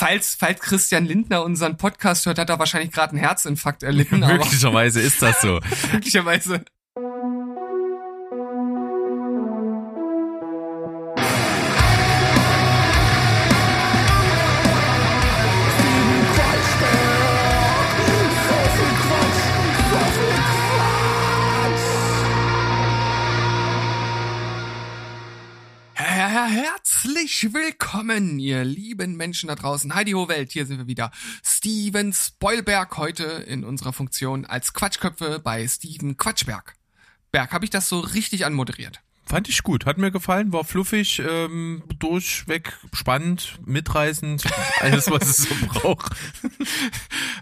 [0.00, 4.20] falls, falls Christian Lindner unseren Podcast hört, hat er wahrscheinlich gerade einen Herzinfarkt erlitten.
[4.20, 5.60] Möglicherweise ist das so.
[5.92, 6.64] möglicherweise.
[27.40, 29.94] Herzlich willkommen, ihr lieben Menschen da draußen.
[29.94, 31.10] Heidi Ho Welt, hier sind wir wieder.
[31.42, 36.74] Steven Spoilberg heute in unserer Funktion als Quatschköpfe bei Steven Quatschberg.
[37.32, 39.00] Berg, habe ich das so richtig anmoderiert?
[39.30, 44.42] Fand ich gut, hat mir gefallen, war fluffig, ähm, durchweg spannend, mitreißend,
[44.80, 46.12] alles, was es so braucht.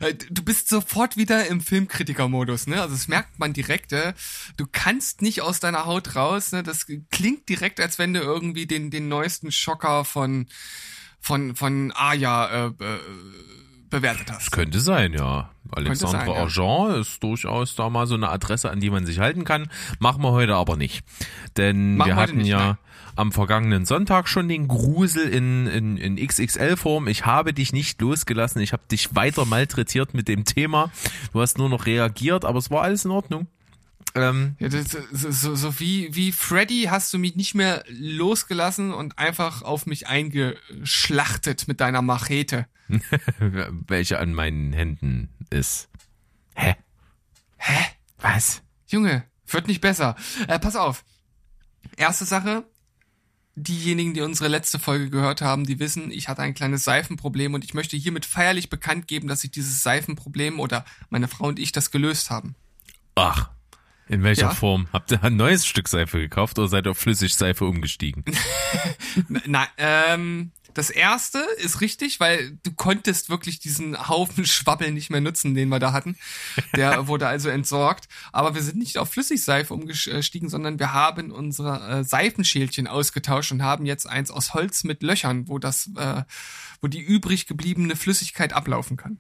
[0.01, 2.81] Äh, du bist sofort wieder im Filmkritiker-Modus, ne?
[2.81, 4.13] Also das merkt man direkt, äh?
[4.57, 6.63] du kannst nicht aus deiner Haut raus, ne?
[6.63, 10.47] Das klingt direkt, als wenn du irgendwie den, den neuesten Schocker von,
[11.19, 12.99] von, von Aya äh, äh,
[13.91, 14.47] bewertet hast.
[14.47, 15.51] Das könnte sein, ja.
[15.71, 16.97] Alexandre Argent ja.
[16.97, 19.69] ist durchaus da mal so eine Adresse, an die man sich halten kann.
[19.99, 21.05] Machen wir heute aber nicht.
[21.57, 22.79] Denn Machen wir hatten nicht, ja nein.
[23.17, 27.07] am vergangenen Sonntag schon den Grusel in, in, in XXL-Form.
[27.09, 28.63] Ich habe dich nicht losgelassen.
[28.63, 30.91] Ich habe dich weiter malträtiert mit dem Thema.
[31.33, 33.47] Du hast nur noch reagiert, aber es war alles in Ordnung.
[34.15, 39.19] Ähm, ja, das, so, so wie, wie Freddy hast du mich nicht mehr losgelassen und
[39.19, 42.67] einfach auf mich eingeschlachtet mit deiner Machete.
[43.87, 45.89] Welche an meinen Händen ist.
[46.55, 46.77] Hä?
[47.59, 47.85] Hä?
[48.19, 48.63] Was?
[48.87, 50.17] Junge, wird nicht besser.
[50.47, 51.05] Äh, pass auf.
[51.97, 52.65] Erste Sache.
[53.55, 57.65] Diejenigen, die unsere letzte Folge gehört haben, die wissen, ich hatte ein kleines Seifenproblem und
[57.65, 61.73] ich möchte hiermit feierlich bekannt geben, dass ich dieses Seifenproblem oder meine Frau und ich
[61.73, 62.55] das gelöst haben.
[63.17, 63.51] Ach,
[64.09, 64.51] in welcher ja.
[64.51, 64.89] Form?
[64.93, 68.25] Habt ihr ein neues Stück Seife gekauft oder seid ihr auf Flüssigseife umgestiegen?
[69.29, 75.21] Nein, ähm, das erste ist richtig, weil du konntest wirklich diesen Haufen Schwabbel nicht mehr
[75.21, 76.17] nutzen, den wir da hatten.
[76.77, 78.09] Der wurde also entsorgt.
[78.33, 83.63] Aber wir sind nicht auf Flüssigseife umgestiegen, sondern wir haben unsere äh, Seifenschälchen ausgetauscht und
[83.63, 86.23] haben jetzt eins aus Holz mit Löchern, wo das, äh,
[86.81, 89.19] wo die übrig gebliebene Flüssigkeit ablaufen kann.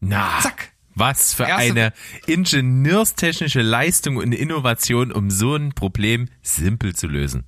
[0.00, 0.40] Na.
[0.42, 0.75] Zack.
[0.96, 1.92] Was für Erste eine
[2.26, 7.44] ingenieurstechnische Leistung und Innovation, um so ein Problem simpel zu lösen.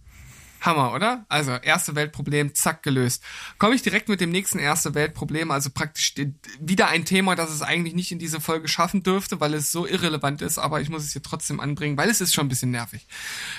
[0.60, 1.24] Hammer, oder?
[1.28, 3.22] Also, erste Weltproblem, zack, gelöst.
[3.58, 6.14] Komme ich direkt mit dem nächsten erste Weltproblem, also praktisch
[6.60, 9.86] wieder ein Thema, das es eigentlich nicht in diese Folge schaffen dürfte, weil es so
[9.86, 12.72] irrelevant ist, aber ich muss es hier trotzdem anbringen, weil es ist schon ein bisschen
[12.72, 13.06] nervig.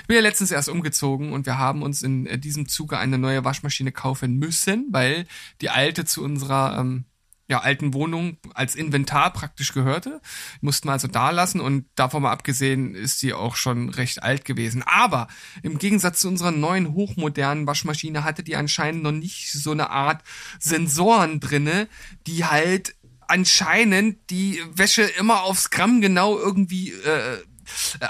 [0.01, 3.17] Ich bin ja letztens erst umgezogen und wir haben uns in äh, diesem Zuge eine
[3.17, 5.25] neue Waschmaschine kaufen müssen, weil
[5.61, 7.06] die alte zu unserer ähm,
[7.50, 10.22] ja, alten Wohnung als Inventar praktisch gehörte.
[10.62, 14.46] Mussten wir also da lassen und davon mal abgesehen ist sie auch schon recht alt
[14.46, 14.84] gewesen.
[14.84, 15.28] Aber
[15.64, 20.24] im Gegensatz zu unserer neuen hochmodernen Waschmaschine hatte die anscheinend noch nicht so eine Art
[20.60, 21.88] Sensoren drinne,
[22.28, 22.96] die halt
[23.28, 27.40] anscheinend die Wäsche immer aufs Gramm genau irgendwie äh,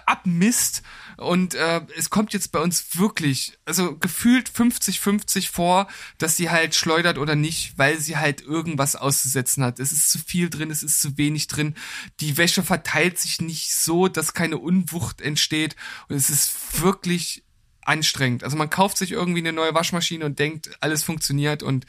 [0.06, 0.84] abmisst
[1.20, 5.88] und äh, es kommt jetzt bei uns wirklich, also gefühlt 50-50 vor,
[6.18, 9.80] dass sie halt schleudert oder nicht, weil sie halt irgendwas auszusetzen hat.
[9.80, 11.76] Es ist zu viel drin, es ist zu wenig drin.
[12.22, 15.76] Die Wäsche verteilt sich nicht so, dass keine Unwucht entsteht.
[16.08, 17.44] Und es ist wirklich
[17.82, 18.44] anstrengend.
[18.44, 21.86] Also man kauft sich irgendwie eine neue Waschmaschine und denkt, alles funktioniert und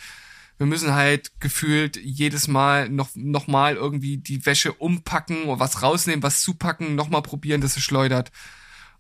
[0.58, 5.82] wir müssen halt gefühlt jedes Mal noch, noch mal irgendwie die Wäsche umpacken oder was
[5.82, 8.30] rausnehmen, was zupacken, noch mal probieren, dass es schleudert.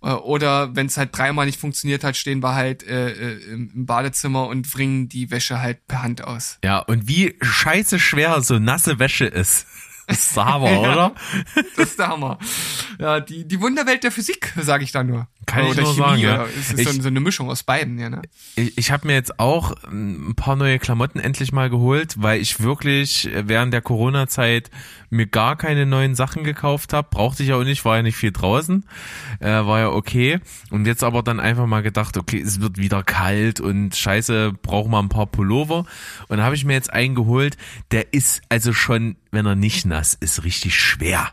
[0.02, 3.86] Äh, oder wenn es halt dreimal nicht funktioniert hat, stehen wir halt äh, äh, im
[3.86, 6.58] Badezimmer und bringen die Wäsche halt per Hand aus.
[6.64, 9.66] Ja, und wie scheiße schwer so nasse Wäsche ist.
[10.10, 11.14] Das ist der Hammer, ja, oder?
[11.76, 12.38] Das ist der Hammer.
[12.98, 15.28] Ja, die, die Wunderwelt der Physik, sage ich da nur.
[15.46, 16.44] Kann oder ich nur Chemie, sagen, ja.
[16.44, 18.22] Es ist ich, so eine Mischung aus beiden, ja, ne?
[18.56, 22.60] Ich, ich habe mir jetzt auch ein paar neue Klamotten endlich mal geholt, weil ich
[22.60, 24.70] wirklich während der Corona-Zeit
[25.10, 27.08] mir gar keine neuen Sachen gekauft habe.
[27.10, 28.84] Brauchte ich ja auch nicht, war ja nicht viel draußen.
[29.40, 30.40] Äh, war ja okay.
[30.70, 34.90] Und jetzt aber dann einfach mal gedacht, okay, es wird wieder kalt und scheiße, brauchen
[34.90, 35.84] wir ein paar Pullover.
[36.28, 37.56] Und da habe ich mir jetzt einen geholt,
[37.90, 41.30] der ist also schon, wenn er nicht nass ist, richtig schwer.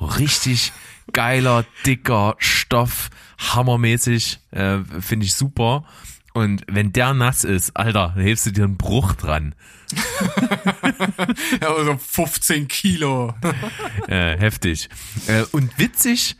[0.00, 0.72] Richtig
[1.12, 5.84] geiler, dicker Stoff, hammermäßig, äh, finde ich super.
[6.34, 9.54] Und wenn der nass ist, Alter, dann hebst du dir einen Bruch dran.
[11.60, 13.34] ja, also 15 Kilo.
[14.08, 14.88] äh, heftig.
[15.28, 16.36] Äh, und witzig,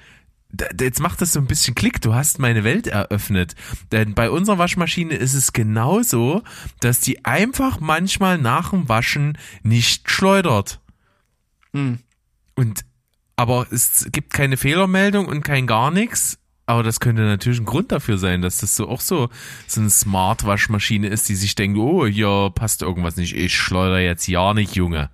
[0.81, 3.55] jetzt macht das so ein bisschen Klick, du hast meine Welt eröffnet.
[3.93, 6.43] Denn bei unserer Waschmaschine ist es genauso,
[6.81, 10.81] dass die einfach manchmal nach dem Waschen nicht schleudert.
[11.73, 11.99] Hm.
[12.55, 12.85] Und
[13.37, 16.39] aber es gibt keine Fehlermeldung und kein gar nichts.
[16.67, 19.31] Aber das könnte natürlich ein Grund dafür sein, dass das so auch so,
[19.67, 23.35] so eine Smart-Waschmaschine ist, die sich denkt, oh, hier passt irgendwas nicht.
[23.35, 25.11] Ich schleuder jetzt ja nicht, Junge.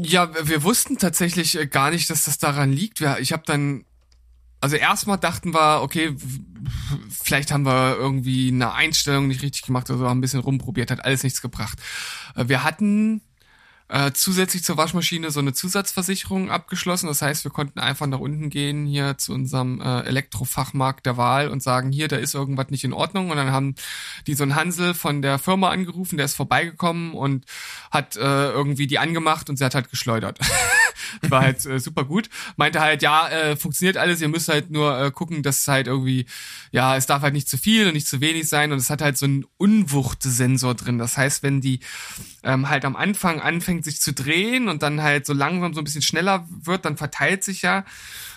[0.00, 3.00] Ja, wir wussten tatsächlich äh, gar nicht, dass das daran liegt.
[3.20, 3.84] Ich habe dann,
[4.60, 6.14] also erstmal dachten wir, okay,
[7.10, 10.90] vielleicht haben wir irgendwie eine Einstellung nicht richtig gemacht oder so, haben ein bisschen rumprobiert,
[10.90, 11.78] hat alles nichts gebracht.
[12.36, 13.22] Äh, wir hatten
[13.88, 17.06] äh, zusätzlich zur Waschmaschine so eine Zusatzversicherung abgeschlossen.
[17.06, 21.48] Das heißt, wir konnten einfach nach unten gehen hier zu unserem äh, Elektrofachmarkt der Wahl
[21.48, 23.30] und sagen, hier, da ist irgendwas nicht in Ordnung.
[23.30, 23.74] Und dann haben
[24.26, 27.46] die so einen Hansel von der Firma angerufen, der ist vorbeigekommen und
[27.90, 30.38] hat äh, irgendwie die angemacht und sie hat halt geschleudert.
[31.22, 32.28] war halt äh, super gut.
[32.56, 35.86] Meinte halt, ja, äh, funktioniert alles, ihr müsst halt nur äh, gucken, dass es halt
[35.86, 36.26] irgendwie,
[36.72, 39.02] ja, es darf halt nicht zu viel und nicht zu wenig sein und es hat
[39.02, 40.98] halt so einen Unwuchtsensor drin.
[40.98, 41.80] Das heißt, wenn die
[42.42, 45.84] ähm, halt am Anfang anfängt sich zu drehen und dann halt so langsam so ein
[45.84, 47.84] bisschen schneller wird, dann verteilt sich ja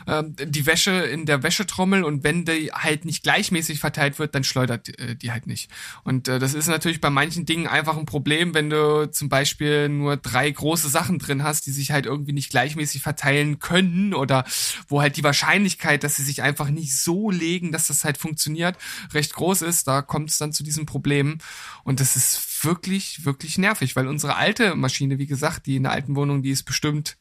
[0.07, 4.44] ähm, die Wäsche in der Wäschetrommel und wenn die halt nicht gleichmäßig verteilt wird, dann
[4.44, 5.69] schleudert äh, die halt nicht.
[6.03, 9.89] Und äh, das ist natürlich bei manchen Dingen einfach ein Problem, wenn du zum Beispiel
[9.89, 14.45] nur drei große Sachen drin hast, die sich halt irgendwie nicht gleichmäßig verteilen können oder
[14.88, 18.77] wo halt die Wahrscheinlichkeit, dass sie sich einfach nicht so legen, dass das halt funktioniert,
[19.13, 19.88] recht groß ist.
[19.88, 21.39] Da kommt es dann zu diesen Problemen
[21.83, 25.92] und das ist wirklich, wirklich nervig, weil unsere alte Maschine, wie gesagt, die in der
[25.92, 27.18] alten Wohnung, die ist bestimmt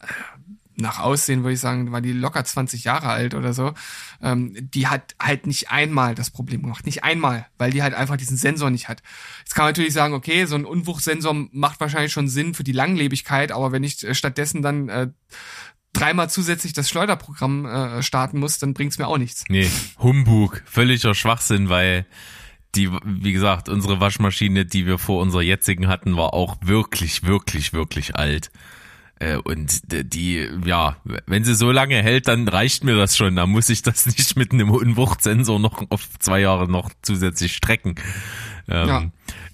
[0.00, 0.06] äh,
[0.80, 3.72] nach Aussehen würde ich sagen, war die locker 20 Jahre alt oder so,
[4.22, 6.86] ähm, die hat halt nicht einmal das Problem gemacht.
[6.86, 9.02] Nicht einmal, weil die halt einfach diesen Sensor nicht hat.
[9.40, 12.72] Jetzt kann man natürlich sagen, okay, so ein Unwuchtsensor macht wahrscheinlich schon Sinn für die
[12.72, 15.08] Langlebigkeit, aber wenn ich äh, stattdessen dann äh,
[15.92, 19.44] dreimal zusätzlich das Schleuderprogramm äh, starten muss, dann bringt's mir auch nichts.
[19.48, 22.06] Nee, Humbug, völliger Schwachsinn, weil
[22.74, 27.72] die, wie gesagt, unsere Waschmaschine, die wir vor unserer jetzigen hatten, war auch wirklich, wirklich,
[27.72, 28.50] wirklich alt.
[29.20, 30.96] Äh, und die, ja,
[31.26, 33.36] wenn sie so lange hält, dann reicht mir das schon.
[33.36, 37.94] Da muss ich das nicht mit einem Unwuchtsensor noch auf zwei Jahre noch zusätzlich strecken.
[38.66, 39.04] Ähm, ja.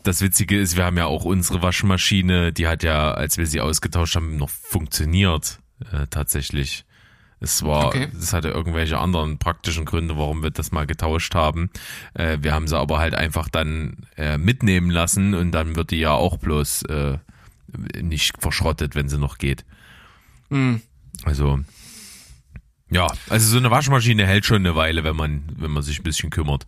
[0.05, 3.61] Das Witzige ist, wir haben ja auch unsere Waschmaschine, die hat ja, als wir sie
[3.61, 5.59] ausgetauscht haben, noch funktioniert,
[5.93, 6.85] äh, tatsächlich.
[7.39, 8.09] Es war, okay.
[8.19, 11.71] es hatte irgendwelche anderen praktischen Gründe, warum wir das mal getauscht haben.
[12.15, 15.99] Äh, wir haben sie aber halt einfach dann äh, mitnehmen lassen und dann wird die
[15.99, 17.19] ja auch bloß äh,
[18.01, 19.65] nicht verschrottet, wenn sie noch geht.
[20.51, 20.83] Mhm.
[21.25, 21.61] Also,
[22.91, 26.05] ja, also so eine Waschmaschine hält schon eine Weile, wenn man, wenn man sich ein
[26.05, 26.67] bisschen kümmert.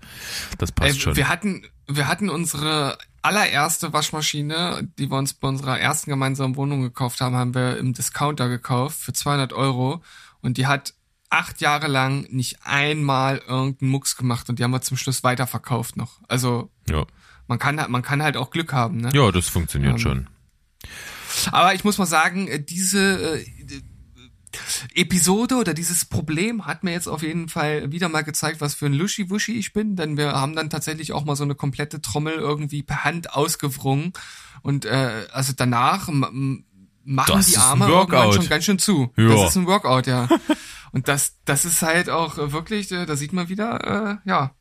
[0.59, 1.17] Das passt äh, schon.
[1.17, 6.83] Wir hatten, wir hatten unsere allererste Waschmaschine, die wir uns bei unserer ersten gemeinsamen Wohnung
[6.83, 10.03] gekauft haben, haben wir im Discounter gekauft für 200 Euro
[10.41, 10.95] und die hat
[11.31, 15.97] acht Jahre lang nicht einmal irgendeinen Mucks gemacht und die haben wir zum Schluss weiterverkauft
[15.97, 16.21] noch.
[16.27, 17.07] Also ja.
[17.47, 18.99] man kann man kann halt auch Glück haben.
[18.99, 19.11] Ne?
[19.13, 20.27] Ja, das funktioniert ähm, schon.
[21.51, 23.45] Aber ich muss mal sagen, äh, diese äh,
[24.95, 28.87] Episode oder dieses Problem hat mir jetzt auf jeden Fall wieder mal gezeigt, was für
[28.87, 32.35] ein Luschi-Wuschi ich bin, denn wir haben dann tatsächlich auch mal so eine komplette Trommel
[32.35, 34.13] irgendwie per Hand ausgewrungen
[34.63, 36.65] und äh, also danach machen
[37.05, 39.13] das die Arme irgendwann schon ganz schön zu.
[39.17, 39.29] Ja.
[39.29, 40.29] Das ist ein Workout, ja.
[40.93, 44.55] und das, das ist halt auch wirklich, äh, da sieht man wieder, äh, ja,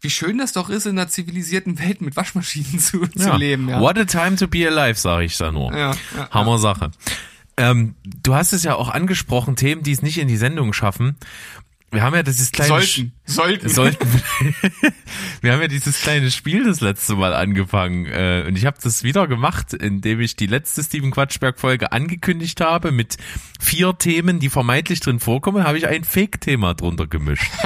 [0.00, 3.30] wie schön das doch ist, in einer zivilisierten Welt mit Waschmaschinen zu, ja.
[3.30, 3.68] zu leben.
[3.68, 3.80] Ja.
[3.80, 5.72] What a time to be alive, sage ich da nur.
[5.72, 6.90] Ja, ja, Hammer Sache.
[7.56, 11.16] Ähm, du hast es ja auch angesprochen, Themen, die es nicht in die Sendung schaffen
[11.92, 14.08] wir haben ja dieses kleine sollten sollten sollten
[15.40, 19.02] wir haben ja dieses kleine Spiel das letzte Mal angefangen äh, und ich habe das
[19.02, 23.16] wieder gemacht, indem ich die letzte Steven Quatschberg Folge angekündigt habe mit
[23.58, 27.50] vier Themen, die vermeintlich drin vorkommen, habe ich ein Fake Thema drunter gemischt.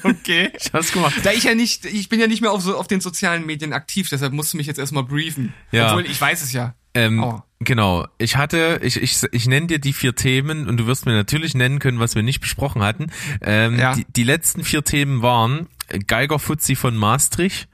[0.04, 0.50] okay.
[0.58, 1.14] Ich hab's gemacht.
[1.22, 3.72] Da ich ja nicht ich bin ja nicht mehr auf so auf den sozialen Medien
[3.72, 5.54] aktiv, deshalb musst du mich jetzt erstmal briefen.
[5.72, 5.88] Ja.
[5.88, 6.74] Obwohl ich weiß es ja.
[6.94, 7.42] Ähm, oh.
[7.60, 8.06] Genau.
[8.18, 11.54] Ich hatte, ich, ich, ich nenne dir die vier Themen und du wirst mir natürlich
[11.54, 13.06] nennen können, was wir nicht besprochen hatten.
[13.40, 13.94] Ähm, ja.
[13.94, 15.68] die, die letzten vier Themen waren
[16.06, 17.68] Geiger Fuzzi von Maastricht,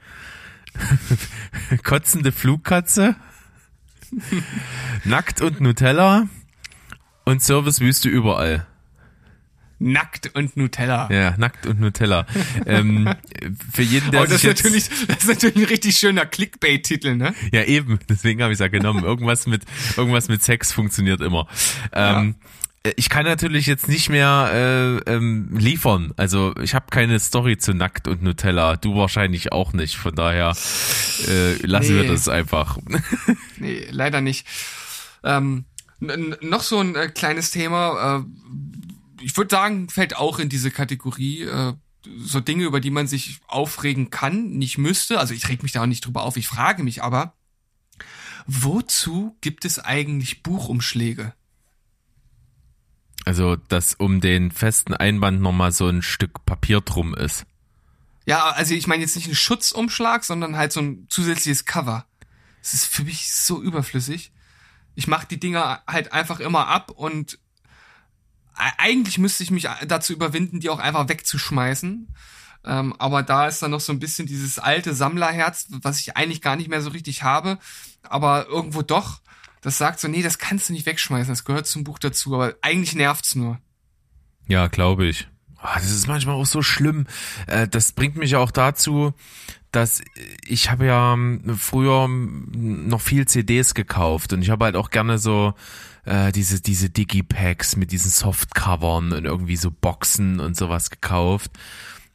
[1.83, 3.15] kotzende Flugkatze,
[5.03, 6.27] Nackt und Nutella
[7.25, 8.67] und Servicewüste überall.
[9.83, 11.09] Nackt und Nutella.
[11.11, 12.25] Ja, Nackt und Nutella.
[12.65, 13.13] ähm,
[13.73, 17.33] für jeden, der oh, das, ist natürlich, das ist natürlich ein richtig schöner Clickbait-Titel, ne?
[17.51, 17.99] Ja, eben.
[18.07, 19.03] Deswegen habe ich ja genommen.
[19.03, 19.63] Irgendwas mit,
[19.97, 21.47] irgendwas mit Sex funktioniert immer.
[21.91, 22.35] Ähm,
[22.85, 22.91] ja.
[22.95, 26.13] Ich kann natürlich jetzt nicht mehr äh, ähm, liefern.
[26.17, 28.77] Also ich habe keine Story zu Nackt und Nutella.
[28.77, 29.95] Du wahrscheinlich auch nicht.
[29.95, 30.53] Von daher
[31.27, 32.03] äh, lassen nee.
[32.03, 32.77] wir das einfach.
[33.57, 34.47] nee, leider nicht.
[35.23, 35.65] Ähm,
[35.99, 38.23] noch so ein äh, kleines Thema, äh,
[39.23, 41.43] ich würde sagen, fällt auch in diese Kategorie.
[41.43, 41.73] Äh,
[42.17, 45.19] so Dinge, über die man sich aufregen kann, nicht müsste.
[45.19, 46.35] Also ich reg mich da auch nicht drüber auf.
[46.35, 47.33] Ich frage mich aber,
[48.45, 51.33] wozu gibt es eigentlich Buchumschläge?
[53.25, 57.45] Also, dass um den festen Einband nochmal so ein Stück Papier drum ist.
[58.25, 62.05] Ja, also ich meine jetzt nicht einen Schutzumschlag, sondern halt so ein zusätzliches Cover.
[62.61, 64.31] Das ist für mich so überflüssig.
[64.95, 67.39] Ich mache die Dinger halt einfach immer ab und
[68.55, 72.07] eigentlich müsste ich mich dazu überwinden, die auch einfach wegzuschmeißen.
[72.65, 76.41] Ähm, aber da ist dann noch so ein bisschen dieses alte Sammlerherz, was ich eigentlich
[76.41, 77.59] gar nicht mehr so richtig habe,
[78.03, 79.21] aber irgendwo doch.
[79.61, 82.55] Das sagt so, nee, das kannst du nicht wegschmeißen, das gehört zum Buch dazu, aber
[82.61, 83.59] eigentlich nervt's nur.
[84.47, 85.27] Ja, glaube ich.
[85.61, 87.07] Oh, das ist manchmal auch so schlimm.
[87.47, 89.13] Äh, das bringt mich auch dazu,
[89.71, 90.01] dass
[90.45, 95.17] ich habe ja ähm, früher noch viel CDs gekauft und ich habe halt auch gerne
[95.17, 95.53] so
[96.05, 101.51] äh, diese diese Digipacks mit diesen Softcovern und irgendwie so Boxen und sowas gekauft.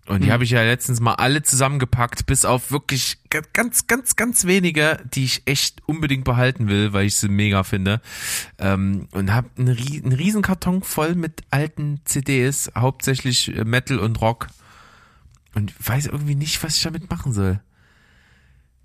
[0.08, 0.32] Und die hm.
[0.32, 3.18] habe ich ja letztens mal alle zusammengepackt, bis auf wirklich
[3.52, 8.00] ganz, ganz, ganz wenige, die ich echt unbedingt behalten will, weil ich sie mega finde.
[8.58, 14.18] Ähm, und habe einen, einen riesen Karton voll mit alten CDs, hauptsächlich äh, Metal und
[14.22, 14.48] Rock.
[15.54, 17.60] Und weiß irgendwie nicht, was ich damit machen soll.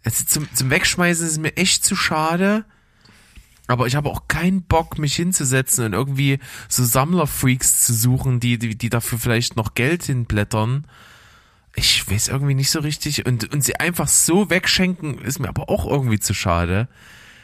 [0.03, 2.65] Also zum, zum Wegschmeißen ist es mir echt zu schade.
[3.67, 8.57] Aber ich habe auch keinen Bock, mich hinzusetzen und irgendwie so Sammlerfreaks zu suchen, die,
[8.57, 10.85] die, die dafür vielleicht noch Geld hinblättern
[11.75, 15.69] ich weiß irgendwie nicht so richtig und, und sie einfach so wegschenken, ist mir aber
[15.69, 16.87] auch irgendwie zu schade.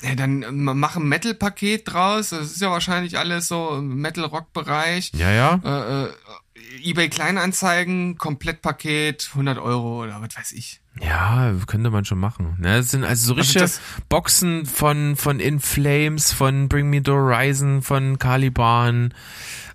[0.01, 2.29] Ja, dann äh, mach ein Metal-Paket draus.
[2.29, 5.11] Das ist ja wahrscheinlich alles so im Metal-Rock-Bereich.
[5.15, 5.59] Ja, ja.
[5.63, 10.79] Äh, äh, eBay Kleinanzeigen, Komplettpaket, 100 Euro oder was weiß ich.
[11.01, 12.57] Ja, könnte man schon machen.
[12.59, 13.79] Ne, das sind also so also richtige also
[14.09, 19.13] Boxen von, von In Flames, von Bring Me the Horizon, von Caliban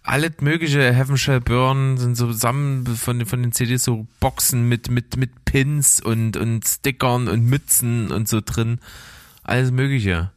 [0.04, 4.90] alles mögliche Heaven Shall Burn sind so zusammen von, von den CDs so Boxen mit,
[4.90, 8.80] mit, mit Pins und, und Stickern und Mützen und so drin.
[9.42, 10.30] Alles mögliche.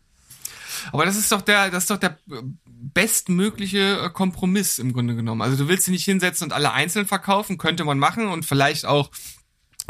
[0.93, 2.17] Aber das ist doch der, das ist doch der
[2.65, 5.41] bestmögliche äh, Kompromiss im Grunde genommen.
[5.41, 8.85] Also du willst sie nicht hinsetzen und alle einzeln verkaufen, könnte man machen und vielleicht
[8.85, 9.11] auch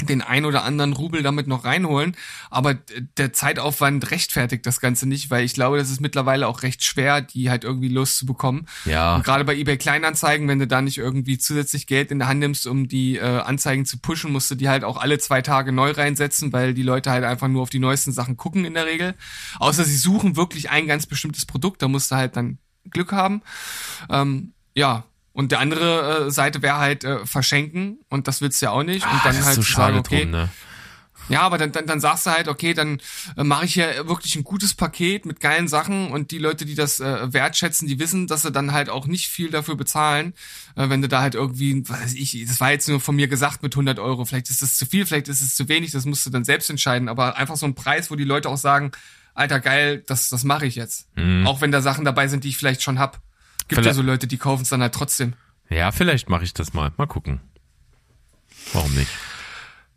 [0.03, 2.15] den ein oder anderen Rubel damit noch reinholen.
[2.49, 2.75] Aber
[3.17, 7.21] der Zeitaufwand rechtfertigt das Ganze nicht, weil ich glaube, das ist mittlerweile auch recht schwer,
[7.21, 8.67] die halt irgendwie loszubekommen.
[8.85, 9.15] Ja.
[9.15, 12.39] Und gerade bei eBay Kleinanzeigen, wenn du da nicht irgendwie zusätzlich Geld in der Hand
[12.39, 15.71] nimmst, um die äh, Anzeigen zu pushen, musst du die halt auch alle zwei Tage
[15.71, 18.85] neu reinsetzen, weil die Leute halt einfach nur auf die neuesten Sachen gucken in der
[18.85, 19.15] Regel.
[19.59, 23.41] Außer sie suchen wirklich ein ganz bestimmtes Produkt, da musst du halt dann Glück haben.
[24.09, 25.05] Ähm, ja,
[25.37, 28.81] und der andere äh, Seite wäre halt äh, verschenken und das willst du ja auch
[28.81, 29.05] nicht.
[29.05, 30.23] Und ah, dann halt so sagen, okay.
[30.23, 30.49] Drum, ne?
[31.29, 32.99] Ja, aber dann, dann, dann sagst du halt, okay, dann
[33.37, 36.73] äh, mache ich ja wirklich ein gutes Paket mit geilen Sachen und die Leute, die
[36.73, 40.33] das äh, wertschätzen, die wissen, dass sie dann halt auch nicht viel dafür bezahlen,
[40.75, 43.61] äh, wenn du da halt irgendwie, weiß ich, das war jetzt nur von mir gesagt
[43.61, 46.25] mit 100 Euro, vielleicht ist das zu viel, vielleicht ist es zu wenig, das musst
[46.25, 48.91] du dann selbst entscheiden, aber einfach so ein Preis, wo die Leute auch sagen,
[49.35, 51.15] Alter, geil, das, das mache ich jetzt.
[51.15, 51.45] Mhm.
[51.45, 53.21] Auch wenn da Sachen dabei sind, die ich vielleicht schon hab.
[53.67, 55.33] Gibt vielleicht, ja so Leute, die kaufen es dann halt trotzdem.
[55.69, 56.91] Ja, vielleicht mache ich das mal.
[56.97, 57.41] Mal gucken.
[58.73, 59.11] Warum nicht?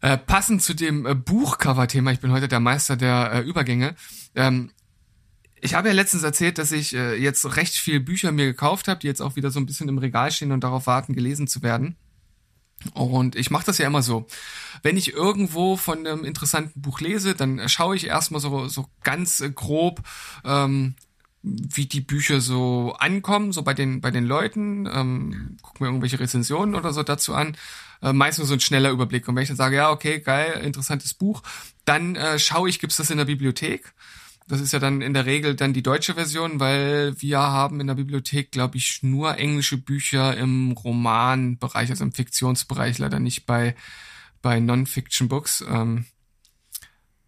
[0.01, 3.95] Äh, passend zu dem äh, Buchcover-Thema, ich bin heute der Meister der äh, Übergänge.
[4.35, 4.71] Ähm,
[5.61, 9.01] ich habe ja letztens erzählt, dass ich äh, jetzt recht viel Bücher mir gekauft habe,
[9.01, 11.63] die jetzt auch wieder so ein bisschen im Regal stehen und darauf warten, gelesen zu
[11.63, 11.97] werden.
[12.95, 14.27] Und ich mache das ja immer so.
[14.83, 19.41] Wenn ich irgendwo von einem interessanten Buch lese, dann schaue ich erstmal so, so ganz
[19.41, 20.01] äh, grob,
[20.45, 20.95] ähm,
[21.43, 26.21] wie die Bücher so ankommen, so bei den, bei den Leuten, ähm, guck mir irgendwelche
[26.21, 27.57] Rezensionen oder so dazu an.
[28.03, 29.27] Äh, meistens so ein schneller Überblick.
[29.27, 31.43] Und wenn ich dann sage, ja, okay, geil, interessantes Buch,
[31.85, 33.93] dann äh, schaue ich, gibt's das in der Bibliothek?
[34.49, 37.87] Das ist ja dann in der Regel dann die deutsche Version, weil wir haben in
[37.87, 43.77] der Bibliothek, glaube ich, nur englische Bücher im Romanbereich, also im Fiktionsbereich, leider nicht bei,
[44.43, 45.65] bei Non-Fiction-Books.
[45.69, 46.05] Ähm,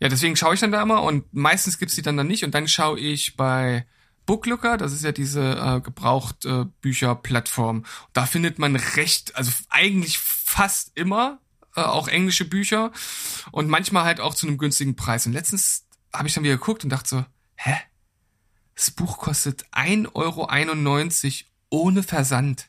[0.01, 2.55] ja, deswegen schaue ich dann da immer und meistens gibt's die dann dann nicht und
[2.55, 3.87] dann schaue ich bei
[4.27, 6.67] Booklooker, das ist ja diese äh, gebraucht äh.
[8.13, 11.41] Da findet man recht, also eigentlich fast immer
[11.75, 12.93] äh, auch englische Bücher
[13.51, 15.27] und manchmal halt auch zu einem günstigen Preis.
[15.27, 17.25] Und letztens habe ich dann wieder geguckt und dachte so,
[17.57, 17.77] hä?
[18.75, 20.49] Das Buch kostet 1,91 Euro
[21.71, 22.69] ohne Versand.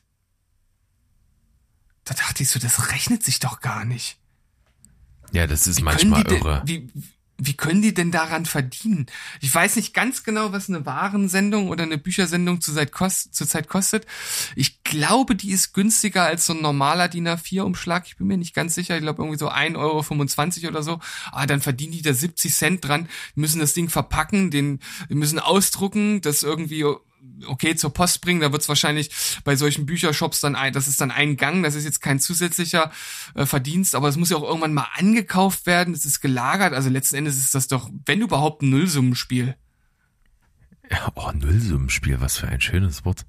[2.04, 4.18] Da dachte ich so, das rechnet sich doch gar nicht.
[5.32, 6.62] Ja, das ist wie manchmal irre.
[6.64, 6.90] Wie,
[7.36, 9.06] wie können die denn daran verdienen?
[9.40, 14.06] Ich weiß nicht ganz genau, was eine Warensendung oder eine Büchersendung zurzeit kost, zur kostet.
[14.54, 18.06] Ich glaube, die ist günstiger als so ein normaler DIN A4-Umschlag.
[18.06, 18.96] Ich bin mir nicht ganz sicher.
[18.96, 21.00] Ich glaube, irgendwie so 1,25 Euro oder so.
[21.32, 26.20] Ah, dann verdienen die da 70 Cent dran, müssen das Ding verpacken, den müssen ausdrucken,
[26.20, 26.84] das irgendwie
[27.46, 29.10] okay zur Post bringen, da wird es wahrscheinlich
[29.44, 32.90] bei solchen Büchershops dann ein, das ist dann ein Gang, das ist jetzt kein zusätzlicher
[33.34, 36.88] äh, Verdienst, aber es muss ja auch irgendwann mal angekauft werden, es ist gelagert, also
[36.88, 39.56] letzten Endes ist das doch, wenn überhaupt, ein Nullsummenspiel.
[40.90, 43.26] Ja, oh, Nullsummenspiel, was für ein schönes Wort.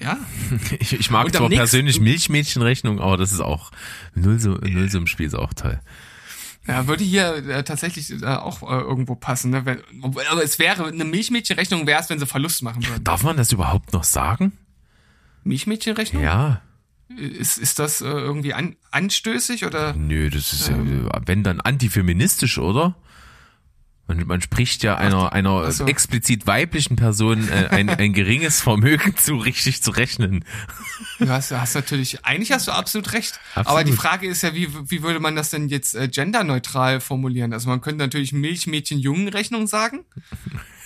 [0.00, 0.18] Ja.
[0.78, 3.70] Ich, ich mag zwar nächsten- persönlich Milchmädchenrechnung, aber das ist auch
[4.14, 5.80] Nullsum, Nullsummenspiel ist auch toll.
[6.66, 9.50] Ja, würde hier äh, tatsächlich äh, auch äh, irgendwo passen.
[9.50, 9.64] Ne?
[9.64, 13.02] Wenn, aber es wäre eine Milchmädchenrechnung, wäre es, wenn sie Verlust machen würden.
[13.02, 14.52] Darf man das überhaupt noch sagen?
[15.44, 16.22] Milchmädchenrechnung?
[16.22, 16.60] Ja.
[17.16, 19.94] Ist, ist das äh, irgendwie an, anstößig oder?
[19.94, 20.76] Nö, das ist ja,
[21.26, 22.94] wenn dann antifeministisch, oder?
[24.10, 25.86] Man, man spricht ja einer, einer so.
[25.86, 30.44] explizit weiblichen Person äh, ein, ein geringes Vermögen zu, richtig zu rechnen.
[31.20, 33.38] Du hast, hast natürlich, eigentlich hast du absolut recht.
[33.54, 33.68] Absolut.
[33.68, 37.52] Aber die Frage ist ja, wie, wie würde man das denn jetzt äh, genderneutral formulieren?
[37.52, 40.00] Also man könnte natürlich Milchmädchen-Jungen-Rechnung sagen.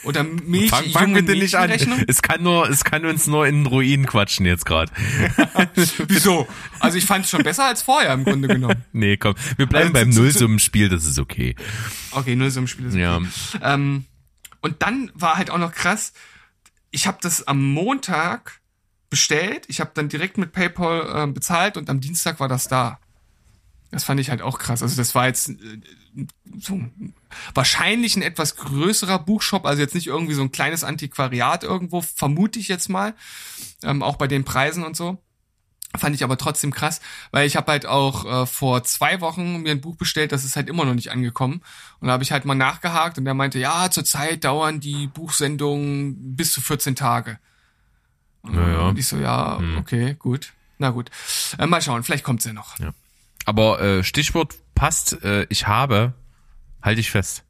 [0.04, 0.25] Oder
[0.68, 1.70] Fang, fang bitte nicht an.
[1.70, 4.92] Es kann nur, es kann uns nur in den Ruinen quatschen jetzt gerade.
[6.08, 6.46] Wieso?
[6.80, 8.82] Also ich fand es schon besser als vorher im Grunde genommen.
[8.92, 11.56] Nee, komm, wir bleiben Also beim Nullsummenspiel, das ist okay.
[12.12, 12.87] Okay, nur so im Spiel.
[12.87, 13.16] ist Ja.
[13.16, 13.26] okay.
[13.62, 14.04] Ähm,
[14.61, 16.12] und dann war halt auch noch krass,
[16.90, 18.61] ich habe das am Montag
[19.11, 22.99] bestellt, ich habe dann direkt mit PayPal ähm, bezahlt und am Dienstag war das da.
[23.90, 24.82] Das fand ich halt auch krass.
[24.82, 25.54] Also das war jetzt äh,
[26.59, 26.80] so
[27.54, 32.59] wahrscheinlich ein etwas größerer Buchshop, also jetzt nicht irgendwie so ein kleines Antiquariat irgendwo, vermute
[32.59, 33.14] ich jetzt mal,
[33.83, 35.18] ähm, auch bei den Preisen und so.
[35.97, 39.71] Fand ich aber trotzdem krass, weil ich habe halt auch äh, vor zwei Wochen mir
[39.71, 41.62] ein Buch bestellt, das ist halt immer noch nicht angekommen.
[42.00, 46.35] Und da habe ich halt mal nachgehakt und der meinte, ja, zurzeit dauern die Buchsendungen
[46.35, 47.38] bis zu 14 Tage.
[48.42, 48.88] Naja.
[48.88, 50.52] Und ich so, ja, okay, gut.
[50.78, 51.11] Na gut.
[51.59, 52.76] Äh, mal schauen, vielleicht kommt's ja noch.
[53.44, 56.14] Aber äh, Stichwort passt, äh, ich habe,
[56.83, 57.45] halte ich fest.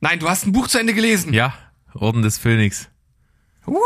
[0.00, 1.32] Nein, du hast ein Buch zu Ende gelesen.
[1.32, 1.54] Ja,
[1.94, 2.88] Orden des Phönix.
[3.64, 3.78] Woo!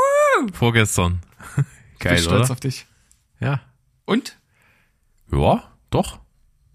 [0.52, 1.20] Vorgestern.
[1.56, 2.52] Ich bin Geil, stolz oder?
[2.52, 2.86] auf dich.
[3.40, 3.60] Ja.
[4.04, 4.38] Und?
[5.32, 6.20] Ja, doch.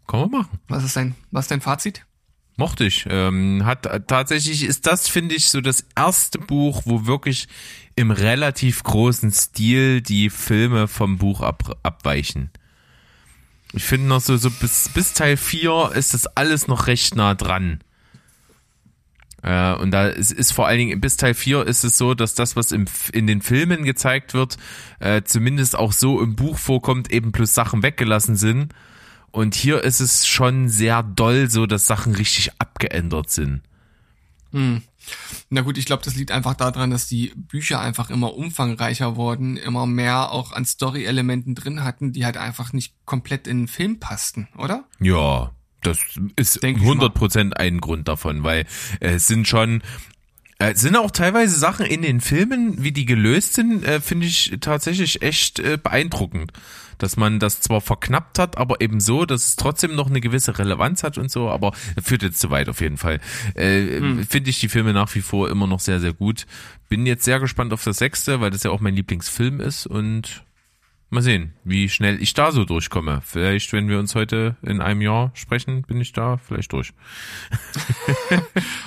[0.07, 0.59] Kann man machen.
[0.67, 2.05] Was ist dein, was ist dein Fazit?
[2.55, 3.05] Mochte ich.
[3.09, 7.47] Ähm, hat tatsächlich ist das, finde ich, so das erste Buch, wo wirklich
[7.95, 12.51] im relativ großen Stil die Filme vom Buch ab, abweichen.
[13.73, 17.33] Ich finde noch so, so bis, bis Teil 4 ist das alles noch recht nah
[17.33, 17.79] dran.
[19.41, 22.35] Äh, und da ist, ist vor allen Dingen bis Teil 4 ist es so, dass
[22.35, 24.57] das, was im, in den Filmen gezeigt wird,
[24.99, 28.73] äh, zumindest auch so im Buch vorkommt, eben plus Sachen weggelassen sind.
[29.31, 33.61] Und hier ist es schon sehr doll so, dass Sachen richtig abgeändert sind.
[35.49, 39.57] Na gut, ich glaube, das liegt einfach daran, dass die Bücher einfach immer umfangreicher wurden,
[39.57, 43.99] immer mehr auch an Story-Elementen drin hatten, die halt einfach nicht komplett in den Film
[43.99, 44.85] passten, oder?
[44.99, 45.99] Ja, das
[46.35, 47.07] ist Denk ich mal.
[47.07, 48.65] 100% ein Grund davon, weil
[48.99, 49.81] äh, es sind schon
[50.59, 54.27] äh, es sind auch teilweise Sachen in den Filmen, wie die gelöst sind, äh, finde
[54.27, 56.51] ich tatsächlich echt äh, beeindruckend.
[56.97, 60.57] Dass man das zwar verknappt hat, aber eben so, dass es trotzdem noch eine gewisse
[60.57, 63.19] Relevanz hat und so, aber führt jetzt zu weit auf jeden Fall.
[63.55, 64.25] Äh, Hm.
[64.27, 66.45] Finde ich die Filme nach wie vor immer noch sehr, sehr gut.
[66.89, 70.43] Bin jetzt sehr gespannt auf das sechste, weil das ja auch mein Lieblingsfilm ist und
[71.09, 73.21] mal sehen, wie schnell ich da so durchkomme.
[73.23, 76.91] Vielleicht, wenn wir uns heute in einem Jahr sprechen, bin ich da vielleicht durch.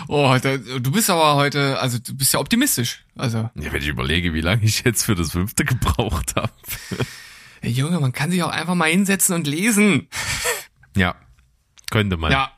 [0.09, 3.05] Oh, da, du bist aber heute, also du bist ja optimistisch.
[3.17, 6.53] Also, Ja, wenn ich überlege, wie lange ich jetzt für das fünfte gebraucht habe.
[7.61, 10.09] hey Junge, man kann sich auch einfach mal hinsetzen und lesen.
[10.99, 11.15] Ja,
[11.91, 12.33] könnte man.
[12.33, 12.53] Ja.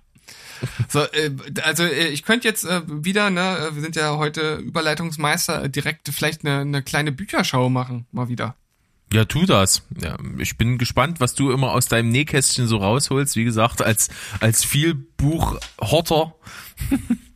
[0.88, 1.32] So, äh,
[1.62, 6.44] also äh, ich könnte jetzt äh, wieder, ne, wir sind ja heute Überleitungsmeister, direkt vielleicht
[6.44, 8.54] eine, eine kleine Bücherschau machen, mal wieder.
[9.12, 9.82] Ja, tu das.
[10.00, 13.36] Ja, ich bin gespannt, was du immer aus deinem Nähkästchen so rausholst.
[13.36, 16.34] Wie gesagt, als, als viel Buchhorter.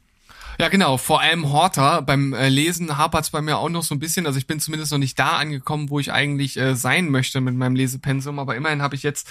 [0.62, 0.96] Ja, genau.
[0.96, 2.02] Vor allem Horter.
[2.02, 4.26] Beim äh, Lesen hapert's bei mir auch noch so ein bisschen.
[4.26, 7.56] Also ich bin zumindest noch nicht da angekommen, wo ich eigentlich äh, sein möchte mit
[7.56, 8.38] meinem Lesepensum.
[8.38, 9.28] Aber immerhin habe ich jetzt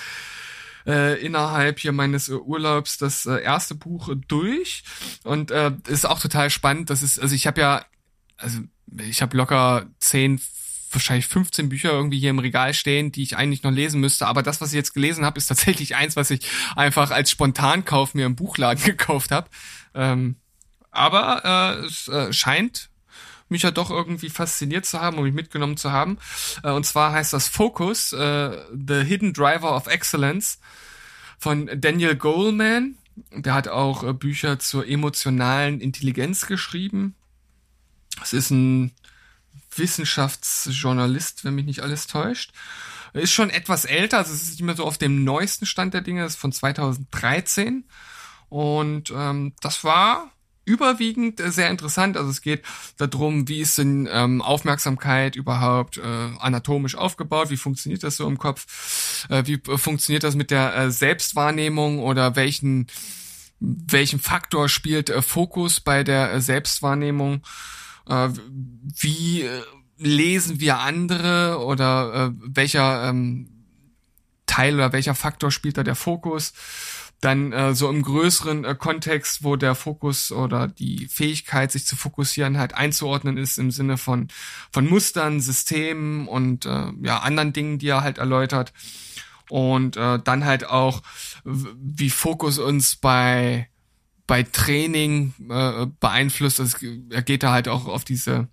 [0.86, 4.84] äh, innerhalb hier meines äh, Urlaubs das äh, erste Buch äh, durch.
[5.24, 6.90] Und äh, ist auch total spannend.
[6.90, 7.86] Das ist, also ich habe ja,
[8.36, 8.60] also
[8.98, 10.42] ich habe locker zehn
[10.92, 14.28] wahrscheinlich 15 Bücher irgendwie hier im Regal stehen, die ich eigentlich noch lesen müsste.
[14.28, 18.16] Aber das, was ich jetzt gelesen habe, ist tatsächlich eins, was ich einfach als Spontankauf
[18.16, 19.48] mir im Buchladen gekauft habe.
[19.94, 20.36] Ähm,
[20.92, 22.90] aber äh, es äh, scheint
[23.52, 26.18] mich ja doch irgendwie fasziniert zu haben und mich mitgenommen zu haben.
[26.64, 30.60] Äh, und zwar heißt das Focus, äh, The Hidden Driver of Excellence
[31.38, 32.96] von Daniel Goleman.
[33.32, 37.16] Der hat auch äh, Bücher zur emotionalen Intelligenz geschrieben.
[38.22, 38.92] Es ist ein
[39.76, 42.52] Wissenschaftsjournalist, wenn mich nicht alles täuscht.
[43.14, 46.02] Ist schon etwas älter, also es ist nicht mehr so auf dem neuesten Stand der
[46.02, 47.84] Dinge, ist von 2013.
[48.48, 50.32] Und ähm, das war
[50.66, 52.18] überwiegend äh, sehr interessant.
[52.18, 52.64] Also es geht
[52.98, 56.02] darum, wie ist denn ähm, Aufmerksamkeit überhaupt äh,
[56.40, 60.76] anatomisch aufgebaut, wie funktioniert das so im Kopf, äh, wie äh, funktioniert das mit der
[60.76, 62.88] äh, Selbstwahrnehmung oder welchen
[63.62, 67.44] welchen Faktor spielt äh, Fokus bei der äh, Selbstwahrnehmung,
[68.08, 68.30] äh,
[68.98, 69.62] wie äh,
[69.98, 73.48] lesen wir andere oder äh, welcher ähm,
[74.48, 76.54] Teil oder welcher Faktor spielt da der Fokus?
[77.22, 81.96] Dann äh, so im größeren äh, Kontext, wo der Fokus oder die Fähigkeit, sich zu
[81.96, 84.28] fokussieren, halt einzuordnen ist im Sinne von
[84.72, 88.74] von Mustern, Systemen und äh, ja anderen Dingen, die er halt erläutert.
[89.50, 91.02] Und äh, dann halt auch,
[91.44, 93.68] wie Fokus uns bei
[94.32, 96.62] bei Training äh, beeinflusst.
[96.62, 96.78] Also,
[97.10, 98.48] er geht da halt auch auf diese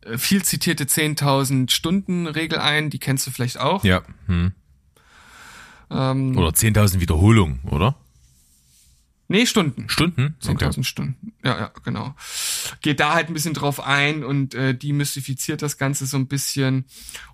[0.00, 2.88] äh, viel zitierte 10.000 Stunden Regel ein.
[2.88, 3.84] Die kennst du vielleicht auch.
[3.84, 4.02] Ja.
[4.26, 4.52] Hm.
[5.90, 7.96] Ähm, oder 10.000 Wiederholungen, oder?
[9.30, 9.90] Nee, Stunden.
[9.90, 10.36] Stunden?
[10.42, 10.84] 10.000 okay.
[10.84, 11.32] Stunden.
[11.44, 12.14] Ja, ja, genau.
[12.80, 16.86] Geht da halt ein bisschen drauf ein und äh, demystifiziert das Ganze so ein bisschen.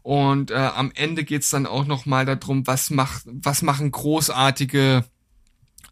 [0.03, 5.05] Und äh, am Ende geht's dann auch noch mal darum, was macht, was machen großartige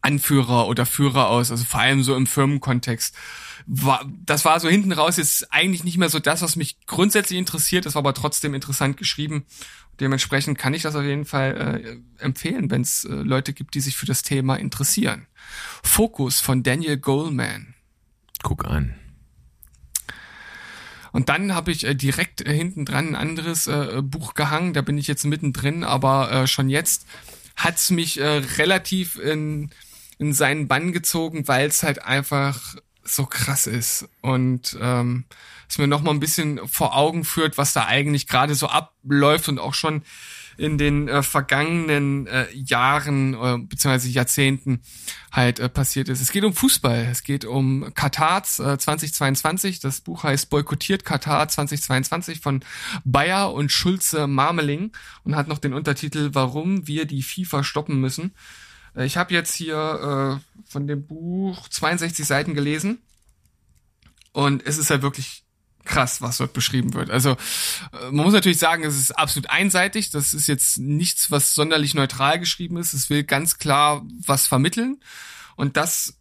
[0.01, 3.14] Anführer oder Führer aus, also vor allem so im Firmenkontext.
[3.66, 7.38] War, das war so hinten raus jetzt eigentlich nicht mehr so das, was mich grundsätzlich
[7.38, 9.44] interessiert, das war aber trotzdem interessant geschrieben.
[10.02, 13.80] Dementsprechend kann ich das auf jeden Fall äh, empfehlen, wenn es äh, Leute gibt, die
[13.80, 15.28] sich für das Thema interessieren.
[15.84, 17.74] Fokus von Daniel Goleman.
[18.42, 18.96] Guck an.
[21.12, 24.82] Und dann habe ich äh, direkt äh, hinten dran ein anderes äh, Buch gehangen, da
[24.82, 27.06] bin ich jetzt mittendrin, aber äh, schon jetzt
[27.54, 29.70] hat's mich äh, relativ in,
[30.18, 35.24] in seinen Bann gezogen, weil es halt einfach so krass ist und ähm,
[35.68, 39.48] es mir noch mal ein bisschen vor Augen führt, was da eigentlich gerade so abläuft
[39.48, 40.02] und auch schon
[40.58, 44.08] in den äh, vergangenen äh, Jahren äh, bzw.
[44.08, 44.82] Jahrzehnten
[45.30, 46.20] halt äh, passiert ist.
[46.20, 49.80] Es geht um Fußball, es geht um Katar äh, 2022.
[49.80, 52.60] Das Buch heißt Boykottiert Katar 2022 von
[53.04, 54.92] Bayer und Schulze Marmeling
[55.24, 58.34] und hat noch den Untertitel Warum wir die FIFA stoppen müssen.
[58.96, 62.98] Äh, ich habe jetzt hier äh, von dem Buch 62 Seiten gelesen
[64.33, 65.44] und es ist halt wirklich
[65.85, 67.11] krass, was dort beschrieben wird.
[67.11, 70.11] Also äh, man muss natürlich sagen, es ist absolut einseitig.
[70.11, 72.92] Das ist jetzt nichts, was sonderlich neutral geschrieben ist.
[72.92, 75.00] Es will ganz klar was vermitteln
[75.57, 76.18] und das,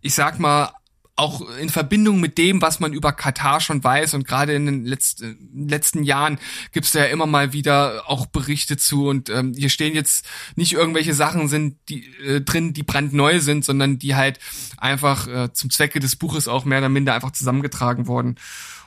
[0.00, 0.72] ich sag mal,
[1.20, 4.86] auch in Verbindung mit dem, was man über Katar schon weiß und gerade in den
[4.86, 6.38] letzten, letzten Jahren
[6.72, 10.24] gibt es ja immer mal wieder auch Berichte zu und ähm, hier stehen jetzt
[10.56, 14.38] nicht irgendwelche Sachen sind die äh, drin, die brandneu sind, sondern die halt
[14.78, 18.36] einfach äh, zum Zwecke des Buches auch mehr oder minder einfach zusammengetragen wurden.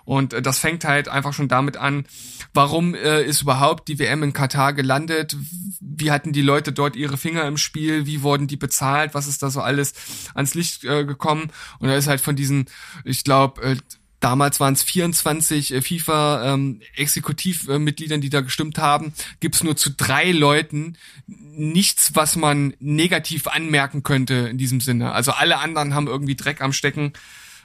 [0.05, 2.05] Und äh, das fängt halt einfach schon damit an,
[2.53, 5.35] warum äh, ist überhaupt die WM in Katar gelandet?
[5.79, 8.05] Wie hatten die Leute dort ihre Finger im Spiel?
[8.05, 9.13] Wie wurden die bezahlt?
[9.13, 9.93] Was ist da so alles
[10.33, 11.51] ans Licht äh, gekommen?
[11.79, 12.65] Und da ist halt von diesen,
[13.03, 13.75] ich glaube, äh,
[14.23, 20.31] damals waren es 24 äh, FIFA-Exekutivmitgliedern, ähm, die da gestimmt haben, gibt's nur zu drei
[20.31, 25.11] Leuten nichts, was man negativ anmerken könnte in diesem Sinne.
[25.11, 27.13] Also alle anderen haben irgendwie Dreck am Stecken.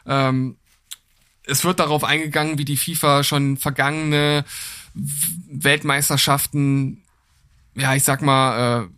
[0.07, 0.57] Ähm,
[1.48, 4.44] es wird darauf eingegangen, wie die FIFA schon vergangene
[4.94, 7.02] Weltmeisterschaften,
[7.74, 8.88] ja, ich sag mal,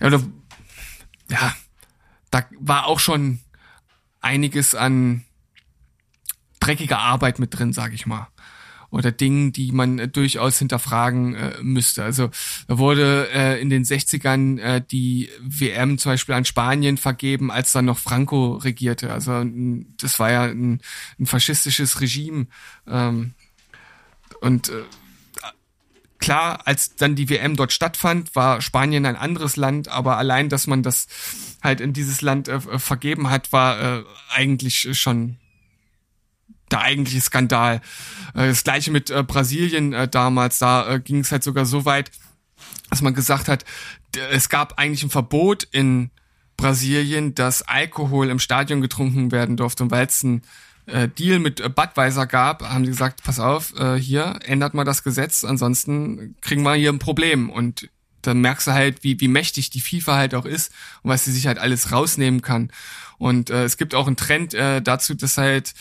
[0.00, 0.20] äh, ja,
[1.28, 1.54] ja,
[2.30, 3.40] da war auch schon
[4.20, 5.24] einiges an
[6.58, 8.28] dreckiger Arbeit mit drin, sag ich mal
[8.90, 12.02] oder Dingen, die man äh, durchaus hinterfragen äh, müsste.
[12.04, 12.30] Also
[12.68, 17.72] da wurde äh, in den 60ern äh, die WM zum Beispiel an Spanien vergeben, als
[17.72, 19.12] dann noch Franco regierte.
[19.12, 19.44] Also
[20.00, 20.80] das war ja ein,
[21.18, 22.46] ein faschistisches Regime.
[22.88, 23.34] Ähm,
[24.40, 24.82] und äh,
[26.18, 30.66] klar, als dann die WM dort stattfand, war Spanien ein anderes Land, aber allein, dass
[30.66, 31.06] man das
[31.62, 35.36] halt in dieses Land äh, vergeben hat, war äh, eigentlich schon
[36.70, 37.76] der eigentliche Skandal.
[38.34, 41.84] Äh, das gleiche mit äh, Brasilien äh, damals, da äh, ging es halt sogar so
[41.84, 42.10] weit,
[42.90, 43.64] dass man gesagt hat,
[44.30, 46.10] es gab eigentlich ein Verbot in
[46.56, 49.84] Brasilien, dass Alkohol im Stadion getrunken werden durfte.
[49.84, 50.42] Und weil es ein
[50.86, 54.84] äh, Deal mit äh, Budweiser gab, haben sie gesagt, pass auf, äh, hier ändert mal
[54.84, 57.50] das Gesetz, ansonsten kriegen wir hier ein Problem.
[57.50, 57.88] Und
[58.22, 61.32] dann merkst du halt, wie, wie mächtig die FIFA halt auch ist und was sie
[61.32, 62.70] sich halt alles rausnehmen kann.
[63.18, 65.72] Und äh, es gibt auch einen Trend äh, dazu, dass halt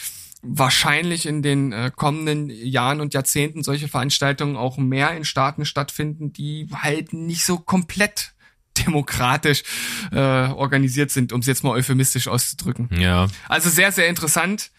[0.41, 6.31] wahrscheinlich in den äh, kommenden Jahren und Jahrzehnten solche Veranstaltungen auch mehr in Staaten stattfinden,
[6.31, 8.33] die halt nicht so komplett
[8.85, 9.63] demokratisch
[10.11, 12.89] äh, organisiert sind, um es jetzt mal euphemistisch auszudrücken.
[12.97, 13.27] Ja.
[13.49, 14.71] Also sehr, sehr interessant.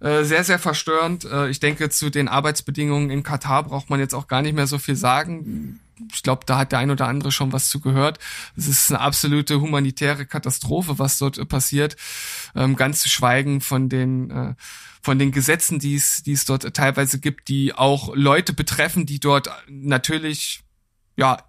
[0.00, 1.24] Äh, sehr, sehr verstörend.
[1.24, 4.66] Äh, ich denke, zu den Arbeitsbedingungen in Katar braucht man jetzt auch gar nicht mehr
[4.66, 5.80] so viel sagen.
[6.12, 8.18] Ich glaube, da hat der ein oder andere schon was zu gehört.
[8.56, 11.96] Es ist eine absolute humanitäre Katastrophe, was dort passiert.
[12.56, 14.54] Ähm, ganz zu schweigen von den äh,
[15.04, 19.20] von den Gesetzen, die es, die es dort teilweise gibt, die auch Leute betreffen, die
[19.20, 20.62] dort natürlich,
[21.16, 21.44] ja,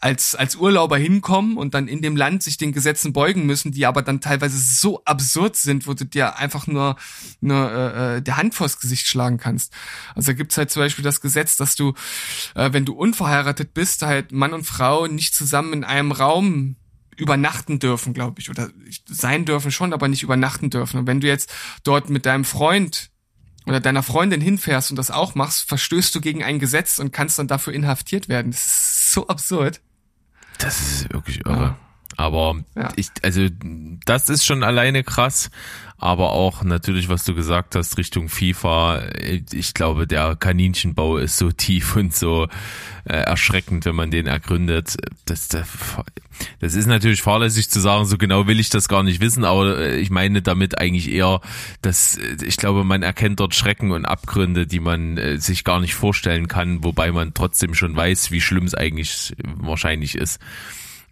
[0.00, 3.84] als, als Urlauber hinkommen und dann in dem Land sich den Gesetzen beugen müssen, die
[3.84, 6.94] aber dann teilweise so absurd sind, wo du dir einfach nur,
[7.40, 9.72] nur äh, äh der Hand vors Gesicht schlagen kannst.
[10.14, 11.94] Also da gibt's halt zum Beispiel das Gesetz, dass du,
[12.54, 16.76] äh, wenn du unverheiratet bist, halt Mann und Frau nicht zusammen in einem Raum
[17.18, 18.70] übernachten dürfen, glaube ich, oder
[19.06, 21.00] sein dürfen schon, aber nicht übernachten dürfen.
[21.00, 21.52] Und wenn du jetzt
[21.82, 23.10] dort mit deinem Freund
[23.66, 27.38] oder deiner Freundin hinfährst und das auch machst, verstößt du gegen ein Gesetz und kannst
[27.38, 28.52] dann dafür inhaftiert werden.
[28.52, 29.80] Das ist so absurd.
[30.58, 31.76] Das ist wirklich irre.
[31.76, 31.87] Ja.
[32.18, 32.88] Aber ja.
[32.96, 33.46] ich, also
[34.04, 35.50] das ist schon alleine krass.
[36.00, 39.02] Aber auch natürlich, was du gesagt hast, Richtung FIFA.
[39.52, 42.48] Ich glaube, der Kaninchenbau ist so tief und so
[43.04, 44.96] äh, erschreckend, wenn man den ergründet.
[45.26, 49.44] Das, das, ist natürlich fahrlässig zu sagen, so genau will ich das gar nicht wissen,
[49.44, 51.40] aber äh, ich meine damit eigentlich eher,
[51.82, 55.94] dass ich glaube, man erkennt dort Schrecken und Abgründe, die man äh, sich gar nicht
[55.94, 60.40] vorstellen kann, wobei man trotzdem schon weiß, wie schlimm es eigentlich wahrscheinlich ist.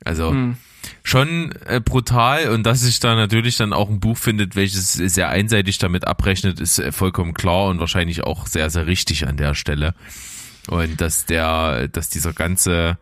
[0.05, 0.57] Also hm
[1.03, 5.29] schon äh, brutal und dass sich da natürlich dann auch ein Buch findet, welches sehr
[5.29, 9.55] einseitig damit abrechnet, ist äh, vollkommen klar und wahrscheinlich auch sehr, sehr richtig an der
[9.55, 9.95] Stelle.
[10.69, 12.99] Und dass der, dass dieser ganze,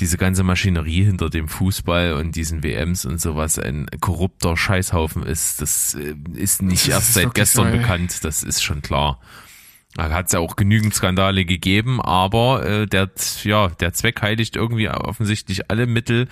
[0.00, 5.62] diese ganze Maschinerie hinter dem Fußball und diesen WMs und sowas ein korrupter Scheißhaufen ist,
[5.62, 9.20] das äh, ist nicht erst seit gestern so, bekannt, das ist schon klar.
[9.94, 13.10] Da hat es ja auch genügend Skandale gegeben, aber äh, der,
[13.42, 16.28] ja, der Zweck heiligt irgendwie offensichtlich alle Mittel.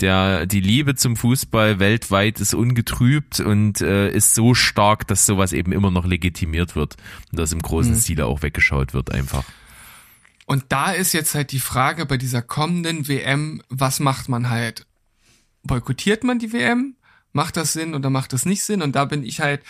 [0.00, 5.52] Der, die Liebe zum Fußball weltweit ist ungetrübt und äh, ist so stark, dass sowas
[5.52, 6.96] eben immer noch legitimiert wird
[7.32, 7.98] und dass im großen mhm.
[7.98, 9.44] Stile auch weggeschaut wird einfach.
[10.46, 14.86] Und da ist jetzt halt die Frage bei dieser kommenden WM, was macht man halt?
[15.62, 16.94] Boykottiert man die WM?
[17.32, 18.80] Macht das Sinn oder macht das nicht Sinn?
[18.80, 19.60] Und da bin ich halt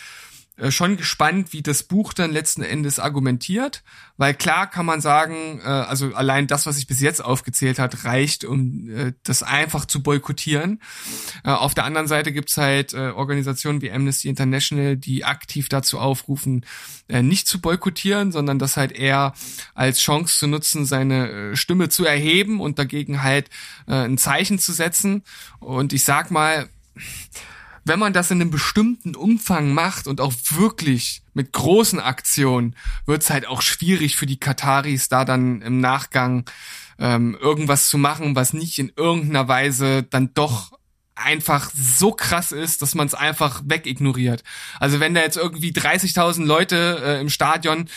[0.71, 3.83] schon gespannt, wie das Buch dann letzten Endes argumentiert,
[4.17, 8.05] weil klar kann man sagen, äh, also allein das, was ich bis jetzt aufgezählt hat,
[8.05, 10.83] reicht, um äh, das einfach zu boykottieren.
[11.45, 15.99] Äh, auf der anderen Seite gibt's halt äh, Organisationen wie Amnesty International, die aktiv dazu
[16.01, 16.67] aufrufen,
[17.09, 19.35] äh, nicht zu boykottieren, sondern das halt eher
[19.75, 23.49] als Chance zu nutzen, seine äh, Stimme zu erheben und dagegen halt
[23.87, 25.23] äh, ein Zeichen zu setzen.
[25.61, 26.69] Und ich sag mal,
[27.85, 32.75] wenn man das in einem bestimmten Umfang macht und auch wirklich mit großen Aktionen,
[33.07, 36.45] wird es halt auch schwierig für die Kataris, da dann im Nachgang
[36.99, 40.73] ähm, irgendwas zu machen, was nicht in irgendeiner Weise dann doch
[41.15, 44.45] einfach so krass ist, dass man es einfach wegignoriert.
[44.79, 47.89] Also wenn da jetzt irgendwie 30.000 Leute äh, im Stadion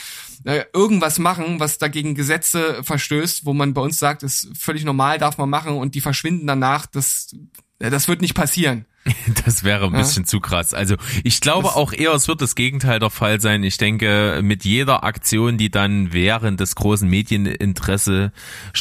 [0.43, 5.19] äh, irgendwas machen, was dagegen Gesetze verstößt, wo man bei uns sagt, ist völlig normal,
[5.19, 7.35] darf man machen und die verschwinden danach, das,
[7.79, 8.85] äh, das wird nicht passieren.
[9.45, 10.27] Das wäre ein bisschen ja.
[10.27, 10.73] zu krass.
[10.73, 13.63] Also ich glaube das auch eher, es wird das Gegenteil der Fall sein.
[13.63, 18.31] Ich denke, mit jeder Aktion, die dann während des großen Medieninteresse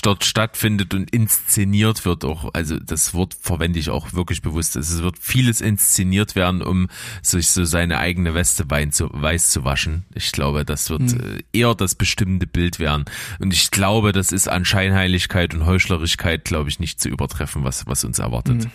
[0.02, 4.76] dort stattfindet und inszeniert wird, auch, also das Wort verwende ich auch wirklich bewusst.
[4.76, 6.88] Es wird vieles inszeniert werden, um
[7.22, 10.04] sich so seine eigene Weste weiß zu waschen.
[10.14, 11.20] Ich glaube, das wird hm.
[11.20, 13.04] Äh, eher das bestimmende Bild werden.
[13.38, 17.86] Und ich glaube, das ist an Scheinheiligkeit und Heuchlerigkeit, glaube ich, nicht zu übertreffen, was,
[17.86, 18.64] was uns erwartet.
[18.64, 18.70] Hm.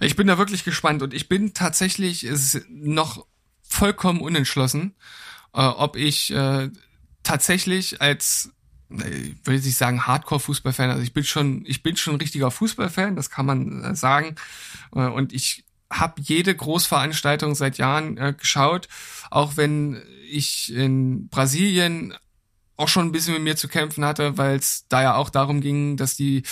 [0.00, 2.26] Ich bin da wirklich gespannt und ich bin tatsächlich
[2.68, 3.26] noch
[3.62, 4.94] vollkommen unentschlossen,
[5.54, 6.70] äh, ob ich äh,
[7.22, 8.50] tatsächlich als
[8.90, 13.14] ich würde nicht sagen Hardcore-Fußballfan, also ich bin schon, ich bin schon ein richtiger Fußballfan,
[13.14, 14.34] das kann man äh, sagen.
[14.94, 18.88] Äh, und ich habe jede Großveranstaltung seit Jahren äh, geschaut,
[19.30, 22.14] auch wenn ich in Brasilien
[22.76, 25.60] auch schon ein bisschen mit mir zu kämpfen hatte, weil es da ja auch darum
[25.60, 26.42] ging, dass die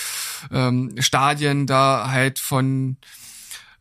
[0.51, 2.97] ähm, Stadien da halt von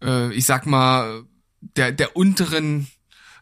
[0.03, 1.25] äh, ich sag mal,
[1.61, 2.89] der, der unteren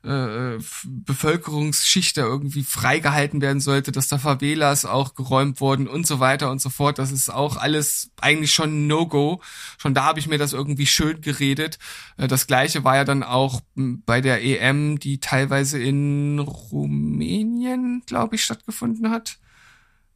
[0.07, 6.21] äh, Bevölkerungsschicht da irgendwie freigehalten werden sollte, dass da Favelas auch geräumt wurden und so
[6.21, 6.99] weiter und so fort.
[6.99, 9.43] Das ist auch alles eigentlich schon No-Go.
[9.79, 11.79] Schon da habe ich mir das irgendwie schön geredet.
[12.17, 18.37] Äh, das gleiche war ja dann auch bei der EM, die teilweise in Rumänien, glaube
[18.37, 19.39] ich, stattgefunden hat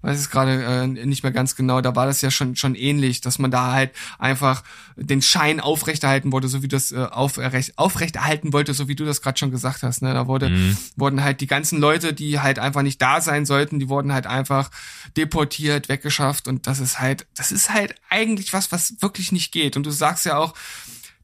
[0.02, 3.20] weiß es gerade äh, nicht mehr ganz genau, da war das ja schon schon ähnlich,
[3.20, 4.62] dass man da halt einfach
[4.96, 9.22] den Schein aufrechterhalten wollte, so wie das äh, aufrecht, aufrechterhalten wollte, so wie du das
[9.22, 10.02] gerade schon gesagt hast.
[10.02, 10.14] Ne?
[10.14, 10.76] Da wurde mhm.
[10.96, 14.26] wurden halt die ganzen Leute, die halt einfach nicht da sein sollten, die wurden halt
[14.26, 14.70] einfach
[15.16, 19.76] deportiert, weggeschafft und das ist halt, das ist halt eigentlich was, was wirklich nicht geht.
[19.76, 20.54] Und du sagst ja auch,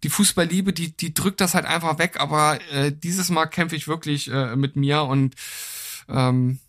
[0.02, 3.88] die Fußballliebe, die die drückt das halt einfach weg, aber äh, dieses Mal kämpfe ich
[3.88, 5.34] wirklich äh, mit mir und
[6.08, 6.60] ähm,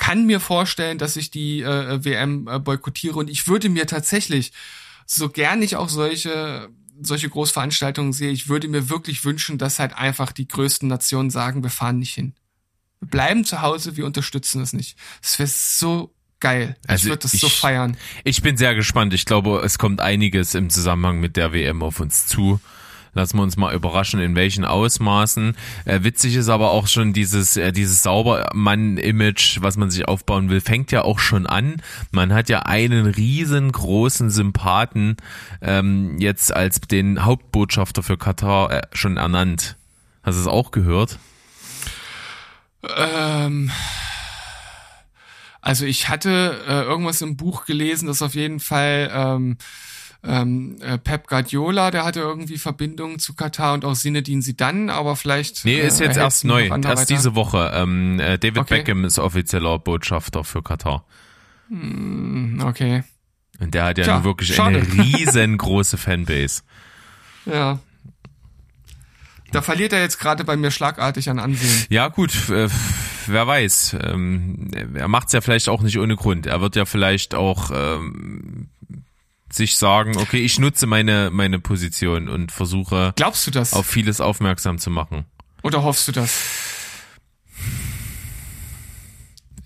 [0.00, 4.52] kann mir vorstellen, dass ich die äh, WM äh, boykottiere und ich würde mir tatsächlich,
[5.06, 6.68] so gern ich auch solche
[7.02, 11.62] solche Großveranstaltungen sehe, ich würde mir wirklich wünschen, dass halt einfach die größten Nationen sagen,
[11.62, 12.34] wir fahren nicht hin.
[13.00, 14.98] Wir bleiben zu Hause, wir unterstützen es nicht.
[15.22, 16.76] Es wäre so geil.
[16.86, 17.96] Also ich würde das ich- so feiern.
[18.24, 19.14] Ich bin sehr gespannt.
[19.14, 22.60] Ich glaube, es kommt einiges im Zusammenhang mit der WM auf uns zu.
[23.12, 25.56] Lassen wir uns mal überraschen, in welchen Ausmaßen.
[25.84, 30.60] Äh, witzig ist aber auch schon dieses, äh, dieses Saubermann-Image, was man sich aufbauen will,
[30.60, 31.82] fängt ja auch schon an.
[32.12, 35.16] Man hat ja einen riesengroßen Sympathen
[35.60, 39.76] ähm, jetzt als den Hauptbotschafter für Katar äh, schon ernannt.
[40.22, 41.18] Hast du es auch gehört?
[42.96, 43.70] Ähm,
[45.60, 49.58] also ich hatte äh, irgendwas im Buch gelesen, dass auf jeden Fall ähm,
[50.22, 55.16] ähm, äh, Pep Guardiola, der hatte irgendwie Verbindungen zu Katar und auch Zinedine Zidane, aber
[55.16, 56.66] vielleicht Nee, ist äh, jetzt erst neu.
[56.66, 57.04] Erst weiter.
[57.06, 57.70] diese Woche.
[57.74, 58.78] Ähm, äh, David Okay.
[58.78, 61.04] Beckham ist offizieller Botschafter für Katar.
[61.68, 63.02] Hm, Okay,
[63.60, 64.80] Und der hat ja Tja, nun wirklich schade.
[64.80, 66.62] eine riesengroße Fanbase.
[67.46, 67.78] ja.
[69.52, 71.86] Da verliert er jetzt gerade bei mir schlagartig an Ansehen.
[71.88, 72.68] Ja gut, äh,
[73.26, 73.96] wer weiß.
[74.00, 76.46] Ähm, er macht's ja vielleicht auch nicht ohne Grund.
[76.46, 78.68] Er wird ja vielleicht auch ähm,
[79.52, 83.72] sich sagen, okay, ich nutze meine meine Position und versuche Glaubst du das?
[83.72, 85.24] auf vieles aufmerksam zu machen.
[85.62, 86.32] Oder hoffst du das?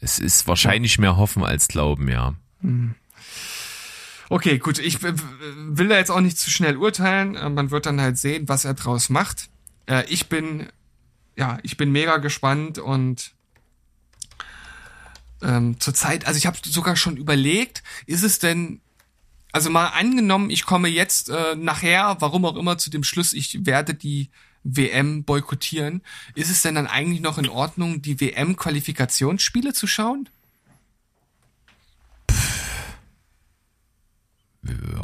[0.00, 2.34] Es ist wahrscheinlich mehr Hoffen als Glauben, ja.
[4.28, 7.36] Okay, gut, ich will da jetzt auch nicht zu schnell urteilen.
[7.36, 9.48] Äh, Man wird dann halt sehen, was er draus macht.
[9.86, 10.68] Äh, Ich bin,
[11.36, 13.32] ja, ich bin mega gespannt und
[15.42, 18.80] ähm, zurzeit, also ich habe sogar schon überlegt, ist es denn,
[19.54, 23.64] also mal angenommen, ich komme jetzt äh, nachher, warum auch immer, zu dem Schluss, ich
[23.64, 24.30] werde die
[24.64, 26.02] WM boykottieren.
[26.34, 30.28] Ist es denn dann eigentlich noch in Ordnung, die WM-Qualifikationsspiele zu schauen?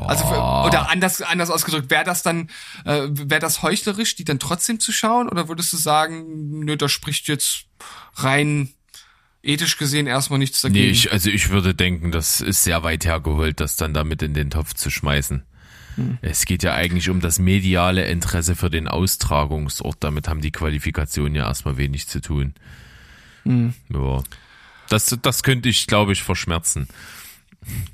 [0.00, 2.48] Also für, oder anders anders ausgedrückt, wäre das dann
[2.86, 6.88] äh, wäre das heuchlerisch, die dann trotzdem zu schauen oder würdest du sagen, nö, da
[6.88, 7.66] spricht jetzt
[8.14, 8.72] rein
[9.42, 10.84] ethisch gesehen erstmal nichts dagegen?
[10.86, 14.34] Nee, ich, also ich würde denken, das ist sehr weit hergeholt, das dann damit in
[14.34, 15.42] den Topf zu schmeißen.
[16.22, 19.96] Es geht ja eigentlich um das mediale Interesse für den Austragungsort.
[20.00, 22.54] Damit haben die Qualifikationen ja erstmal wenig zu tun.
[23.44, 24.22] Ja.
[24.88, 26.88] Das, das könnte ich, glaube ich, verschmerzen.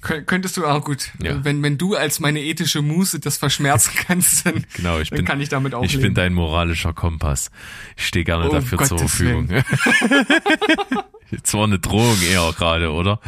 [0.03, 1.45] Kön- Könntest du auch gut, Ja.
[1.45, 5.41] wenn wenn du als meine ethische Muse das verschmerzen kannst, dann, Genau, ich bin, kann
[5.41, 7.51] ich damit auch ich bin dein moralischer Kompass.
[7.97, 9.49] Ich stehe gerne Oh, dafür zur Gottes Verfügung.
[11.31, 13.21] Jetzt war eine Drohung eher gerade, oder?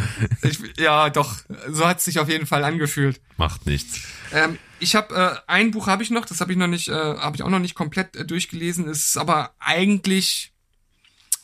[0.42, 1.36] Ich, ja, doch,
[1.68, 3.20] so hat es sich auf jeden Fall angefühlt.
[3.36, 4.00] Macht nichts.
[4.32, 6.92] Ähm, ich habe äh, ein Buch habe ich noch, das habe ich noch nicht, äh,
[6.92, 8.88] habe ich auch noch nicht komplett äh, durchgelesen.
[8.88, 10.52] Es ist aber eigentlich,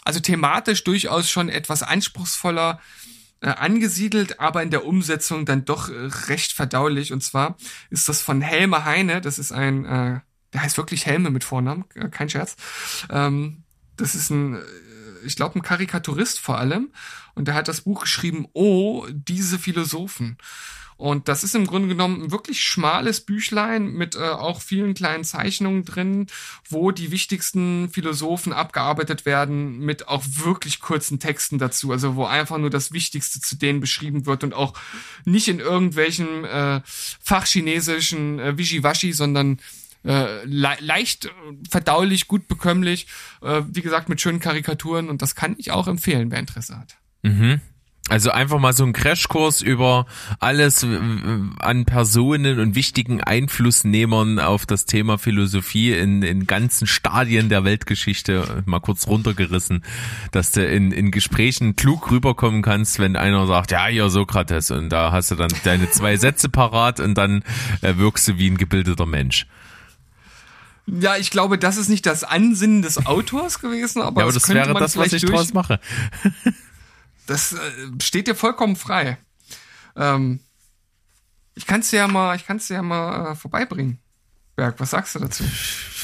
[0.04, 2.80] also thematisch durchaus schon etwas anspruchsvoller
[3.40, 7.12] äh, angesiedelt, aber in der Umsetzung dann doch äh, recht verdaulich.
[7.12, 7.56] Und zwar
[7.90, 9.20] ist das von Helme Heine.
[9.20, 10.20] Das ist ein, äh,
[10.52, 12.56] der heißt wirklich Helme mit Vornamen, äh, kein Scherz.
[13.10, 13.64] Ähm,
[13.96, 14.62] das ist ein,
[15.24, 16.90] ich glaube, ein Karikaturist vor allem.
[17.34, 20.38] Und der hat das Buch geschrieben, Oh, diese Philosophen.
[20.96, 25.24] Und das ist im Grunde genommen ein wirklich schmales Büchlein mit äh, auch vielen kleinen
[25.24, 26.28] Zeichnungen drin,
[26.68, 31.90] wo die wichtigsten Philosophen abgearbeitet werden mit auch wirklich kurzen Texten dazu.
[31.90, 34.74] Also wo einfach nur das Wichtigste zu denen beschrieben wird und auch
[35.24, 39.58] nicht in irgendwelchen äh, fachchinesischen äh, Wischiwaschi, sondern
[40.04, 41.30] äh, le leicht äh,
[41.68, 43.06] verdaulich, gut bekömmlich,
[43.42, 46.96] äh, wie gesagt mit schönen Karikaturen und das kann ich auch empfehlen, wer Interesse hat.
[48.10, 50.04] Also einfach mal so ein Crashkurs über
[50.38, 50.98] alles äh,
[51.58, 58.62] an Personen und wichtigen Einflussnehmern auf das Thema Philosophie in, in ganzen Stadien der Weltgeschichte
[58.66, 59.84] mal kurz runtergerissen,
[60.32, 64.90] dass du in, in Gesprächen klug rüberkommen kannst, wenn einer sagt, ja, hier Sokrates und
[64.90, 67.42] da hast du dann deine zwei Sätze parat und dann
[67.80, 69.46] äh, wirkst du wie ein gebildeter Mensch.
[70.86, 74.42] Ja, ich glaube, das ist nicht das Ansinnen des Autors gewesen, aber, Ja, aber das
[74.44, 75.80] könnte wäre man das, was ich durch, draus mache.
[77.26, 77.58] Das äh,
[78.02, 79.16] steht dir vollkommen frei.
[79.96, 80.40] Ähm,
[81.54, 83.98] ich kann's dir ja mal, ich kann's dir ja mal äh, vorbeibringen.
[84.56, 85.42] Berg, was sagst du dazu?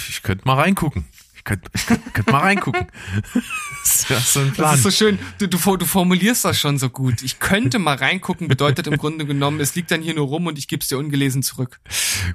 [0.09, 1.05] Ich könnte mal reingucken.
[1.41, 2.87] Ich könnte könnt, könnt mal reingucken.
[3.83, 4.75] das wäre so ein Das Plan.
[4.75, 5.19] ist so schön.
[5.39, 7.23] Du, du, du formulierst das schon so gut.
[7.23, 10.59] Ich könnte mal reingucken, bedeutet im Grunde genommen, es liegt dann hier nur rum und
[10.59, 11.81] ich geb's dir ungelesen zurück.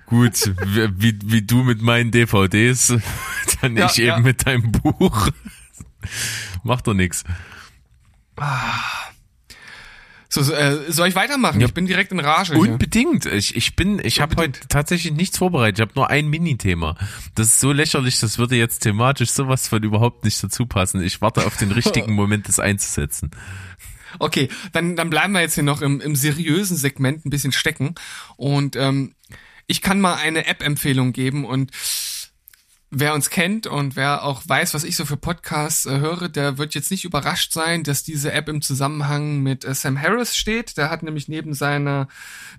[0.07, 0.51] Gut,
[0.97, 2.95] wie, wie du mit meinen DVDs,
[3.61, 4.19] dann Ja, ich eben ja.
[4.19, 5.29] mit deinem Buch.
[6.63, 7.23] Macht doch nix.
[8.35, 8.43] So,
[10.43, 11.61] so, äh, soll ich weitermachen?
[11.61, 11.67] Ja.
[11.67, 12.53] Ich bin direkt in Rage.
[12.53, 12.61] hier.
[12.61, 13.25] Unbedingt.
[13.25, 15.79] Ich, ich bin, ich habe heute tatsächlich nichts vorbereitet.
[15.79, 16.95] Ich habe nur ein Mini-Thema.
[17.35, 21.01] Das ist so lächerlich, das würde jetzt thematisch sowas von überhaupt nicht dazu passen.
[21.01, 23.31] Ich warte auf den richtigen Moment, das einzusetzen.
[24.19, 27.95] Okay, dann, dann bleiben wir jetzt hier noch im, im seriösen Segment ein bisschen stecken.
[28.37, 29.15] Und ähm,
[29.67, 31.45] ich kann mal eine App-Empfehlung geben.
[31.45, 31.71] Und
[32.97, 36.57] wer uns kennt und wer auch weiß, was ich so für Podcasts äh, höre, der
[36.57, 40.77] wird jetzt nicht überrascht sein, dass diese App im Zusammenhang mit äh, Sam Harris steht.
[40.77, 42.07] Der hat nämlich neben seiner,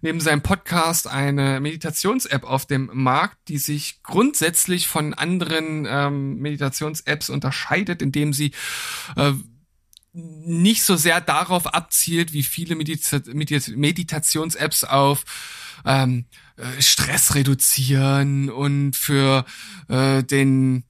[0.03, 7.30] neben seinem Podcast eine Meditations-App auf dem Markt, die sich grundsätzlich von anderen ähm, Meditations-Apps
[7.30, 8.53] unterscheidet, indem sie
[9.16, 9.32] äh,
[10.17, 15.25] nicht so sehr darauf abzielt, wie viele Medita Meditations-Apps auf
[15.85, 16.25] ähm,
[16.57, 19.45] äh, Stress reduzieren und für
[19.89, 20.85] äh, den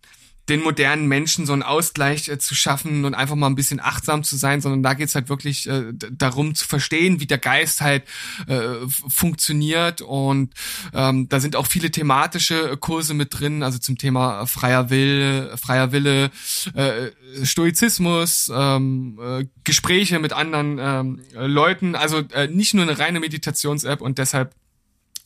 [0.48, 4.22] den modernen Menschen so einen Ausgleich äh, zu schaffen und einfach mal ein bisschen achtsam
[4.22, 8.04] zu sein, sondern da geht's halt wirklich äh, darum zu verstehen, wie der Geist halt
[8.46, 10.54] äh, funktioniert und
[10.92, 15.92] ähm, da sind auch viele thematische Kurse mit drin, also zum Thema freier Wille, freier
[15.92, 16.30] Wille,
[16.74, 17.10] äh,
[17.42, 24.00] Stoizismus, ähm, äh, Gespräche mit anderen ähm, Leuten, also äh, nicht nur eine reine Meditations-App
[24.00, 24.54] und deshalb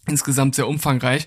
[0.06, 1.26] insgesamt sehr umfangreich.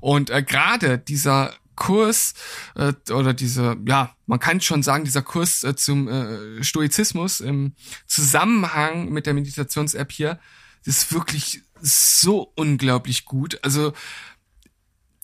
[0.00, 2.34] Und äh, gerade dieser Kurs
[2.76, 7.72] äh, oder diese, ja, man kann schon sagen, dieser Kurs äh, zum äh, Stoizismus im
[8.06, 10.38] Zusammenhang mit der Meditations-App hier,
[10.84, 13.58] ist wirklich so unglaublich gut.
[13.62, 13.92] Also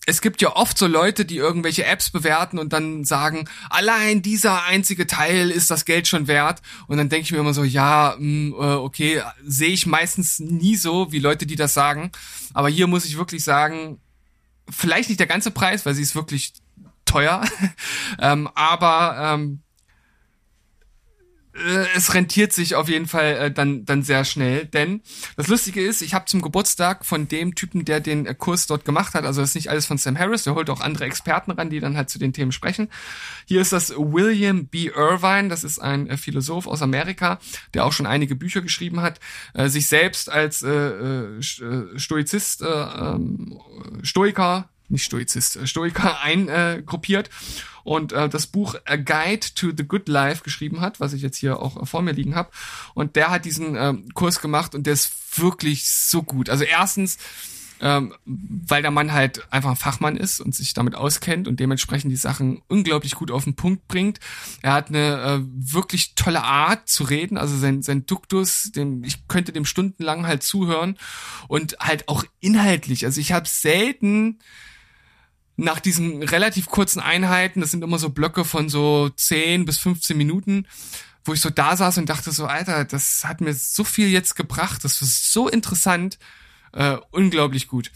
[0.07, 4.65] es gibt ja oft so Leute, die irgendwelche Apps bewerten und dann sagen, allein dieser
[4.65, 6.63] einzige Teil ist das Geld schon wert.
[6.87, 10.39] Und dann denke ich mir immer so, ja, mh, hm, äh, okay, sehe ich meistens
[10.39, 12.13] nie so, wie Leute, die das sagen.
[12.55, 14.01] Aber hier muss ich wirklich sagen,
[14.71, 16.55] vielleicht nicht der ganze Preis, weil sie ist wirklich
[17.05, 17.43] teuer.
[18.19, 19.66] ähm, aber ähm, äh,
[21.95, 25.01] es rentiert sich auf jeden Fall äh, dann dann sehr schnell, denn
[25.37, 28.85] das Lustige ist, ich habe zum Geburtstag von dem Typen, der den äh, Kurs dort
[28.85, 31.51] gemacht hat, also das ist nicht alles von Sam Harris, der holt auch andere Experten
[31.53, 32.89] ran, die dann halt zu den Themen sprechen.
[33.47, 34.91] Hier ist das William B.
[34.95, 37.39] Irvine, das ist ein äh, Philosoph aus Amerika,
[37.75, 39.21] der auch schon einige Bücher geschrieben hat,
[39.55, 43.19] äh, sich selbst als äh, äh, äh Stoizist, äh, äh,
[44.03, 47.31] Stoiker nicht Stoizist, äh, Stoiker eingruppiert
[47.87, 51.37] und äh, das Buch A Guide to the Good Life geschrieben hat, was ich jetzt
[51.37, 52.51] hier auch äh, vor mir liegen habe.
[52.95, 56.51] Und der hat diesen äh, Kurs gemacht und der ist wirklich so gut.
[56.51, 57.17] Also erstens,
[57.81, 62.11] ähm, weil der Mann halt einfach ein Fachmann ist und sich damit auskennt und dementsprechend
[62.11, 64.19] die Sachen unglaublich gut auf den Punkt bringt.
[64.63, 69.29] Er hat eine äh, wirklich tolle Art zu reden, also sein, sein Duktus, dem, ich
[69.29, 70.99] könnte dem stundenlang halt zuhören
[71.47, 73.05] und halt auch inhaltlich.
[73.05, 74.41] Also ich habe selten
[75.57, 80.17] nach diesen relativ kurzen Einheiten, das sind immer so Blöcke von so 10 bis 15
[80.17, 80.67] Minuten,
[81.25, 84.37] wo ich so da saß und dachte so, Alter, das hat mir so viel jetzt
[84.37, 86.19] gebracht, das ist so interessant,
[86.73, 87.91] äh, unglaublich gut.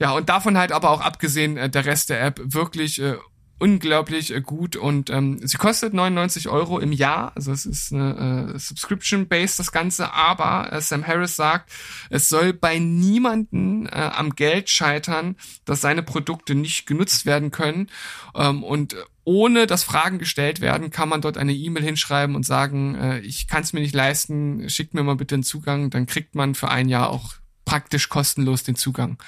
[0.00, 3.16] Ja, und davon halt aber auch abgesehen, äh, der Rest der App wirklich äh,
[3.58, 8.52] unglaublich äh, gut und ähm, sie kostet 99 Euro im Jahr, also es ist eine
[8.54, 11.72] äh, Subscription-Base das Ganze, aber äh, Sam Harris sagt,
[12.10, 17.88] es soll bei niemanden äh, am Geld scheitern, dass seine Produkte nicht genutzt werden können
[18.34, 22.94] ähm, und ohne dass Fragen gestellt werden, kann man dort eine E-Mail hinschreiben und sagen,
[22.94, 26.34] äh, ich kann es mir nicht leisten, schickt mir mal bitte einen Zugang, dann kriegt
[26.34, 27.34] man für ein Jahr auch
[27.66, 29.18] praktisch kostenlos den Zugang.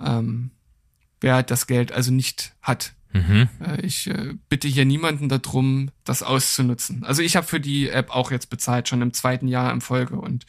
[0.00, 0.52] Ähm,
[1.20, 2.95] wer das Geld also nicht hat.
[3.12, 3.48] Mhm.
[3.60, 7.04] Äh, ich äh, bitte hier niemanden darum, das auszunutzen.
[7.04, 10.16] Also ich habe für die App auch jetzt bezahlt, schon im zweiten Jahr in Folge
[10.16, 10.46] und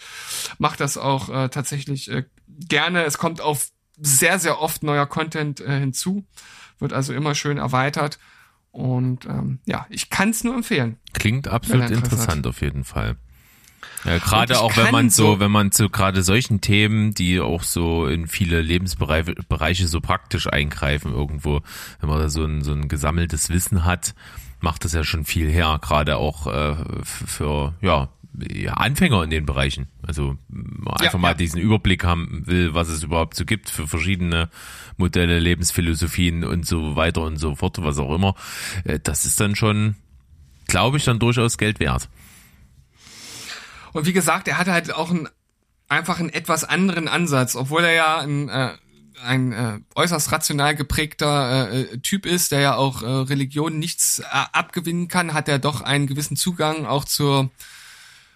[0.57, 3.03] mache das auch äh, tatsächlich äh, gerne.
[3.03, 6.25] Es kommt auf sehr, sehr oft neuer Content äh, hinzu,
[6.79, 8.19] wird also immer schön erweitert.
[8.71, 10.97] Und ähm, ja, ich kann es nur empfehlen.
[11.13, 13.17] Klingt absolut interessant auf jeden Fall.
[14.05, 18.07] Ja, gerade auch wenn man so, wenn man zu gerade solchen Themen, die auch so
[18.07, 21.61] in viele Lebensbereiche so praktisch eingreifen irgendwo,
[21.99, 24.13] wenn man da so ein, so ein gesammeltes Wissen hat,
[24.59, 28.09] macht das ja schon viel her, gerade auch äh, für ja,
[28.53, 29.87] ja, Anfänger in den Bereichen.
[30.05, 30.37] Also
[30.85, 31.33] einfach ja, mal ja.
[31.33, 34.49] diesen Überblick haben will, was es überhaupt so gibt für verschiedene
[34.95, 38.35] Modelle, Lebensphilosophien und so weiter und so fort, was auch immer.
[38.83, 39.95] Äh, das ist dann schon,
[40.67, 42.09] glaube ich, dann durchaus Geld wert.
[43.93, 45.29] Und wie gesagt, er hat halt auch einen,
[45.87, 48.73] einfach einen etwas anderen Ansatz, obwohl er ja ein, äh,
[49.23, 54.23] ein äh, äußerst rational geprägter äh, Typ ist, der ja auch äh, Religion nichts äh,
[54.51, 57.49] abgewinnen kann, hat er doch einen gewissen Zugang auch zur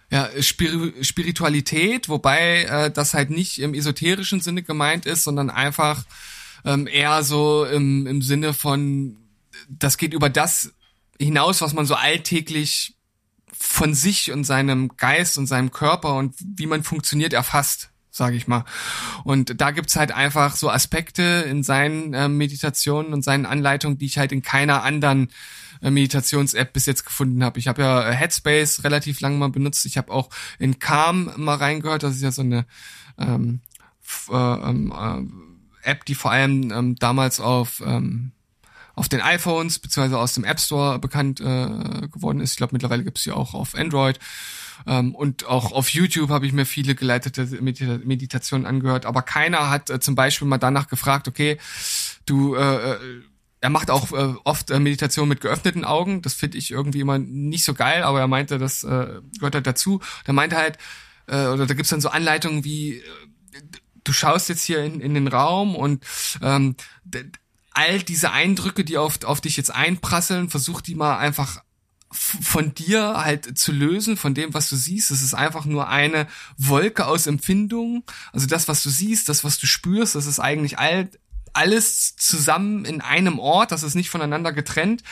[0.10, 6.04] ja, Spir Spiritualität, wobei äh, das halt nicht im esoterischen Sinne gemeint ist, sondern einfach
[6.66, 9.18] ähm, eher so im, im Sinne von,
[9.70, 10.74] das geht über das
[11.18, 12.96] hinaus, was man so alltäglich
[13.62, 18.46] von sich und seinem Geist und seinem Körper und wie man funktioniert erfasst sage ich
[18.46, 18.66] mal.
[19.24, 24.06] Und da gibt's halt einfach so Aspekte in seinen äh, Meditationen und seinen Anleitungen, die
[24.06, 25.30] ich halt in keiner anderen
[25.82, 27.58] äh, Meditations-App bis jetzt gefunden habe.
[27.58, 29.86] Ich habe ja äh, Headspace relativ lange mal benutzt.
[29.86, 32.04] Ich habe auch in Calm mal reingehört.
[32.04, 32.66] Das ist ja so eine
[33.18, 33.62] ähm,
[34.30, 34.94] äh, ähm,
[35.84, 38.34] äh, App, die vor allem ähm, damals auf ähm,
[38.96, 42.52] auf den iPhones beziehungsweise aus dem App Store bekannt äh, geworden ist.
[42.52, 44.20] Ich glaube, mittlerweile gibt's sie auch auf Android.
[44.88, 49.06] Ähm, und auch auf YouTube habe ich mir viele geleitete Meditationen angehört.
[49.06, 51.58] Aber keiner hat äh, zum Beispiel mal danach gefragt, okay,
[52.26, 53.22] du, äh, äh,
[53.62, 56.22] er macht auch äh, oft äh, Meditation mit geöffneten Augen.
[56.22, 59.68] Das finde ich irgendwie immer nicht so geil, aber er meinte, das äh, gehört halt
[59.68, 60.02] dazu.
[60.26, 60.78] Der meinte halt,
[61.28, 63.04] äh, oder da gibt's dann so Anleitungen wie, äh,
[64.04, 66.04] du schaust jetzt hier in, in den Raum und
[66.42, 66.76] ähm,
[67.72, 71.64] all diese Eindrücke, die auf, auf dich jetzt einprasseln, versuch die mal einfach
[72.14, 75.12] von dir halt zu lösen, von dem, was du siehst.
[75.12, 78.04] Es ist einfach nur eine Wolke aus Empfindungen.
[78.34, 81.10] Also das, was du siehst, das, was du spürst, das ist eigentlich all,
[81.54, 83.72] alles zusammen in einem Ort.
[83.72, 85.04] Das ist nicht voneinander getrennt.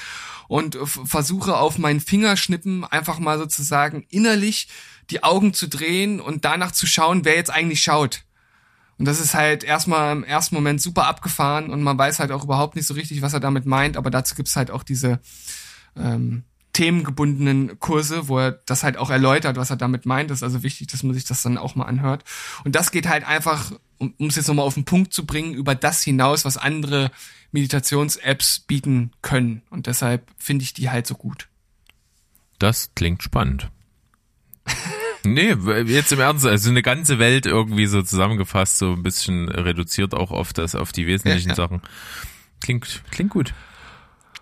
[0.49, 4.68] Und versuche auf meinen Fingerschnippen einfach mal sozusagen innerlich
[5.10, 8.24] die Augen zu drehen und danach zu schauen, wer jetzt eigentlich schaut.
[9.00, 12.43] Und das ist halt erstmal im ersten Moment super abgefahren und man weiß halt auch
[12.43, 15.20] überhaupt nicht so richtig, was er damit meint, aber dazu gibt's halt auch diese
[15.97, 16.43] ähm,
[16.74, 20.30] themengebundenen Kurse, wo er das halt auch erläutert, was er damit meint.
[20.30, 22.26] Das ist also wichtig, dass man sich das dann auch mal anhört.
[22.66, 25.76] Und das geht halt einfach, um es jetzt nochmal auf den Punkt zu bringen, über
[25.76, 27.10] das hinaus, was andere
[27.52, 29.62] Meditations-Apps bieten können.
[29.70, 31.47] Und deshalb finde ich die halt so gut.
[32.60, 33.72] Das klingt spannend.
[35.24, 35.56] Nee,
[35.86, 40.32] jetzt im Ernst, also eine ganze Welt irgendwie so zusammengefasst, so ein bisschen reduziert auch
[40.32, 41.56] auf das, auf die wesentlichen ja, ja.
[41.56, 41.82] Sachen.
[42.62, 43.54] Klingt, klingt gut.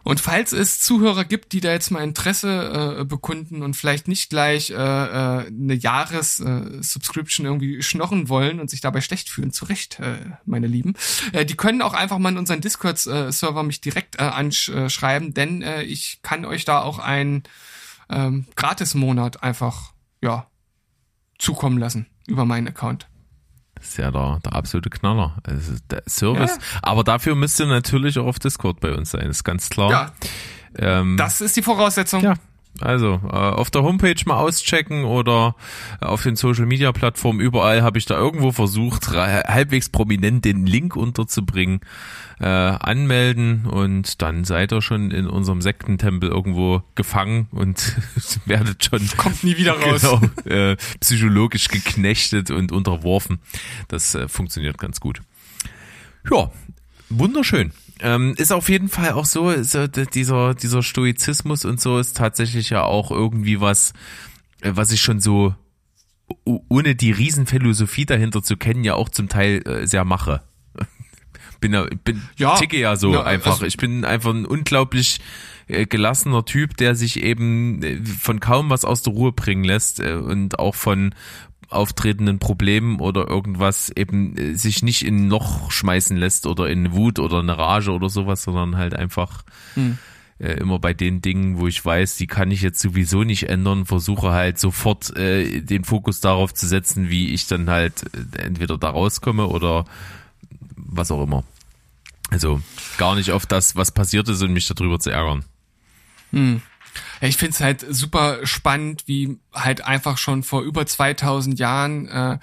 [0.08, 4.30] Und falls es Zuhörer gibt, die da jetzt mal Interesse äh, bekunden und vielleicht nicht
[4.30, 9.66] gleich äh, äh, eine Jahres-Subscription äh, irgendwie schnorren wollen und sich dabei schlecht fühlen, zu
[9.66, 10.16] Recht, äh,
[10.46, 10.94] meine Lieben,
[11.34, 15.84] äh, die können auch einfach mal in unseren Discord-Server mich direkt äh, anschreiben, denn äh,
[15.84, 17.44] ich kann euch da auch einen
[18.10, 20.48] ähm, Gratis-Monat einfach, ja,
[21.38, 23.08] zukommen lassen über meinen Account.
[23.76, 25.38] Das ist ja der, der absolute Knaller.
[25.44, 26.58] Also der Service.
[26.58, 26.80] Ja.
[26.82, 29.92] Aber dafür müsst ihr natürlich auch auf Discord bei uns sein, ist ganz klar.
[29.92, 30.12] Ja.
[30.78, 32.24] Ähm, das ist die Voraussetzung.
[32.24, 32.34] Ja,
[32.82, 35.56] also äh, auf der Homepage mal auschecken oder
[36.00, 40.96] auf den Social Media Plattformen überall habe ich da irgendwo versucht halbwegs prominent den Link
[40.96, 41.82] unterzubringen,
[42.40, 47.96] äh, anmelden und dann seid ihr schon in unserem Sektentempel irgendwo gefangen und
[48.46, 53.40] werdet schon kommt nie wieder raus genau, äh, psychologisch geknechtet und unterworfen.
[53.88, 55.22] Das äh, funktioniert ganz gut.
[56.30, 56.52] Ja,
[57.10, 57.72] wunderschön.
[58.02, 62.70] Ähm, ist auf jeden Fall auch so, so dieser, dieser Stoizismus und so ist tatsächlich
[62.70, 63.94] ja auch irgendwie was,
[64.62, 65.56] äh, was ich schon so,
[66.46, 70.44] ohne die Riesenphilosophie dahinter zu kennen, ja auch zum Teil äh, sehr mache.
[71.60, 73.54] bin ja, bin, ja, ticke ja so ja, einfach.
[73.54, 75.20] Also, ich bin einfach ein unglaublich
[75.68, 80.60] äh, gelassener Typ, der sich eben von kaum was aus der Ruhe bringen lässt und
[80.60, 81.16] auch von
[81.70, 86.94] auftretenden Problemen oder irgendwas eben äh, sich nicht in ein Loch schmeißen lässt oder in
[86.94, 89.44] Wut oder eine Rage oder sowas, sondern halt einfach
[89.74, 89.98] hm.
[90.40, 93.86] äh, immer bei den Dingen, wo ich weiß, die kann ich jetzt sowieso nicht ändern,
[93.86, 98.78] versuche halt sofort äh, den Fokus darauf zu setzen, wie ich dann halt äh, entweder
[98.78, 99.86] da rauskomme oder
[100.76, 101.44] was auch immer.
[102.30, 102.62] Also
[102.98, 105.44] gar nicht auf das, was passiert ist und mich darüber zu ärgern.
[106.32, 106.62] Hm.
[107.22, 112.40] Ja, ich find's halt super spannend, wie halt einfach schon vor über 2000 Jahren äh,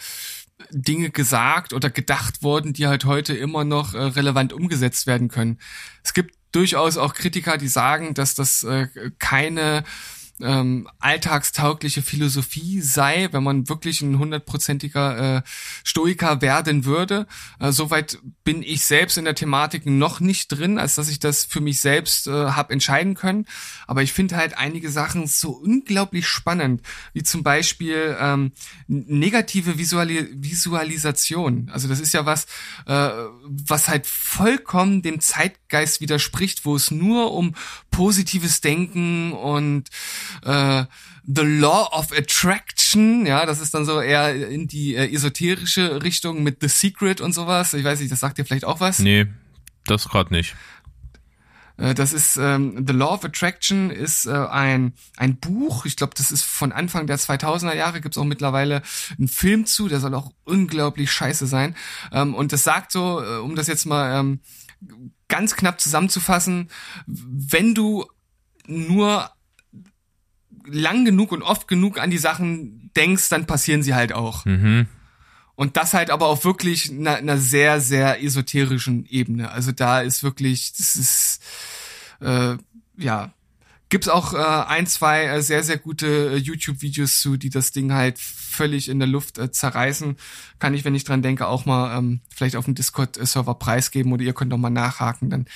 [0.71, 5.59] Dinge gesagt oder gedacht wurden, die halt heute immer noch äh, relevant umgesetzt werden können.
[6.03, 8.89] Es gibt durchaus auch Kritiker, die sagen, dass das äh,
[9.19, 9.85] keine
[10.41, 15.43] ähm, alltagstaugliche Philosophie sei, wenn man wirklich ein hundertprozentiger äh,
[15.85, 17.27] Stoiker werden würde.
[17.61, 21.45] Äh, Soweit bin ich selbst in der Thematik noch nicht drin, als dass ich das
[21.45, 23.47] für mich selbst äh, habe entscheiden können.
[23.87, 26.83] Aber ich finde halt einige Sachen so unglaublich spannend,
[27.13, 28.53] wie zum Beispiel ähm,
[28.87, 31.71] negative Visuali Visualisation.
[31.73, 32.47] Also das ist ja was,
[32.87, 33.11] äh,
[33.45, 35.21] was halt vollkommen dem
[35.75, 37.55] Zeitgeist widerspricht, wo es nur um
[37.91, 39.89] positives Denken und
[40.45, 40.85] äh,
[41.27, 46.43] The Law of Attraction, ja, das ist dann so eher in die äh, esoterische Richtung
[46.43, 47.75] mit The Secret und sowas.
[47.75, 49.01] Ich weiß nicht, das sagt dir vielleicht auch was?
[49.01, 49.27] Nee,
[49.87, 50.55] das gerade nicht.
[51.77, 55.87] Äh, das ist ähm, The Law of Attraction ist äh, ein ein Buch.
[55.87, 58.01] Ich glaube, das ist von Anfang der 2000er Jahre.
[58.01, 58.83] Gibt's auch mittlerweile
[59.19, 59.89] einen Film zu.
[59.89, 61.75] Der soll auch unglaublich scheiße sein.
[62.13, 64.41] Ähm, und das sagt so, äh, um das jetzt mal ähm,
[65.29, 66.71] ganz knapp zusammenzufassen,
[67.07, 68.07] wenn du
[68.67, 69.31] nur
[70.67, 74.45] lang genug und oft genug an die Sachen denkst, dann passieren sie halt auch.
[74.45, 74.87] Mhm.
[75.57, 79.51] Und das halt aber auf wirklich einer, einer sehr, sehr esoterischen Ebene.
[79.51, 81.43] Also da ist wirklich, das ist,
[82.21, 82.57] äh,
[82.97, 83.33] ja,
[83.95, 87.93] Gibt's auch äh, ein, zwei äh, sehr, sehr gute äh, YouTube-Videos zu, die das Ding
[87.93, 90.17] halt völlig in der Luft äh, zerreißen.
[90.59, 94.25] Kann ich, wenn ich dran denke, auch mal ähm, vielleicht auf dem Discord-Server preisgeben oder
[94.25, 95.47] ihr könnt auch mal nachhaken, dann,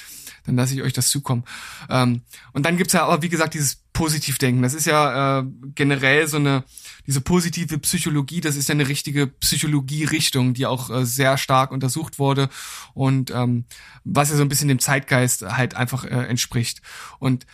[0.46, 1.42] dann lasse ich euch das zukommen.
[1.90, 2.22] Ähm,
[2.52, 4.62] und dann gibt's ja aber, wie gesagt, dieses Positivdenken.
[4.62, 6.62] Das ist ja äh, generell so eine,
[7.08, 12.20] diese positive Psychologie, das ist ja eine richtige Psychologie-Richtung, die auch äh, sehr stark untersucht
[12.20, 12.50] wurde
[12.94, 13.64] und ähm,
[14.04, 16.82] was ja so ein bisschen dem Zeitgeist halt einfach äh, entspricht.
[17.18, 17.44] Und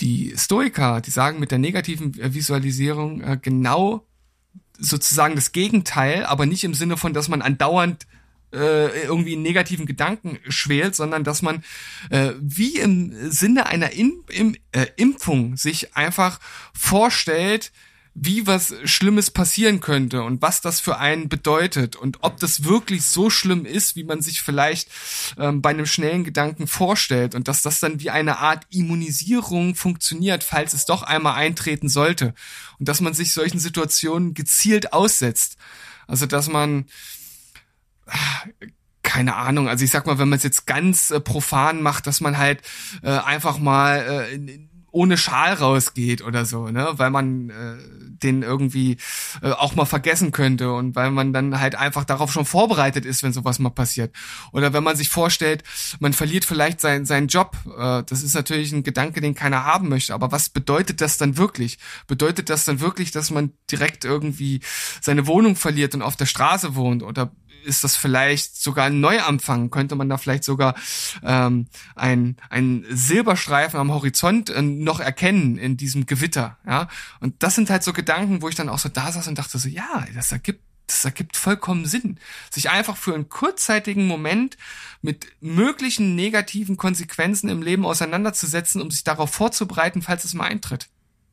[0.00, 4.06] die Stoiker, die sagen mit der negativen Visualisierung äh, genau
[4.78, 8.06] sozusagen das Gegenteil, aber nicht im Sinne von, dass man andauernd
[8.52, 11.64] äh, irgendwie in negativen Gedanken schwelt, sondern dass man
[12.10, 16.40] äh, wie im Sinne einer In im, äh, Impfung sich einfach
[16.72, 17.72] vorstellt,
[18.20, 23.04] wie was Schlimmes passieren könnte und was das für einen bedeutet und ob das wirklich
[23.04, 24.88] so schlimm ist, wie man sich vielleicht
[25.38, 30.42] ähm, bei einem schnellen Gedanken vorstellt und dass das dann wie eine Art Immunisierung funktioniert,
[30.42, 32.34] falls es doch einmal eintreten sollte
[32.78, 35.56] und dass man sich solchen Situationen gezielt aussetzt.
[36.06, 36.86] Also dass man
[39.02, 42.20] keine Ahnung, also ich sag mal, wenn man es jetzt ganz äh, profan macht, dass
[42.20, 42.62] man halt
[43.02, 47.76] äh, einfach mal äh, ohne Schal rausgeht oder so, ne, weil man äh,
[48.22, 48.96] den irgendwie
[49.42, 53.22] äh, auch mal vergessen könnte und weil man dann halt einfach darauf schon vorbereitet ist,
[53.22, 54.14] wenn sowas mal passiert.
[54.52, 55.62] Oder wenn man sich vorstellt,
[56.00, 59.88] man verliert vielleicht seinen seinen Job, äh, das ist natürlich ein Gedanke, den keiner haben
[59.88, 61.78] möchte, aber was bedeutet das dann wirklich?
[62.06, 64.60] Bedeutet das dann wirklich, dass man direkt irgendwie
[65.00, 67.32] seine Wohnung verliert und auf der Straße wohnt oder
[67.68, 69.70] ist das vielleicht sogar ein Neuanfang?
[69.70, 70.74] Könnte man da vielleicht sogar
[71.22, 76.58] ähm, ein, ein Silberstreifen am Horizont äh, noch erkennen in diesem Gewitter?
[76.66, 76.88] Ja,
[77.20, 79.58] und das sind halt so Gedanken, wo ich dann auch so da saß und dachte
[79.58, 82.18] so, ja, das ergibt das ergibt vollkommen Sinn,
[82.50, 84.56] sich einfach für einen kurzzeitigen Moment
[85.02, 90.88] mit möglichen negativen Konsequenzen im Leben auseinanderzusetzen, um sich darauf vorzubereiten, falls es mal eintritt.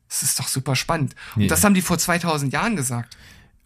[0.08, 1.16] Das ist doch super spannend.
[1.34, 1.48] Und yeah.
[1.48, 3.16] das haben die vor 2000 Jahren gesagt.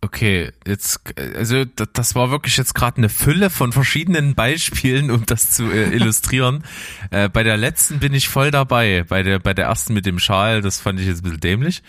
[0.02, 0.98] Okay, jetzt,
[1.36, 5.90] also das war wirklich jetzt gerade eine Fülle von verschiedenen Beispielen, um das zu äh,
[5.94, 6.64] illustrieren.
[7.10, 9.04] äh, bei der letzten bin ich voll dabei.
[9.06, 11.82] Bei der, bei der ersten mit dem Schal, das fand ich jetzt ein bisschen dämlich.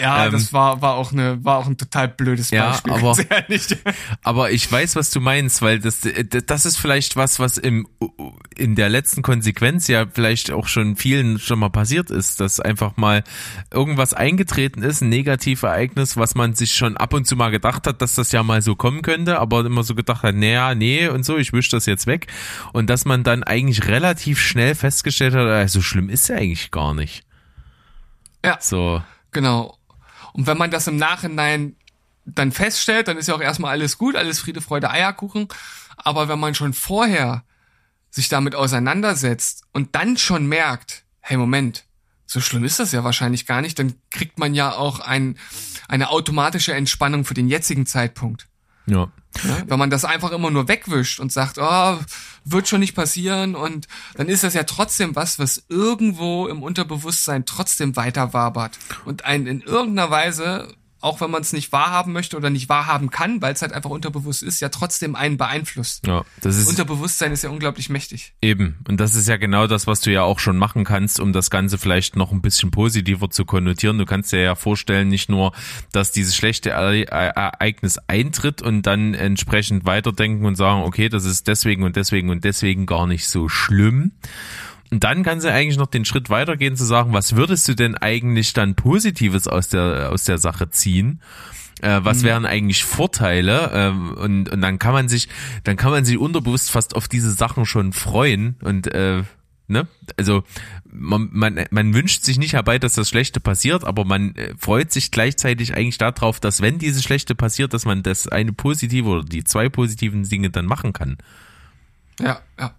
[0.00, 2.90] Ja, ähm, das war, war auch eine, war auch ein total blödes Beispiel.
[2.90, 3.16] Ja, aber,
[4.22, 6.00] aber ich weiß, was du meinst, weil das,
[6.46, 7.86] das ist vielleicht was, was im,
[8.56, 12.96] in der letzten Konsequenz ja vielleicht auch schon vielen schon mal passiert ist, dass einfach
[12.96, 13.24] mal
[13.70, 18.00] irgendwas eingetreten ist, ein Negativereignis, was man sich schon ab und zu mal gedacht hat,
[18.00, 21.24] dass das ja mal so kommen könnte, aber immer so gedacht hat, naja, nee und
[21.24, 22.26] so, ich wisch das jetzt weg.
[22.72, 26.70] Und dass man dann eigentlich relativ schnell festgestellt hat, so also schlimm ist ja eigentlich
[26.70, 27.24] gar nicht.
[28.44, 28.58] Ja.
[28.60, 29.02] So.
[29.32, 29.76] Genau.
[30.32, 31.76] Und wenn man das im Nachhinein
[32.24, 35.48] dann feststellt, dann ist ja auch erstmal alles gut, alles Friede, Freude, Eierkuchen.
[35.96, 37.44] Aber wenn man schon vorher
[38.10, 41.84] sich damit auseinandersetzt und dann schon merkt, hey Moment,
[42.28, 45.38] so schlimm ist das ja wahrscheinlich gar nicht, dann kriegt man ja auch ein,
[45.88, 48.46] eine automatische Entspannung für den jetzigen Zeitpunkt.
[48.84, 49.10] Ja.
[49.44, 49.62] ja.
[49.66, 51.98] Wenn man das einfach immer nur wegwischt und sagt, oh,
[52.44, 57.46] wird schon nicht passieren und dann ist das ja trotzdem was, was irgendwo im Unterbewusstsein
[57.46, 60.68] trotzdem weiter wabert und einen in irgendeiner Weise
[61.00, 63.90] auch wenn man es nicht wahrhaben möchte oder nicht wahrhaben kann, weil es halt einfach
[63.90, 66.06] unterbewusst ist, ja trotzdem einen beeinflusst.
[66.06, 68.34] Ja, das ist Unterbewusstsein ist ja unglaublich mächtig.
[68.42, 68.78] Eben.
[68.88, 71.50] Und das ist ja genau das, was du ja auch schon machen kannst, um das
[71.50, 73.98] Ganze vielleicht noch ein bisschen positiver zu konnotieren.
[73.98, 75.52] Du kannst dir ja vorstellen, nicht nur,
[75.92, 81.84] dass dieses schlechte Ereignis eintritt und dann entsprechend weiterdenken und sagen, okay, das ist deswegen
[81.84, 84.12] und deswegen und deswegen gar nicht so schlimm
[84.90, 87.94] und dann kannst du eigentlich noch den Schritt weitergehen zu sagen, was würdest du denn
[87.96, 91.20] eigentlich dann Positives aus der, aus der Sache ziehen?
[91.80, 92.26] Äh, was mhm.
[92.26, 93.70] wären eigentlich Vorteile?
[93.72, 95.28] Äh, und, und dann kann man sich,
[95.64, 99.22] dann kann man sich unterbewusst fast auf diese Sachen schon freuen und äh,
[99.68, 99.86] ne?
[100.16, 100.42] Also
[100.90, 104.90] man, man, man wünscht sich nicht herbei, dass das Schlechte passiert, aber man äh, freut
[104.90, 109.24] sich gleichzeitig eigentlich darauf, dass wenn dieses Schlechte passiert, dass man das eine positive oder
[109.24, 111.18] die zwei positiven Dinge dann machen kann.
[112.18, 112.74] Ja, ja.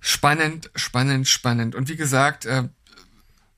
[0.00, 1.74] Spannend, spannend, spannend.
[1.74, 2.68] Und wie gesagt, äh,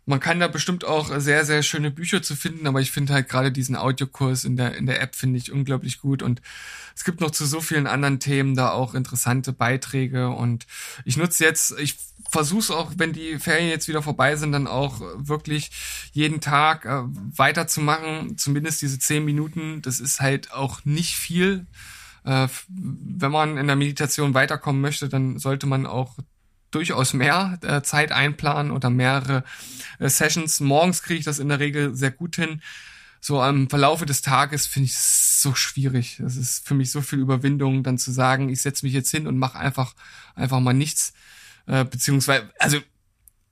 [0.05, 3.29] man kann da bestimmt auch sehr, sehr schöne Bücher zu finden, aber ich finde halt
[3.29, 6.43] gerade diesen Audiokurs in der, in der App finde ich unglaublich gut und
[6.97, 10.67] es gibt noch zu so vielen anderen Themen da auch interessante Beiträge und
[11.05, 11.97] ich nutze jetzt, ich
[12.31, 15.71] versuche auch, wenn die Ferien jetzt wieder vorbei sind, dann auch wirklich
[16.13, 17.03] jeden Tag äh,
[17.37, 21.67] weiterzumachen, zumindest diese zehn Minuten, das ist halt auch nicht viel.
[22.25, 26.17] Äh, wenn man in der Meditation weiterkommen möchte, dann sollte man auch
[26.75, 29.45] durchaus mehr äh, Zeit einplanen oder mehrere
[29.99, 30.61] äh, Sessions.
[30.61, 32.61] Morgens kriege ich das in der Regel sehr gut hin.
[33.21, 36.19] So am Verlaufe des Tages finde ich es so schwierig.
[36.21, 39.29] Das ist für mich so viel Überwindung, dann zu sagen, ich setze mich jetzt hin
[39.29, 39.95] und mache einfach
[40.35, 41.13] einfach mal nichts.
[41.67, 42.79] Äh, beziehungsweise, also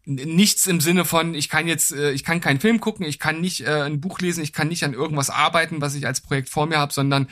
[0.06, 3.40] nichts im Sinne von, ich kann jetzt, äh, ich kann keinen Film gucken, ich kann
[3.40, 6.48] nicht äh, ein Buch lesen, ich kann nicht an irgendwas arbeiten, was ich als Projekt
[6.48, 7.28] vor mir habe, sondern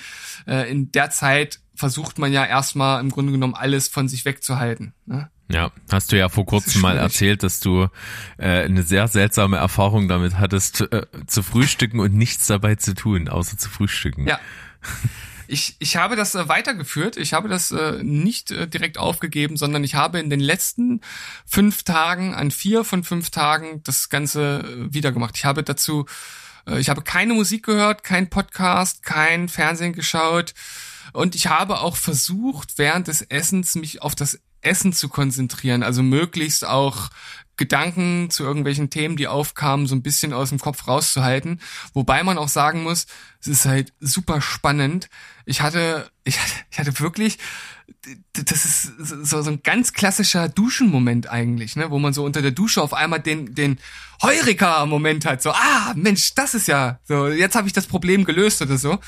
[0.47, 4.95] äh, in der Zeit versucht man ja erstmal im Grunde genommen alles von sich wegzuhalten.
[5.07, 5.31] Ne?
[5.51, 7.89] Ja, hast du ja vor kurzem mal erzählt, dass du
[8.37, 13.29] äh, eine sehr seltsame Erfahrung damit hattest, äh, zu frühstücken und nichts dabei zu tun,
[13.29, 14.27] außer zu frühstücken.
[14.27, 14.39] Ja.
[15.51, 17.17] Ich, ich habe das äh, weitergeführt.
[17.17, 21.01] Ich habe das äh, nicht äh, direkt aufgegeben, sondern ich habe in den letzten
[21.47, 25.35] fünf Tagen, an vier von fünf Tagen, das Ganze äh, wieder gemacht.
[25.39, 26.05] Ich habe dazu,
[26.67, 30.53] äh, ich habe keine Musik gehört, kein Podcast, kein Fernsehen geschaut.
[31.15, 36.03] Und ich habe auch versucht, während des Essens mich auf das Essen zu konzentrieren, also
[36.03, 37.11] möglichst auch
[37.59, 41.61] Gedanken zu irgendwelchen Themen, die aufkamen, so ein bisschen aus dem Kopf rauszuhalten.
[41.93, 43.07] Wobei man auch sagen muss,
[43.41, 45.11] es ist halt super spannend.
[45.45, 47.39] Ich hatte, ich hatte, ich hatte wirklich,
[48.33, 52.53] das ist so, so ein ganz klassischer Duschenmoment eigentlich, ne, wo man so unter der
[52.53, 53.79] Dusche auf einmal den, den
[54.23, 58.63] Heureka-Moment hat, so, ah, Mensch, das ist ja, so, jetzt habe ich das Problem gelöst
[58.63, 58.99] oder so.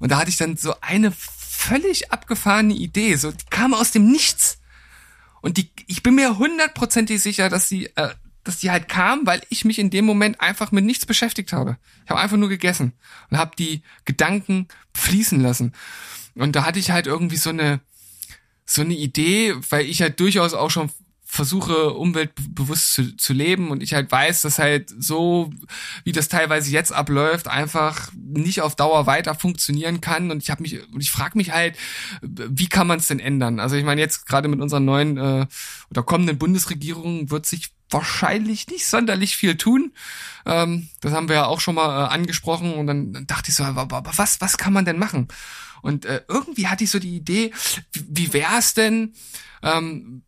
[0.00, 4.10] Und da hatte ich dann so eine völlig abgefahrene Idee, so, die kam aus dem
[4.10, 4.59] Nichts.
[5.42, 8.10] Und die, ich bin mir hundertprozentig sicher, dass sie, äh,
[8.44, 11.76] dass die halt kam, weil ich mich in dem Moment einfach mit nichts beschäftigt habe.
[12.04, 12.92] Ich habe einfach nur gegessen
[13.30, 15.72] und habe die Gedanken fließen lassen.
[16.34, 17.80] Und da hatte ich halt irgendwie so eine
[18.64, 20.92] so eine Idee, weil ich halt durchaus auch schon
[21.30, 25.52] versuche, umweltbewusst zu, zu leben und ich halt weiß, dass halt so,
[26.02, 30.32] wie das teilweise jetzt abläuft, einfach nicht auf Dauer weiter funktionieren kann.
[30.32, 31.76] Und ich habe mich, und ich frage mich halt,
[32.20, 33.60] wie kann man es denn ändern?
[33.60, 35.46] Also ich meine, jetzt gerade mit unserer neuen äh,
[35.90, 39.92] oder kommenden Bundesregierung wird sich wahrscheinlich nicht sonderlich viel tun.
[40.46, 43.54] Ähm, das haben wir ja auch schon mal äh, angesprochen und dann, dann dachte ich
[43.54, 45.28] so, aber, was, was kann man denn machen?
[45.80, 47.52] Und äh, irgendwie hatte ich so die Idee,
[47.92, 49.14] wie, wie wäre es denn,
[49.62, 50.22] ähm,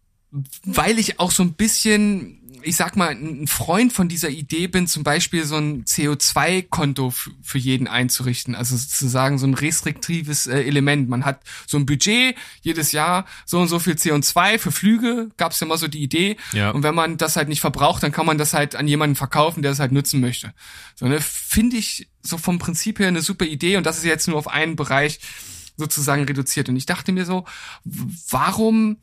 [0.65, 4.87] weil ich auch so ein bisschen, ich sag mal, ein Freund von dieser Idee bin,
[4.87, 7.13] zum Beispiel so ein CO2-Konto
[7.43, 8.55] für jeden einzurichten.
[8.55, 11.11] Also sozusagen so ein restriktives äh, Element.
[11.11, 15.53] Man hat so ein Budget jedes Jahr, so und so viel CO2 für Flüge, gab
[15.53, 16.39] es ja mal so die Idee.
[16.53, 16.71] Ja.
[16.71, 19.63] Und wenn man das halt nicht verbraucht, dann kann man das halt an jemanden verkaufen,
[19.63, 20.55] der es halt nutzen möchte.
[20.95, 24.29] So, ne, finde ich so vom Prinzip her eine super Idee und das ist jetzt
[24.29, 25.21] nur auf einen Bereich
[25.77, 26.71] sozusagen reduziert.
[26.71, 27.45] Und ich dachte mir so,
[28.31, 28.97] warum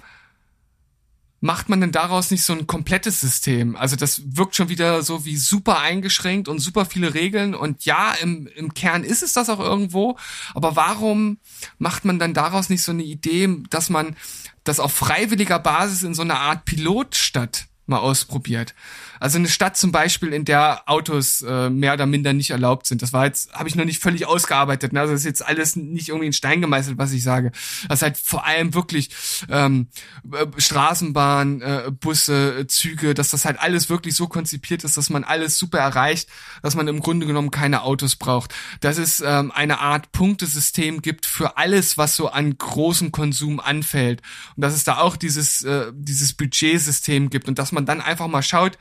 [1.41, 3.75] macht man denn daraus nicht so ein komplettes System?
[3.75, 7.55] Also das wirkt schon wieder so wie super eingeschränkt und super viele Regeln.
[7.55, 10.17] Und ja, im, im Kern ist es das auch irgendwo.
[10.53, 11.37] Aber warum
[11.77, 14.15] macht man dann daraus nicht so eine Idee, dass man
[14.63, 18.75] das auf freiwilliger Basis in so einer Art Pilotstadt mal ausprobiert.
[19.19, 23.01] Also eine Stadt zum Beispiel, in der Autos äh, mehr oder minder nicht erlaubt sind.
[23.01, 24.93] Das war jetzt, habe ich noch nicht völlig ausgearbeitet.
[24.93, 25.01] Ne?
[25.01, 27.51] Also das ist jetzt alles nicht irgendwie in Stein gemeißelt, was ich sage.
[27.87, 29.09] Das ist halt vor allem wirklich
[29.49, 29.87] ähm,
[30.31, 35.23] äh, Straßenbahn, äh, Busse, Züge, dass das halt alles wirklich so konzipiert ist, dass man
[35.23, 36.29] alles super erreicht,
[36.61, 38.53] dass man im Grunde genommen keine Autos braucht.
[38.81, 44.21] Dass es ähm, eine Art Punktesystem gibt für alles, was so an großen Konsum anfällt.
[44.55, 48.27] Und dass es da auch dieses, äh, dieses Budgetsystem gibt und dass man dann einfach
[48.27, 48.77] mal schaut,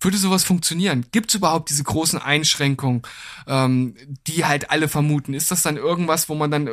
[0.00, 1.06] würde sowas funktionieren?
[1.12, 3.02] Gibt es überhaupt diese großen Einschränkungen,
[3.46, 5.34] ähm, die halt alle vermuten?
[5.34, 6.72] Ist das dann irgendwas, wo man dann äh,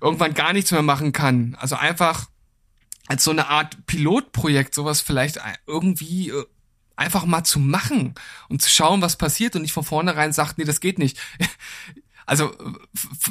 [0.00, 1.56] irgendwann gar nichts mehr machen kann?
[1.60, 2.26] Also einfach
[3.06, 6.44] als so eine Art Pilotprojekt sowas vielleicht irgendwie äh,
[6.96, 8.14] einfach mal zu machen
[8.48, 11.18] und zu schauen, was passiert und nicht von vornherein sagt, nee, das geht nicht.
[12.28, 12.52] Also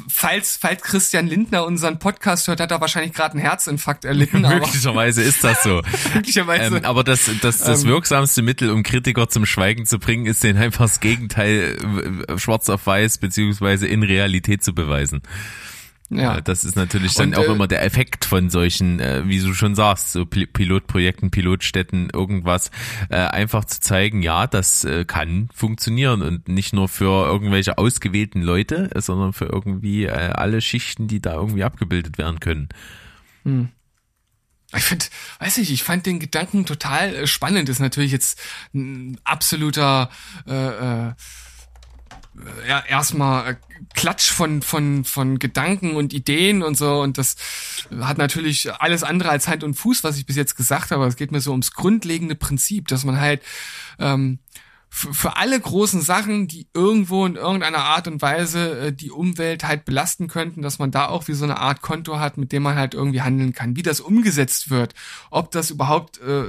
[0.08, 4.40] falls, falls Christian Lindner unseren Podcast hört, hat er wahrscheinlich gerade einen Herzinfarkt erlitten.
[4.48, 5.82] Möglicherweise ist das so.
[6.14, 6.78] Möglicherweise.
[6.78, 10.42] Ähm, aber das, das, das ähm, wirksamste Mittel, um Kritiker zum Schweigen zu bringen, ist
[10.42, 11.78] denen einfach das Gegenteil
[12.36, 15.22] schwarz auf weiß beziehungsweise in Realität zu beweisen.
[16.10, 16.40] Ja.
[16.40, 19.52] Das ist natürlich dann und, auch äh, immer der Effekt von solchen, äh, wie du
[19.52, 22.70] schon sagst, so Pilotprojekten, Pilotstädten, irgendwas,
[23.10, 28.40] äh, einfach zu zeigen, ja, das äh, kann funktionieren und nicht nur für irgendwelche ausgewählten
[28.40, 32.68] Leute, sondern für irgendwie äh, alle Schichten, die da irgendwie abgebildet werden können.
[33.44, 33.68] Hm.
[34.76, 35.06] Ich finde,
[35.38, 37.68] weiß ich, ich fand den Gedanken total äh, spannend.
[37.68, 38.38] Ist natürlich jetzt
[38.74, 40.10] ein absoluter
[40.46, 41.12] äh, äh,
[42.68, 43.56] ja, erstmal äh,
[43.94, 47.00] Klatsch von, von, von Gedanken und Ideen und so.
[47.00, 47.36] Und das
[48.00, 51.06] hat natürlich alles andere als Hand und Fuß, was ich bis jetzt gesagt habe.
[51.06, 53.42] Es geht mir so ums grundlegende Prinzip, dass man halt
[53.98, 54.38] ähm,
[54.90, 59.84] für alle großen Sachen, die irgendwo in irgendeiner Art und Weise äh, die Umwelt halt
[59.84, 62.76] belasten könnten, dass man da auch wie so eine Art Konto hat, mit dem man
[62.76, 63.76] halt irgendwie handeln kann.
[63.76, 64.94] Wie das umgesetzt wird,
[65.30, 66.44] ob das überhaupt äh,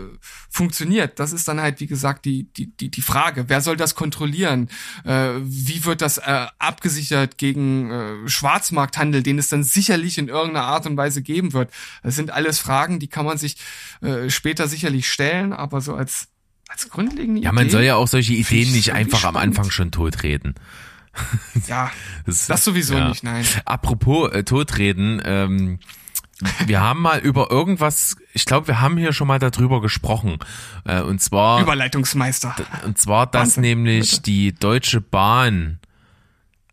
[0.49, 3.49] funktioniert, das ist dann halt, wie gesagt, die, die, die, die Frage.
[3.49, 4.69] Wer soll das kontrollieren?
[5.03, 10.65] Äh, wie wird das äh, abgesichert gegen äh, Schwarzmarkthandel, den es dann sicherlich in irgendeiner
[10.65, 11.71] Art und Weise geben wird?
[12.03, 13.57] Das sind alles Fragen, die kann man sich
[14.01, 16.29] äh, später sicherlich stellen, aber so als
[16.69, 17.71] Als grundlegende Ja, man Idee?
[17.73, 19.57] soll ja auch solche Ideen ich nicht einfach am spannend.
[19.57, 20.55] Anfang schon totreden.
[21.67, 21.91] Ja,
[22.25, 23.09] Das, das sowieso ja.
[23.09, 23.43] nicht, nein.
[23.65, 25.79] Apropos äh, Totreden, ähm,
[26.67, 30.37] wir haben mal über irgendwas, ich glaube, wir haben hier schon mal darüber gesprochen.
[30.85, 32.55] Äh, und zwar, Überleitungsmeister.
[32.85, 34.21] und zwar, dass Wahnsinn, nämlich bitte.
[34.21, 35.79] die Deutsche Bahn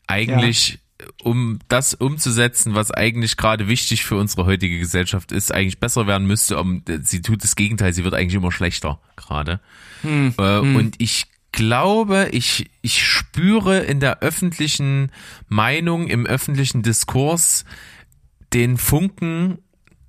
[0.07, 0.79] eigentlich,
[1.23, 6.27] um das umzusetzen, was eigentlich gerade wichtig für unsere heutige Gesellschaft ist, eigentlich besser werden
[6.27, 6.59] müsste.
[6.59, 9.61] Um, sie tut das Gegenteil, sie wird eigentlich immer schlechter gerade.
[10.03, 15.11] Hm, Äh, Und ich glaube, ich, ich spüre in der öffentlichen
[15.49, 17.65] Meinung, im öffentlichen Diskurs
[18.53, 19.59] den Funken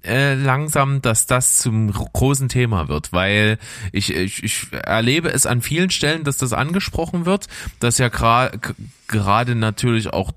[0.04, 3.58] äh, langsam, dass das zum großen Thema wird, weil
[3.92, 7.48] ich, ich, ich erlebe es an vielen Stellen, dass das angesprochen wird,
[7.80, 10.32] dass ja gerade natürlich auch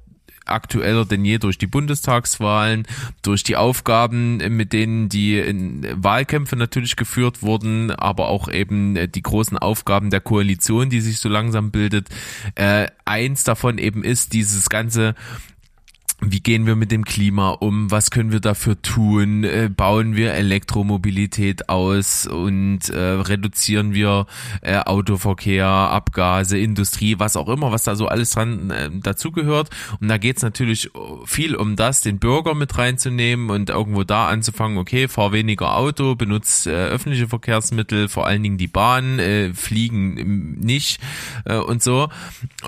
[0.51, 2.87] aktueller denn je durch die Bundestagswahlen,
[3.23, 9.09] durch die Aufgaben, mit denen die in Wahlkämpfe natürlich geführt wurden, aber auch eben äh,
[9.09, 12.09] die großen Aufgaben der Koalition, die sich so langsam bildet.
[12.55, 15.15] Äh, eins davon eben ist dieses ganze
[16.23, 17.91] wie gehen wir mit dem Klima um?
[17.91, 19.45] Was können wir dafür tun?
[19.45, 24.27] Äh, bauen wir Elektromobilität aus und äh, reduzieren wir
[24.61, 29.71] äh, Autoverkehr, Abgase, Industrie, was auch immer, was da so alles dran äh, dazugehört.
[30.01, 30.91] Und da geht's natürlich
[31.25, 36.17] viel um das, den Bürger mit reinzunehmen und irgendwo da anzufangen, okay, fahr weniger Auto,
[36.17, 41.01] benutzt äh, öffentliche Verkehrsmittel, vor allen Dingen die Bahn, äh, fliegen nicht
[41.47, 42.09] äh, und so.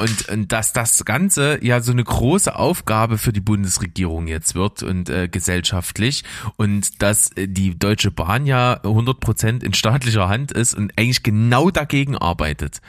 [0.00, 4.82] Und, und dass das Ganze ja so eine große Aufgabe für die Bundesregierung jetzt wird
[4.82, 6.24] und äh, gesellschaftlich
[6.56, 11.70] und dass äh, die Deutsche Bahn ja 100% in staatlicher Hand ist und eigentlich genau
[11.70, 12.80] dagegen arbeitet.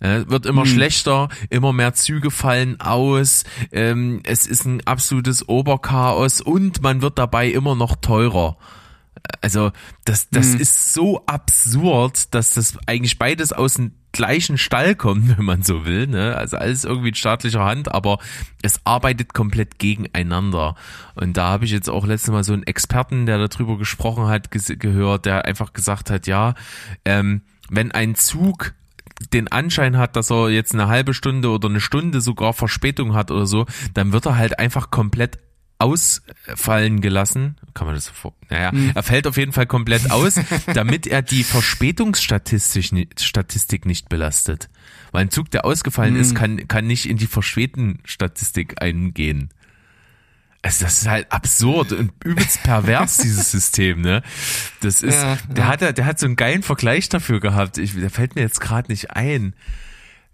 [0.00, 6.40] Äh, wird immer schlechter, immer mehr Züge fallen aus, ähm, es ist ein absolutes Oberchaos
[6.40, 8.56] und man wird dabei immer noch teurer.
[9.40, 9.72] Also
[10.04, 15.44] das, das ist so absurd, dass das eigentlich beides aus dem gleichen Stall kommt, wenn
[15.44, 16.06] man so will.
[16.06, 16.36] Ne?
[16.36, 18.18] Also alles irgendwie in staatlicher Hand, aber
[18.62, 20.74] es arbeitet komplett gegeneinander.
[21.14, 24.50] Und da habe ich jetzt auch letztes Mal so einen Experten, der darüber gesprochen hat,
[24.50, 26.54] gehört, der einfach gesagt hat, ja,
[27.04, 28.74] ähm, wenn ein Zug
[29.32, 33.30] den Anschein hat, dass er jetzt eine halbe Stunde oder eine Stunde sogar Verspätung hat
[33.30, 35.38] oder so, dann wird er halt einfach komplett
[35.78, 37.56] ausfallen gelassen.
[37.74, 38.34] Kann man das so vor?
[38.48, 40.34] Naja, er fällt auf jeden Fall komplett aus,
[40.74, 44.68] damit er die Verspätungsstatistik Statistik nicht belastet.
[45.12, 49.50] Weil ein Zug, der ausgefallen ist, kann, kann nicht in die Verspäten-Statistik eingehen.
[50.62, 54.22] Also das ist halt absurd und übelst pervers, dieses System, ne?
[54.80, 55.70] Das ist, Ja, der ja.
[55.70, 57.78] hat, der hat so einen geilen Vergleich dafür gehabt.
[57.78, 59.54] Ich, der fällt mir jetzt gerade nicht ein.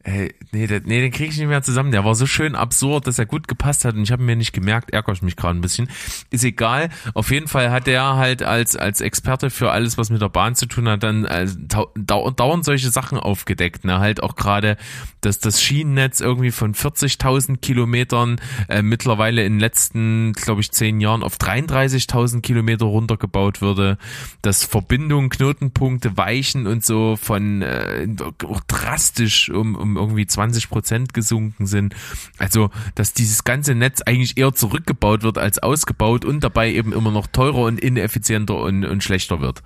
[0.09, 1.91] Ey, nee, der, nee, den kriege ich nicht mehr zusammen.
[1.91, 4.53] Der war so schön absurd, dass er gut gepasst hat und ich habe mir nicht
[4.53, 5.89] gemerkt, ärgere ich mich gerade ein bisschen.
[6.31, 6.91] Ist egal.
[7.15, 10.55] Auf jeden Fall hat der halt als als Experte für alles, was mit der Bahn
[10.55, 11.27] zu tun hat, dann
[11.67, 13.85] dau- dauernd solche Sachen aufgedeckt.
[13.85, 13.99] Ne?
[13.99, 14.77] Halt auch gerade,
[15.23, 18.37] dass das Schienennetz irgendwie von 40.000 Kilometern
[18.69, 23.99] äh, mittlerweile in den letzten, glaube ich, zehn Jahren auf 33.000 Kilometer runtergebaut würde,
[24.43, 28.07] dass Verbindungen, Knotenpunkte, Weichen und so von äh,
[28.45, 31.95] auch drastisch um, um irgendwie 20 Prozent gesunken sind.
[32.39, 37.11] Also, dass dieses ganze Netz eigentlich eher zurückgebaut wird als ausgebaut und dabei eben immer
[37.11, 39.63] noch teurer und ineffizienter und, und schlechter wird.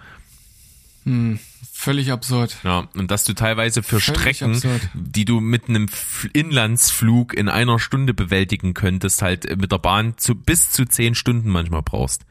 [1.73, 2.59] Völlig absurd.
[2.63, 4.91] Ja, und dass du teilweise für Völlig Strecken, absurd.
[4.95, 5.87] die du mit einem
[6.33, 11.49] Inlandsflug in einer Stunde bewältigen könntest, halt mit der Bahn zu bis zu zehn Stunden
[11.49, 12.27] manchmal brauchst.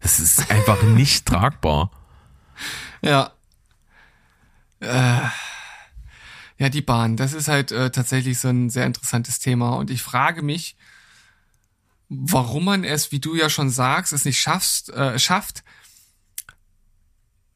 [0.00, 1.90] Das ist einfach nicht tragbar.
[3.02, 3.32] Ja.
[4.80, 5.20] Äh,
[6.58, 9.70] ja, die Bahn, das ist halt äh, tatsächlich so ein sehr interessantes Thema.
[9.76, 10.76] Und ich frage mich,
[12.08, 15.64] warum man es, wie du ja schon sagst, es nicht schaffst, äh, schafft,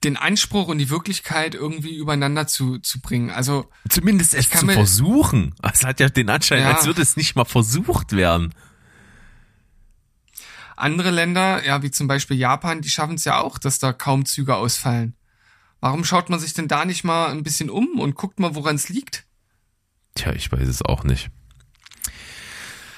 [0.04, 3.30] den Anspruch und die Wirklichkeit irgendwie übereinander zu, zu bringen.
[3.30, 5.54] Also, Zumindest es kann zu versuchen.
[5.62, 6.72] Es hat ja den Anschein, Ja.
[6.74, 8.54] als würde es nicht mal versucht werden.
[10.76, 14.24] andere Länder, ja, wie zum Beispiel Japan, die schaffen es ja auch, dass da kaum
[14.24, 15.14] Züge ausfallen.
[15.80, 18.76] Warum schaut man sich denn da nicht mal ein bisschen um und guckt mal, woran
[18.76, 19.24] es liegt?
[20.14, 21.30] Tja, ich weiß es auch nicht.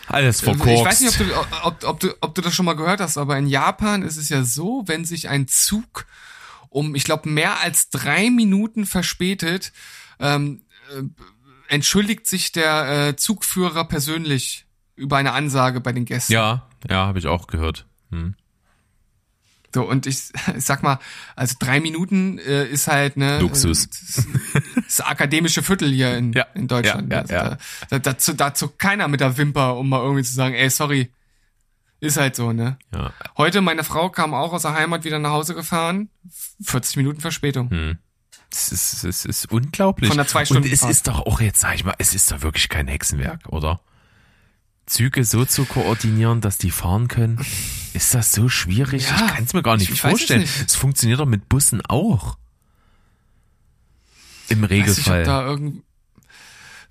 [0.09, 1.01] Alles Ich weiß verkorkst.
[1.03, 3.47] nicht, ob du, ob, ob, du, ob du das schon mal gehört hast, aber in
[3.47, 6.07] Japan ist es ja so, wenn sich ein Zug
[6.69, 9.73] um, ich glaube, mehr als drei Minuten verspätet,
[10.19, 11.03] ähm, äh,
[11.69, 14.67] entschuldigt sich der äh, Zugführer persönlich
[14.97, 16.33] über eine Ansage bei den Gästen.
[16.33, 17.87] ja, ja, habe ich auch gehört.
[18.11, 18.35] Hm.
[19.75, 20.99] So, und ich, ich sag mal,
[21.35, 23.85] also drei Minuten äh, ist halt ne Luxus.
[23.85, 24.27] Äh, das,
[24.87, 27.11] das akademische Viertel hier in, Ja, in Deutschland.
[27.13, 27.57] ja, ja, also.
[27.57, 27.59] Da,
[27.91, 31.11] da, dazu, dazu keiner mit der Wimper, um mal irgendwie zu sagen, ey, sorry,
[32.01, 32.79] ist halt so, ne?
[32.93, 33.13] Ja.
[33.37, 36.11] Heute, meine Frau kam auch aus der Heimat wieder nach Hause gefahren,
[36.65, 37.71] 40 Minuten Verspätung.
[37.71, 37.99] Hm.
[38.51, 40.09] Es ist, es ist unglaublich.
[40.09, 40.91] Von der zwei Stunden Und es Fahrt.
[40.93, 43.81] ist doch auch jetzt, sag ich mal, es ist doch wirklich kein Hexenwerk, oder?
[44.87, 47.45] Züge so zu koordinieren, dass die fahren können.
[47.95, 49.09] Ist das so schwierig?
[49.09, 50.49] Ja, ich kann es mir gar nicht ich- ich vorstellen.
[50.67, 52.37] Es funktioniert doch mit Bussen auch.
[54.49, 55.25] Im Weiß nicht, ob Regelfall.
[55.25, 55.83] da irgend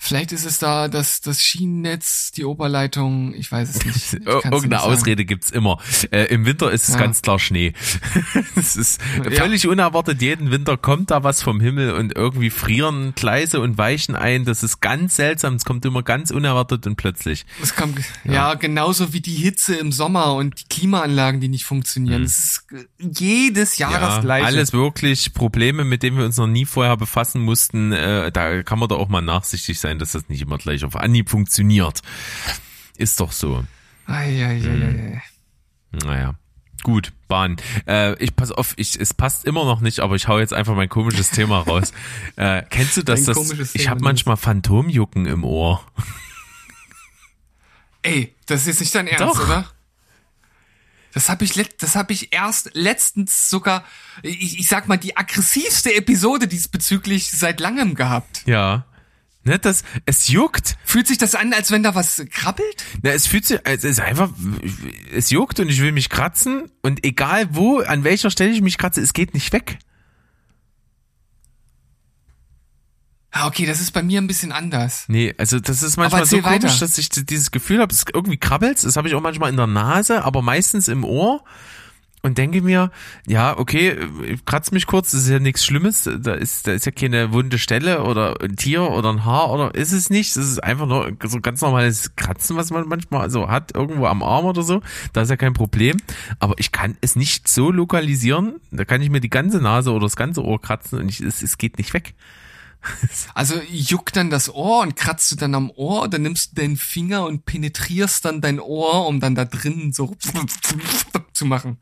[0.03, 4.13] Vielleicht ist es da das, das Schienennetz, die Oberleitung, ich weiß es nicht.
[4.25, 4.79] Irgendeine nicht.
[4.79, 5.77] Ausrede gibt's immer.
[6.09, 7.01] Äh, Im Winter ist es Ja.
[7.01, 7.73] ganz klar Schnee.
[8.55, 9.29] Es ist Ja.
[9.43, 10.19] völlig unerwartet.
[10.23, 14.43] Jeden Winter kommt da was vom Himmel und irgendwie frieren Gleise und Weichen ein.
[14.43, 15.53] Das ist ganz seltsam.
[15.53, 17.45] Es kommt immer ganz unerwartet und plötzlich.
[17.61, 18.55] Es kommt, ja.
[18.55, 22.23] genauso wie die Hitze im Sommer und die Klimaanlagen, die nicht funktionieren.
[22.23, 24.47] Es ist äh, jedes Jahr das Gleiche.
[24.47, 27.91] alles wirklich Probleme, mit denen wir uns noch nie vorher befassen mussten.
[27.91, 30.95] Äh, da kann man doch auch mal nachsichtig sein, dass das nicht immer gleich auf
[30.95, 32.01] Anhieb funktioniert.
[32.97, 33.63] Ist doch so.
[34.05, 35.23] Ei, ei, ei, ei, ei.
[36.05, 36.35] Naja.
[36.83, 37.57] Gut, Bahn.
[37.87, 40.75] Äh, ich pass auf, ich, es passt immer noch nicht, aber ich hau jetzt einfach
[40.75, 41.93] mein komisches Thema raus.
[42.37, 43.23] Äh, kennst du das?
[43.25, 45.85] Das ich habe manchmal Phantomjucken im Ohr.
[48.01, 49.45] Ey, das ist jetzt nicht dein Ernst, Doch.
[49.45, 49.71] oder?
[51.13, 53.83] Das habe ich, das hab ich erst letztens sogar,
[54.23, 58.43] ich, ich sag mal, die aggressivste Episode diesbezüglich seit langem gehabt.
[58.45, 58.85] Ja.
[59.43, 60.77] Ne, das, es juckt.
[60.83, 62.85] Fühlt sich das an, als wenn da was krabbelt?
[63.01, 64.29] Na, es fühlt sich, es ist einfach,
[65.11, 68.77] es juckt und ich will mich kratzen und egal wo, an welcher Stelle ich mich
[68.77, 69.79] kratze, es geht nicht weg.
[73.31, 75.05] Ah, okay, das ist bei mir ein bisschen anders.
[75.07, 76.77] Nee, also das ist manchmal so komisch, weiter.
[76.79, 78.83] dass ich dieses Gefühl habe, es irgendwie krabbelt.
[78.83, 81.43] Das habe ich auch manchmal in der Nase, aber meistens im Ohr.
[82.23, 82.91] Und denke mir,
[83.25, 83.97] ja, okay,
[84.45, 87.57] kratz mich kurz, das ist ja nichts Schlimmes, da ist, da ist ja keine wunde
[87.57, 90.35] Stelle oder ein Tier oder ein Haar oder ist es nicht.
[90.35, 94.21] Das ist einfach nur so ganz normales Kratzen, was man manchmal so hat, irgendwo am
[94.21, 94.81] Arm oder so.
[95.13, 95.97] Da ist ja kein Problem.
[96.39, 98.59] Aber ich kann es nicht so lokalisieren.
[98.69, 101.41] Da kann ich mir die ganze Nase oder das ganze Ohr kratzen und ich, es,
[101.41, 102.13] es geht nicht weg.
[103.33, 106.77] Also juckt dann das Ohr und kratzt du dann am Ohr oder nimmst du deinen
[106.77, 110.15] Finger und penetrierst dann dein Ohr, um dann da drinnen so
[111.33, 111.77] zu machen.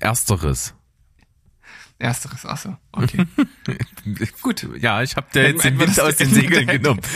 [0.00, 0.74] Ersteres.
[1.98, 3.26] Ersteres, ach so, okay.
[4.42, 4.66] Gut.
[4.80, 7.00] Ja, ich habe dir jetzt den Wind aus den Segeln genommen.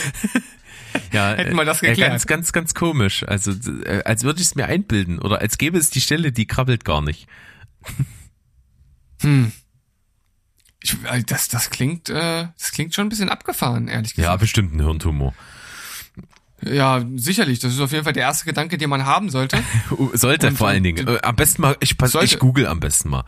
[1.11, 2.11] Ja, Hätten wir das äh, geklärt.
[2.11, 3.23] Ganz, ganz, ganz komisch.
[3.23, 5.19] Also, äh, als würde ich es mir einbilden.
[5.19, 7.27] Oder als gäbe es die Stelle, die krabbelt gar nicht.
[9.21, 9.51] Hm.
[10.81, 14.39] Ich, äh, das, das klingt, äh, das klingt schon ein bisschen abgefahren, ehrlich Ja, gesagt.
[14.39, 15.35] bestimmt ein Hirntumor.
[16.63, 17.59] Ja, sicherlich.
[17.59, 19.61] Das ist auf jeden Fall der erste Gedanke, den man haben sollte.
[20.13, 21.07] Sollte Und- vor allen Dingen.
[21.07, 22.25] Äh, Am besten mal, ich, pass, Sollte.
[22.25, 23.23] ich google am besten mal.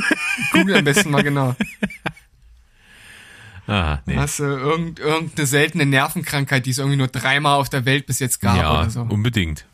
[0.52, 1.54] Google am besten mal genau.
[3.66, 4.16] Ah, nee.
[4.16, 8.18] Hast du irgend, irgendeine seltene Nervenkrankheit, die es irgendwie nur dreimal auf der Welt bis
[8.18, 9.02] jetzt gab Ja, oder so.
[9.02, 9.64] unbedingt.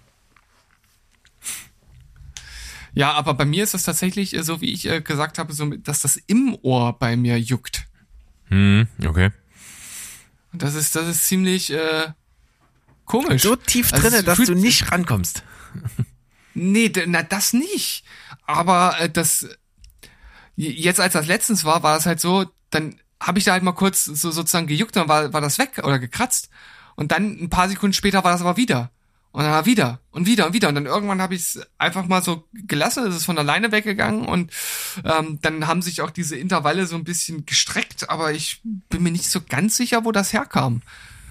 [2.93, 5.67] Ja, aber bei mir ist es tatsächlich äh, so, wie ich äh, gesagt habe, so,
[5.71, 7.87] dass das im Ohr bei mir juckt.
[8.49, 9.31] Hm, okay.
[10.53, 12.09] Und das ist, das ist ziemlich äh,
[13.07, 13.43] komisch.
[13.43, 15.43] So tief Also drinne, dass du nicht rankommst.
[16.59, 18.03] Nee, na das nicht.
[18.47, 19.47] Aber äh, das
[20.57, 23.73] jetzt als das letztens war, war es halt so, dann habe ich da halt mal
[23.73, 26.49] kurz so sozusagen gejuckt, dann war, war das weg oder gekratzt.
[26.95, 28.91] Und dann ein paar Sekunden später war das aber wieder.
[29.33, 30.69] Und dann war wieder und wieder und wieder.
[30.71, 34.25] Und dann irgendwann habe ich es einfach mal so gelassen, es ist von alleine weggegangen
[34.25, 34.51] und
[35.05, 39.11] ähm, dann haben sich auch diese Intervalle so ein bisschen gestreckt, aber ich bin mir
[39.11, 40.81] nicht so ganz sicher, wo das herkam.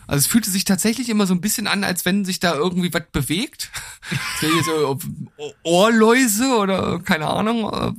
[0.08, 2.94] Also es fühlte sich tatsächlich immer so ein bisschen an, als wenn sich da irgendwie
[2.94, 3.72] was bewegt.
[4.66, 5.00] So
[5.64, 7.92] Ohrläuse oder keine Ahnung, äh,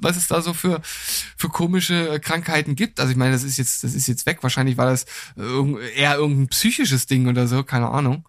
[0.00, 3.00] was es da so für für komische Krankheiten gibt.
[3.00, 4.38] Also ich meine, das ist jetzt das ist jetzt weg.
[4.42, 5.04] Wahrscheinlich war das
[5.36, 8.24] äh, eher irgendein psychisches Ding oder so, keine Ahnung.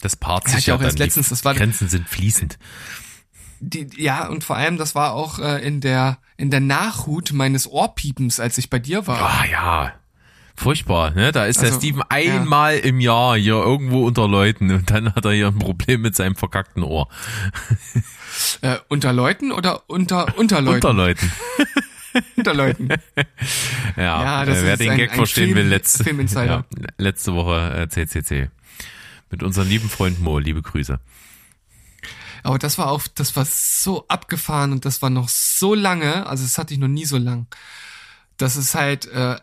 [0.00, 2.58] Das paart sich ich ja, auch erst letztens, die das war- Grenzen sind fließend.
[3.60, 7.66] Die, ja, und vor allem, das war auch äh, in der in der Nachhut meines
[7.66, 9.20] Ohrpiepens, als ich bei dir war.
[9.20, 9.92] Ah ja.
[10.56, 11.32] Furchtbar, ne?
[11.32, 12.06] Da ist der Also, Steven ja.
[12.10, 16.14] einmal im Jahr hier irgendwo unter Leuten und dann hat er hier ein Problem mit
[16.14, 17.08] seinem verkackten Ohr.
[18.60, 20.76] Äh, unter Leuten oder unter unter Leuten?
[20.86, 21.32] Unter Leuten.
[22.36, 22.88] unter Leuten.
[23.96, 26.44] Ja, Ja, das äh, wer ist den ein- Gag ein verstehen Film- will, letzte, Filminsider.
[26.46, 26.64] ja,
[26.98, 28.50] letzte Woche äh, CCC.
[29.30, 31.00] Mit unserem lieben Freund Mo, liebe Grüße.
[32.44, 36.44] Aber das war auch, das war so abgefahren und das war noch so lange, also
[36.44, 37.46] das hatte ich noch nie so lang.
[38.36, 39.36] Das ist halt, äh,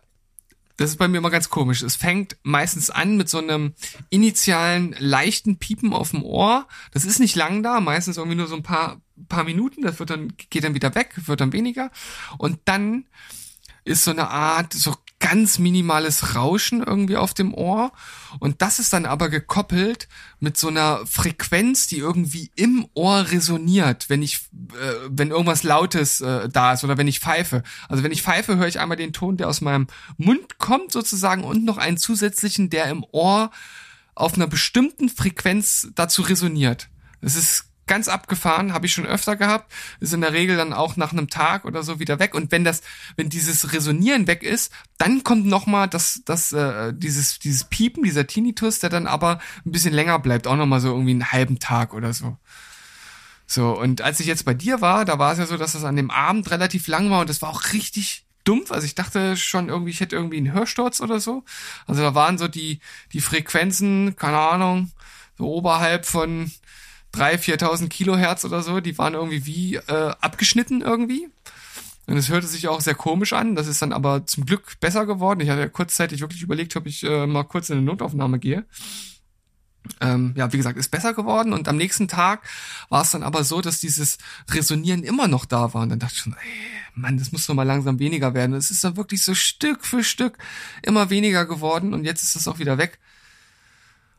[0.78, 1.82] das ist bei mir immer ganz komisch.
[1.82, 3.74] Es fängt meistens an mit so einem
[4.09, 6.67] initialen leichten Piepen auf dem Ohr.
[6.91, 9.82] Das ist nicht lang da, meistens irgendwie nur so ein paar, paar Minuten.
[9.82, 11.91] Das wird dann, geht dann wieder weg, wird dann weniger.
[12.38, 13.05] Und dann
[13.84, 17.94] ist so eine Art, so ganz minimales Rauschen irgendwie auf dem Ohr.
[18.40, 20.10] Und das ist dann aber gekoppelt
[20.40, 26.22] mit so einer Frequenz, die irgendwie im Ohr resoniert, wenn ich, äh, wenn irgendwas Lautes
[26.22, 27.64] äh, da ist oder wenn ich pfeife.
[27.88, 31.44] Also wenn ich pfeife, höre ich einmal den Ton, der aus meinem Mund kommt sozusagen
[31.44, 33.52] und noch einen zusätzlichen, der im Ohr
[34.16, 36.90] auf einer bestimmten Frequenz dazu resoniert.
[37.22, 39.70] Das ist ganz abgefahren, habe ich schon öfter gehabt,
[40.00, 42.34] ist in der Regel dann auch nach einem Tag oder so wieder weg.
[42.34, 42.84] Und wenn das,
[43.18, 48.04] wenn dieses Resonieren weg ist, dann kommt noch mal das, das, äh, dieses, dieses Piepen,
[48.04, 51.34] dieser Tinnitus, der dann aber ein bisschen länger bleibt, auch noch mal so irgendwie einen
[51.34, 52.38] halben Tag oder so.
[53.46, 55.84] So, und als ich jetzt bei dir war, da war es ja so, dass das
[55.84, 58.72] an dem Abend relativ lang war und das war auch richtig dumpf.
[58.72, 61.44] Also ich dachte schon irgendwie, ich hätte irgendwie einen Hörsturz oder so.
[61.88, 62.80] Also da waren so die,
[63.12, 64.92] die Frequenzen, keine Ahnung,
[65.38, 66.50] so oberhalb von
[67.14, 71.30] 3.000, 4.000 Kilohertz oder so, die waren irgendwie wie äh, abgeschnitten irgendwie.
[72.07, 73.55] Und es hörte sich auch sehr komisch an.
[73.55, 75.39] Das ist dann aber zum Glück besser geworden.
[75.39, 78.66] Ich hatte ja kurzzeitig wirklich überlegt, ob ich äh, mal kurz in eine Notaufnahme gehe.
[79.99, 81.53] Ähm, ja, wie gesagt, ist besser geworden.
[81.53, 82.47] Und am nächsten Tag
[82.89, 84.18] war es dann aber so, dass dieses
[84.49, 85.84] Resonieren immer noch da war.
[85.84, 88.55] Und dann dachte ich schon, ey, Mann, das muss doch mal langsam weniger werden.
[88.55, 90.38] Es ist dann wirklich so Stück für Stück
[90.84, 91.93] immer weniger geworden.
[91.93, 92.99] Und jetzt ist das auch wieder weg.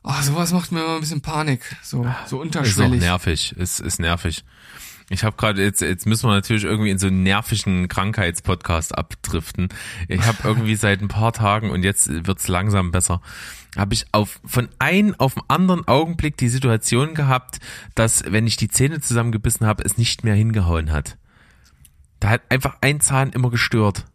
[0.05, 2.98] Oh, sowas macht mir immer ein bisschen Panik, so, so unterschwellig.
[2.98, 4.44] Ist auch nervig, ist, ist nervig.
[5.11, 9.68] Ich habe gerade jetzt jetzt müssen wir natürlich irgendwie in so einen nervigen Krankheitspodcast abdriften.
[10.09, 13.20] Ich habe irgendwie seit ein paar Tagen und jetzt wird's langsam besser.
[13.76, 17.59] Habe ich auf von einem auf den anderen Augenblick die Situation gehabt,
[17.94, 21.18] dass wenn ich die Zähne zusammengebissen habe, es nicht mehr hingehauen hat.
[22.18, 24.07] Da hat einfach ein Zahn immer gestört.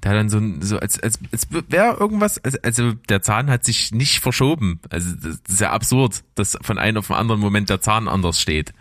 [0.00, 4.20] Da dann so, so als, als, als wäre irgendwas, also der Zahn hat sich nicht
[4.20, 4.80] verschoben.
[4.90, 8.40] Also das ist ja absurd, dass von einem auf den anderen Moment der Zahn anders
[8.40, 8.72] steht.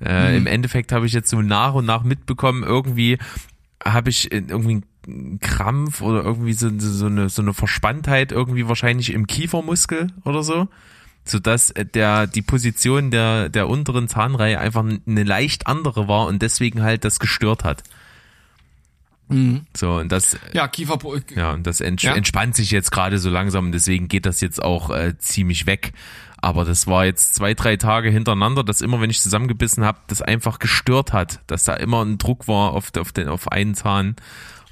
[0.00, 0.36] Äh, mhm.
[0.38, 3.18] Im Endeffekt habe ich jetzt so nach und nach mitbekommen, irgendwie
[3.84, 9.12] habe ich irgendwie einen Krampf oder irgendwie so, so, eine, so eine Verspanntheit irgendwie wahrscheinlich
[9.12, 10.68] im Kiefermuskel oder so
[11.24, 16.42] so dass der die Position der der unteren Zahnreihe einfach eine leicht andere war und
[16.42, 17.82] deswegen halt das gestört hat.
[19.32, 19.66] Mhm.
[19.76, 20.98] So, und das, ja, Kiefer,
[21.34, 22.14] ja, und das ents ja.
[22.14, 25.92] entspannt sich jetzt gerade so langsam und deswegen geht das jetzt auch äh, ziemlich weg.
[26.42, 30.22] Aber das war jetzt zwei, drei Tage hintereinander, dass immer, wenn ich zusammengebissen habe, das
[30.22, 34.16] einfach gestört hat, dass da immer ein Druck war auf, auf, den, auf einen Zahn.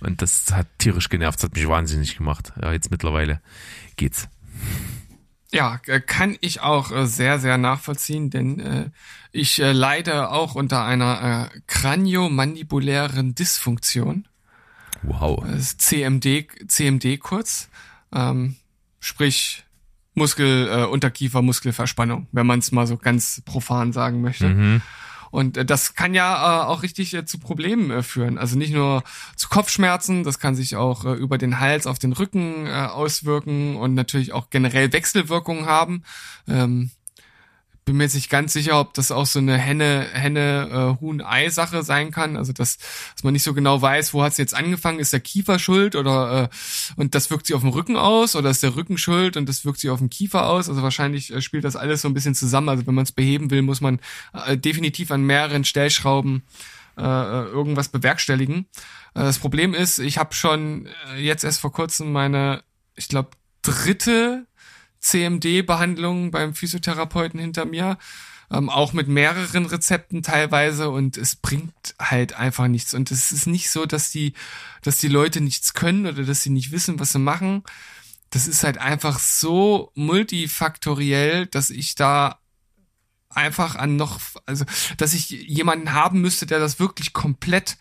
[0.00, 2.52] Und das hat tierisch genervt, das hat mich wahnsinnig gemacht.
[2.60, 3.40] Ja, jetzt mittlerweile
[3.96, 4.28] geht's.
[5.52, 8.90] Ja, äh, kann ich auch äh, sehr, sehr nachvollziehen, denn äh,
[9.32, 14.26] ich äh, leide auch unter einer äh, kraniomandibulären Dysfunktion.
[15.02, 15.42] Wow.
[15.46, 17.68] Das ist CMD, CMD kurz.
[18.12, 18.56] Ähm,
[18.98, 19.64] sprich
[20.14, 24.48] Muskel, äh, Unterkiefer, Muskelverspannung, wenn man es mal so ganz profan sagen möchte.
[24.48, 24.82] Mhm.
[25.30, 28.38] Und äh, das kann ja äh, auch richtig äh, zu Problemen äh, führen.
[28.38, 29.04] Also nicht nur
[29.36, 33.76] zu Kopfschmerzen, das kann sich auch äh, über den Hals auf den Rücken äh, auswirken
[33.76, 36.02] und natürlich auch generell Wechselwirkungen haben.
[36.48, 36.90] Ähm,
[37.84, 41.82] bin mir jetzt nicht ganz sicher, ob das auch so eine Henne, Henne, äh, Huhn-Ei-Sache
[41.82, 42.36] sein kann.
[42.36, 42.78] Also dass,
[43.14, 45.96] dass man nicht so genau weiß, wo hat es jetzt angefangen, ist der Kiefer schuld
[45.96, 46.48] oder äh,
[46.96, 49.64] und das wirkt sich auf dem Rücken aus oder ist der Rücken schuld und das
[49.64, 50.68] wirkt sich auf dem Kiefer aus.
[50.68, 52.68] Also wahrscheinlich äh, spielt das alles so ein bisschen zusammen.
[52.68, 54.00] Also wenn man es beheben will, muss man
[54.46, 56.42] äh, definitiv an mehreren Stellschrauben
[56.96, 58.66] äh, äh irgendwas bewerkstelligen.
[59.14, 62.62] Äh, das Problem ist, ich habe schon äh, jetzt erst vor kurzem meine,
[62.94, 63.30] ich glaube,
[63.62, 64.46] dritte
[65.00, 67.98] CMD-Behandlungen beim Physiotherapeuten hinter mir,
[68.50, 72.94] ähm, auch mit mehreren Rezepten teilweise und es bringt halt einfach nichts.
[72.94, 74.34] Und es ist nicht so, dass die,
[74.82, 77.62] dass die Leute nichts können oder dass sie nicht wissen, was sie machen.
[78.30, 82.38] Das ist halt einfach so multifaktoriell, dass ich da
[83.28, 84.64] einfach an noch, also,
[84.96, 87.78] dass ich jemanden haben müsste, der das wirklich komplett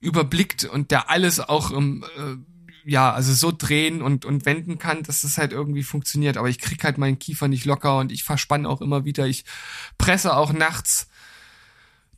[0.00, 2.36] überblickt und der alles auch im, äh,
[2.84, 6.36] ja, also so drehen und, und wenden kann, dass das halt irgendwie funktioniert.
[6.36, 9.26] Aber ich krieg halt meinen Kiefer nicht locker und ich verspanne auch immer wieder.
[9.26, 9.44] Ich
[9.98, 11.08] presse auch nachts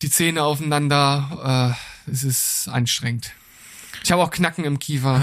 [0.02, 1.76] die Zähne aufeinander.
[2.06, 3.32] Äh, es ist anstrengend.
[4.04, 5.20] Ich habe auch Knacken im Kiefer.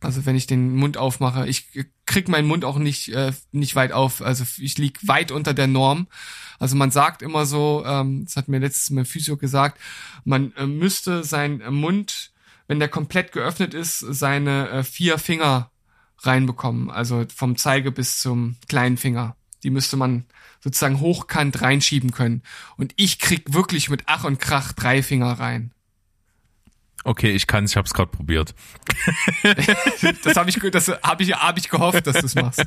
[0.00, 1.66] Also wenn ich den Mund aufmache, ich
[2.04, 4.22] krieg meinen Mund auch nicht äh, nicht weit auf.
[4.22, 6.06] Also ich lieg weit unter der Norm.
[6.58, 9.80] Also man sagt immer so, ähm, das hat mir letztes Mal Physio gesagt,
[10.24, 12.32] man äh, müsste seinen Mund
[12.68, 15.70] wenn der komplett geöffnet ist, seine äh, vier Finger
[16.18, 16.90] reinbekommen.
[16.90, 19.36] Also vom Zeige bis zum kleinen Finger.
[19.62, 20.26] Die müsste man
[20.60, 22.42] sozusagen hochkant reinschieben können.
[22.76, 25.72] Und ich krieg wirklich mit Ach und Krach drei Finger rein.
[27.04, 28.54] Okay, ich kann's, ich hab's gerade probiert.
[30.24, 32.64] das habe ich, das hab ich, hab ich gehofft, dass du's machst.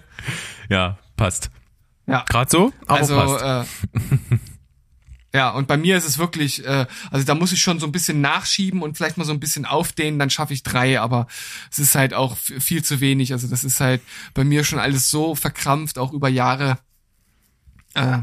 [0.70, 1.52] Ja, passt.
[2.08, 2.24] Ja.
[2.30, 3.84] Gerade so, aber also, passt.
[3.94, 4.38] Äh,
[5.34, 7.92] Ja, und bei mir ist es wirklich, äh, also da muss ich schon so ein
[7.92, 11.28] bisschen nachschieben und vielleicht mal so ein bisschen aufdehnen, dann schaffe ich drei, aber
[11.72, 13.32] es ist halt auch viel zu wenig.
[13.32, 14.02] Also das ist halt
[14.34, 16.80] bei mir schon alles so verkrampft, auch über Jahre,
[17.94, 18.20] äh,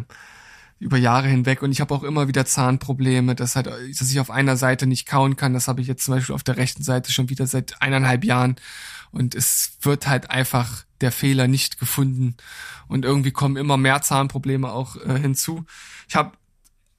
[0.81, 1.63] über Jahre hinweg.
[1.63, 5.07] Und ich habe auch immer wieder Zahnprobleme, dass halt, dass ich auf einer Seite nicht
[5.07, 5.55] kauen kann.
[5.55, 8.57] Das habe ich jetzt zum Beispiel auf der rechten Seite schon wieder seit eineinhalb Jahren.
[9.13, 12.37] Und es wird halt einfach der Fehler nicht gefunden.
[12.89, 15.65] Und irgendwie kommen immer mehr Zahnprobleme auch äh, hinzu.
[16.09, 16.33] Ich habe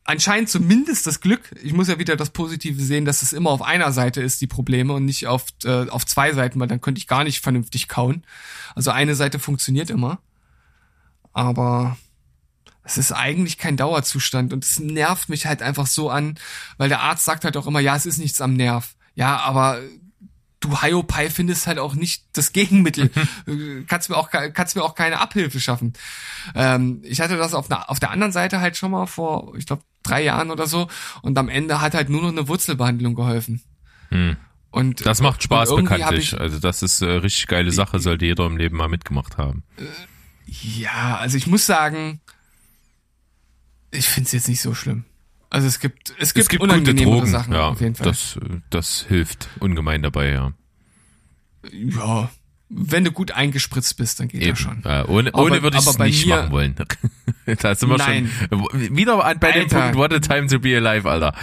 [0.08, 3.62] anscheinend zumindest das Glück, ich muss ja wieder das Positive sehen, dass es immer auf
[3.62, 7.00] einer Seite ist, die Probleme und nicht auf, äh, auf zwei Seiten, weil dann könnte
[7.00, 8.24] ich gar nicht vernünftig kauen.
[8.74, 10.20] Also eine Seite funktioniert immer.
[11.34, 11.98] Aber
[12.84, 16.36] es ist eigentlich kein Dauerzustand und es nervt mich halt einfach so an,
[16.78, 18.96] weil der Arzt sagt halt auch immer, ja, es ist nichts am Nerv.
[19.14, 19.82] Ja, aber
[20.62, 23.12] du Hiopai findest halt auch nicht das Gegenmittel.
[23.88, 25.94] kannst mir auch kannst mir auch keine Abhilfe schaffen.
[26.56, 29.66] Ähm, ich hatte das auf, der auf der anderen Seite halt schon mal vor, ich
[29.66, 30.88] glaube drei Jahren oder so,
[31.22, 33.62] und am Ende hat halt nur noch eine Wurzelbehandlung geholfen.
[34.10, 34.38] Hm.
[34.70, 36.34] Und das macht Spaß bekanntlich.
[36.34, 39.64] Ich, also das ist äh, richtig geile Sache, sollte jeder im Leben mal mitgemacht haben.
[39.78, 39.84] Äh,
[40.80, 42.22] ja, also ich muss sagen,
[43.92, 45.06] ich finde es jetzt nicht so schlimm.
[45.50, 48.06] Also es gibt es gibt, es gibt gute Drogen, Sachen ja, auf jeden Fall.
[48.08, 48.38] Das
[48.70, 50.52] das hilft ungemein dabei, ja.
[51.72, 52.30] Ja,
[52.70, 54.52] wenn du gut eingespritzt bist, dann geht Eben.
[54.52, 54.82] das schon.
[54.84, 56.76] Ja, ohne aber, ohne würde ich es nicht machen wollen.
[57.46, 58.30] da sind wir Nein.
[58.50, 59.52] schon wieder bei Alter.
[59.52, 61.34] dem Punkt, what a time to be alive, Alter.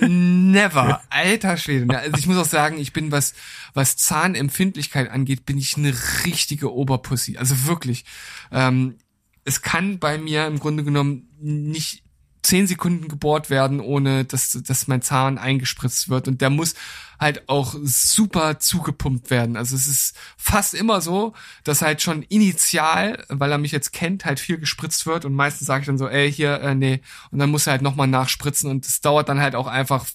[0.00, 1.02] Never.
[1.10, 1.98] Alter Schwede.
[1.98, 3.34] Also ich muss auch sagen, ich bin was,
[3.74, 5.92] was Zahnempfindlichkeit angeht, bin ich eine
[6.24, 7.38] richtige Oberpussy.
[7.38, 8.04] Also wirklich.
[8.52, 8.96] Ähm,
[9.44, 12.02] es kann bei mir im Grunde genommen nicht
[12.46, 16.28] zehn Sekunden gebohrt werden, ohne dass, dass mein Zahn eingespritzt wird.
[16.28, 16.74] Und der muss
[17.18, 19.56] halt auch super zugepumpt werden.
[19.56, 24.24] Also es ist fast immer so, dass halt schon initial, weil er mich jetzt kennt,
[24.24, 25.24] halt viel gespritzt wird.
[25.24, 27.00] Und meistens sage ich dann so, ey, hier, äh, nee.
[27.32, 28.70] Und dann muss er halt nochmal nachspritzen.
[28.70, 30.06] Und es dauert dann halt auch einfach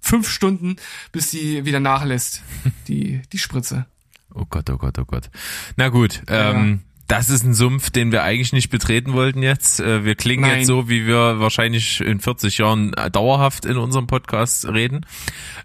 [0.00, 0.76] fünf Stunden,
[1.12, 2.42] bis die wieder nachlässt,
[2.88, 3.86] die, die Spritze.
[4.34, 5.30] Oh Gott, oh Gott, oh Gott.
[5.76, 9.80] Na gut, ähm, ja das ist ein Sumpf, den wir eigentlich nicht betreten wollten jetzt.
[9.80, 10.58] Äh, wir klingen Nein.
[10.58, 15.06] jetzt so, wie wir wahrscheinlich in 40 Jahren dauerhaft in unserem Podcast reden.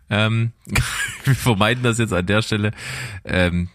[0.09, 0.51] Ähm,
[1.23, 2.71] wir vermeiden das jetzt an der Stelle.
[3.23, 3.69] Ähm,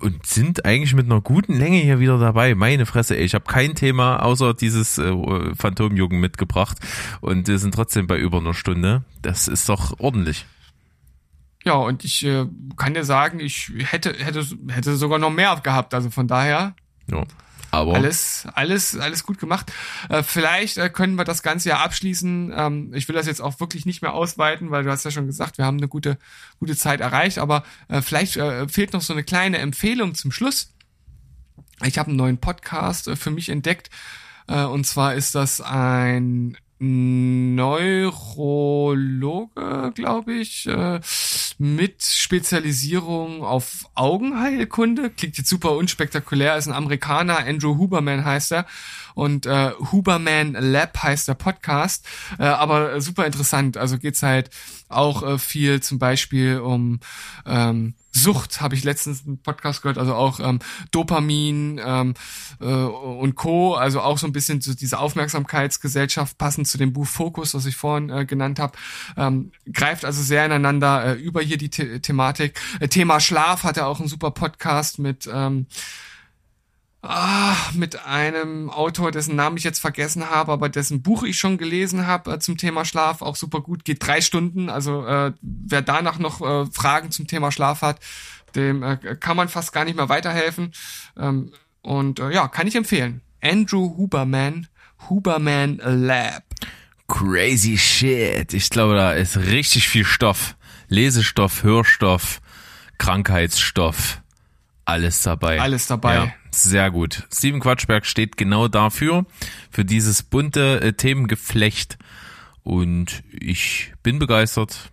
[0.00, 2.54] und sind eigentlich mit einer guten Länge hier wieder dabei.
[2.54, 5.14] Meine Fresse, ey, ich habe kein Thema außer dieses äh,
[5.54, 6.78] Phantomjugend mitgebracht
[7.20, 9.04] und wir sind trotzdem bei über einer Stunde.
[9.22, 10.46] Das ist doch ordentlich.
[11.64, 12.44] Ja, und ich äh,
[12.76, 16.74] kann dir sagen, ich hätte hätte hätte sogar noch mehr gehabt, also von daher
[17.10, 17.24] ja.
[17.74, 19.72] Aber alles, alles, alles gut gemacht.
[20.08, 22.52] Äh, vielleicht äh, können wir das Ganze ja abschließen.
[22.56, 25.26] Ähm, ich will das jetzt auch wirklich nicht mehr ausweiten, weil du hast ja schon
[25.26, 26.16] gesagt, wir haben eine gute,
[26.60, 27.38] gute Zeit erreicht.
[27.38, 28.34] Aber äh, vielleicht
[28.68, 30.72] fehlt noch so eine kleine Empfehlung zum Schluss.
[31.84, 33.90] Ich habe einen neuen Podcast für mich entdeckt.
[34.46, 37.82] Und zwar ist das ein Neurologe,
[39.94, 40.68] glaube ich,
[41.58, 45.10] mit Spezialisierung auf Augenheilkunde.
[45.10, 48.66] Klingt jetzt super unspektakulär, ist ein Amerikaner, Andrew Huberman heißt er.
[49.12, 52.06] Und äh, Huberman Lab heißt der Podcast.
[52.38, 53.76] Äh, aber super interessant.
[53.76, 54.48] Also geht's halt
[54.88, 57.00] auch äh, viel zum Beispiel um
[57.44, 60.60] ähm, Sucht habe ich letztens einen Podcast gehört, also auch ähm,
[60.92, 62.14] Dopamin ähm,
[62.60, 63.74] äh, und Co.
[63.74, 67.74] Also auch so ein bisschen zu dieser Aufmerksamkeitsgesellschaft passend zu dem Buch Fokus, was ich
[67.74, 68.78] vorhin äh, genannt habe,
[69.16, 72.60] ähm, greift also sehr ineinander äh, über hier die The Thematik.
[72.78, 75.66] Äh, Thema Schlaf hat er auch einen super Podcast mit ähm,
[77.02, 81.58] ah, mit einem Autor, dessen Namen ich jetzt vergessen habe, aber dessen Buch ich schon
[81.58, 84.70] gelesen habe äh, zum Thema Schlaf, auch super gut, geht drei Stunden.
[84.70, 87.98] Also äh, wer danach noch äh, Fragen zum Thema Schlaf hat,
[88.54, 90.72] dem äh, kann man fast gar nicht mehr weiterhelfen.
[91.18, 93.22] Ähm, und äh, ja, kann ich empfehlen.
[93.42, 94.68] Andrew Huberman,
[95.10, 96.44] Huberman Lab.
[97.08, 98.54] Crazy shit.
[98.54, 100.54] Ich glaube, da ist richtig viel Stoff.
[100.88, 102.40] Lesestoff, Hörstoff,
[102.98, 104.20] Krankheitsstoff.
[104.84, 105.60] Alles dabei.
[105.60, 106.14] Alles dabei.
[106.14, 106.32] Ja.
[106.50, 107.26] Sehr gut.
[107.32, 109.24] Steven Quatschberg steht genau dafür,
[109.70, 111.98] für dieses bunte äh, Themengeflecht.
[112.62, 114.90] Und ich bin begeistert.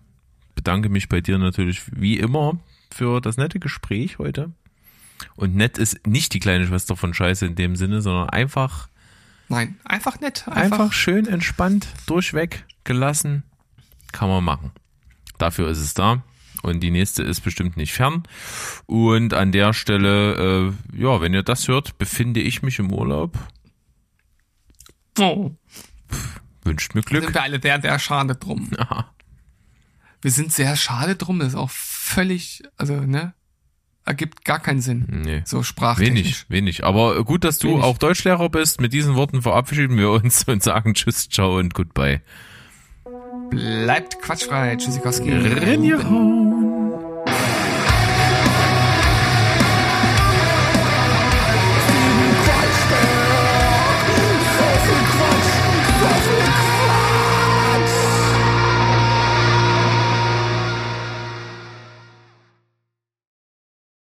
[0.55, 2.59] Bedanke mich bei dir natürlich wie immer
[2.93, 4.51] für das nette Gespräch heute.
[5.35, 8.89] Und nett ist nicht die kleine Schwester von Scheiße in dem Sinne, sondern einfach.
[9.49, 10.47] Nein, einfach nett.
[10.47, 13.43] Einfach, einfach schön entspannt, durchweg, gelassen.
[14.11, 14.71] Kann man machen.
[15.41, 16.23] Dafür ist es da
[16.61, 18.23] und die nächste ist bestimmt nicht fern.
[18.85, 23.37] Und an der Stelle, äh, ja, wenn ihr das hört, befinde ich mich im Urlaub.
[25.17, 25.51] Oh.
[26.11, 27.23] Pff, wünscht mir Glück.
[27.23, 28.69] Sind wir alle sehr, sehr schade drum.
[28.77, 29.11] Aha.
[30.21, 33.33] Wir sind sehr schade drum, das ist auch völlig, also, ne?
[34.05, 35.05] ergibt gar keinen Sinn.
[35.09, 35.41] Nee.
[35.45, 36.23] So sprachtechnisch.
[36.23, 36.83] Wenig, wenig.
[36.83, 37.83] Aber gut, dass du Wenig.
[37.83, 38.81] auch Deutschlehrer bist.
[38.81, 42.21] Mit diesen Worten verabschieden wir uns und sagen Tschüss, ciao und goodbye.
[43.51, 44.75] Bleibt quatschfrei.
[44.77, 45.31] Tschüssikowski.
[45.31, 46.60] Rinjehaut.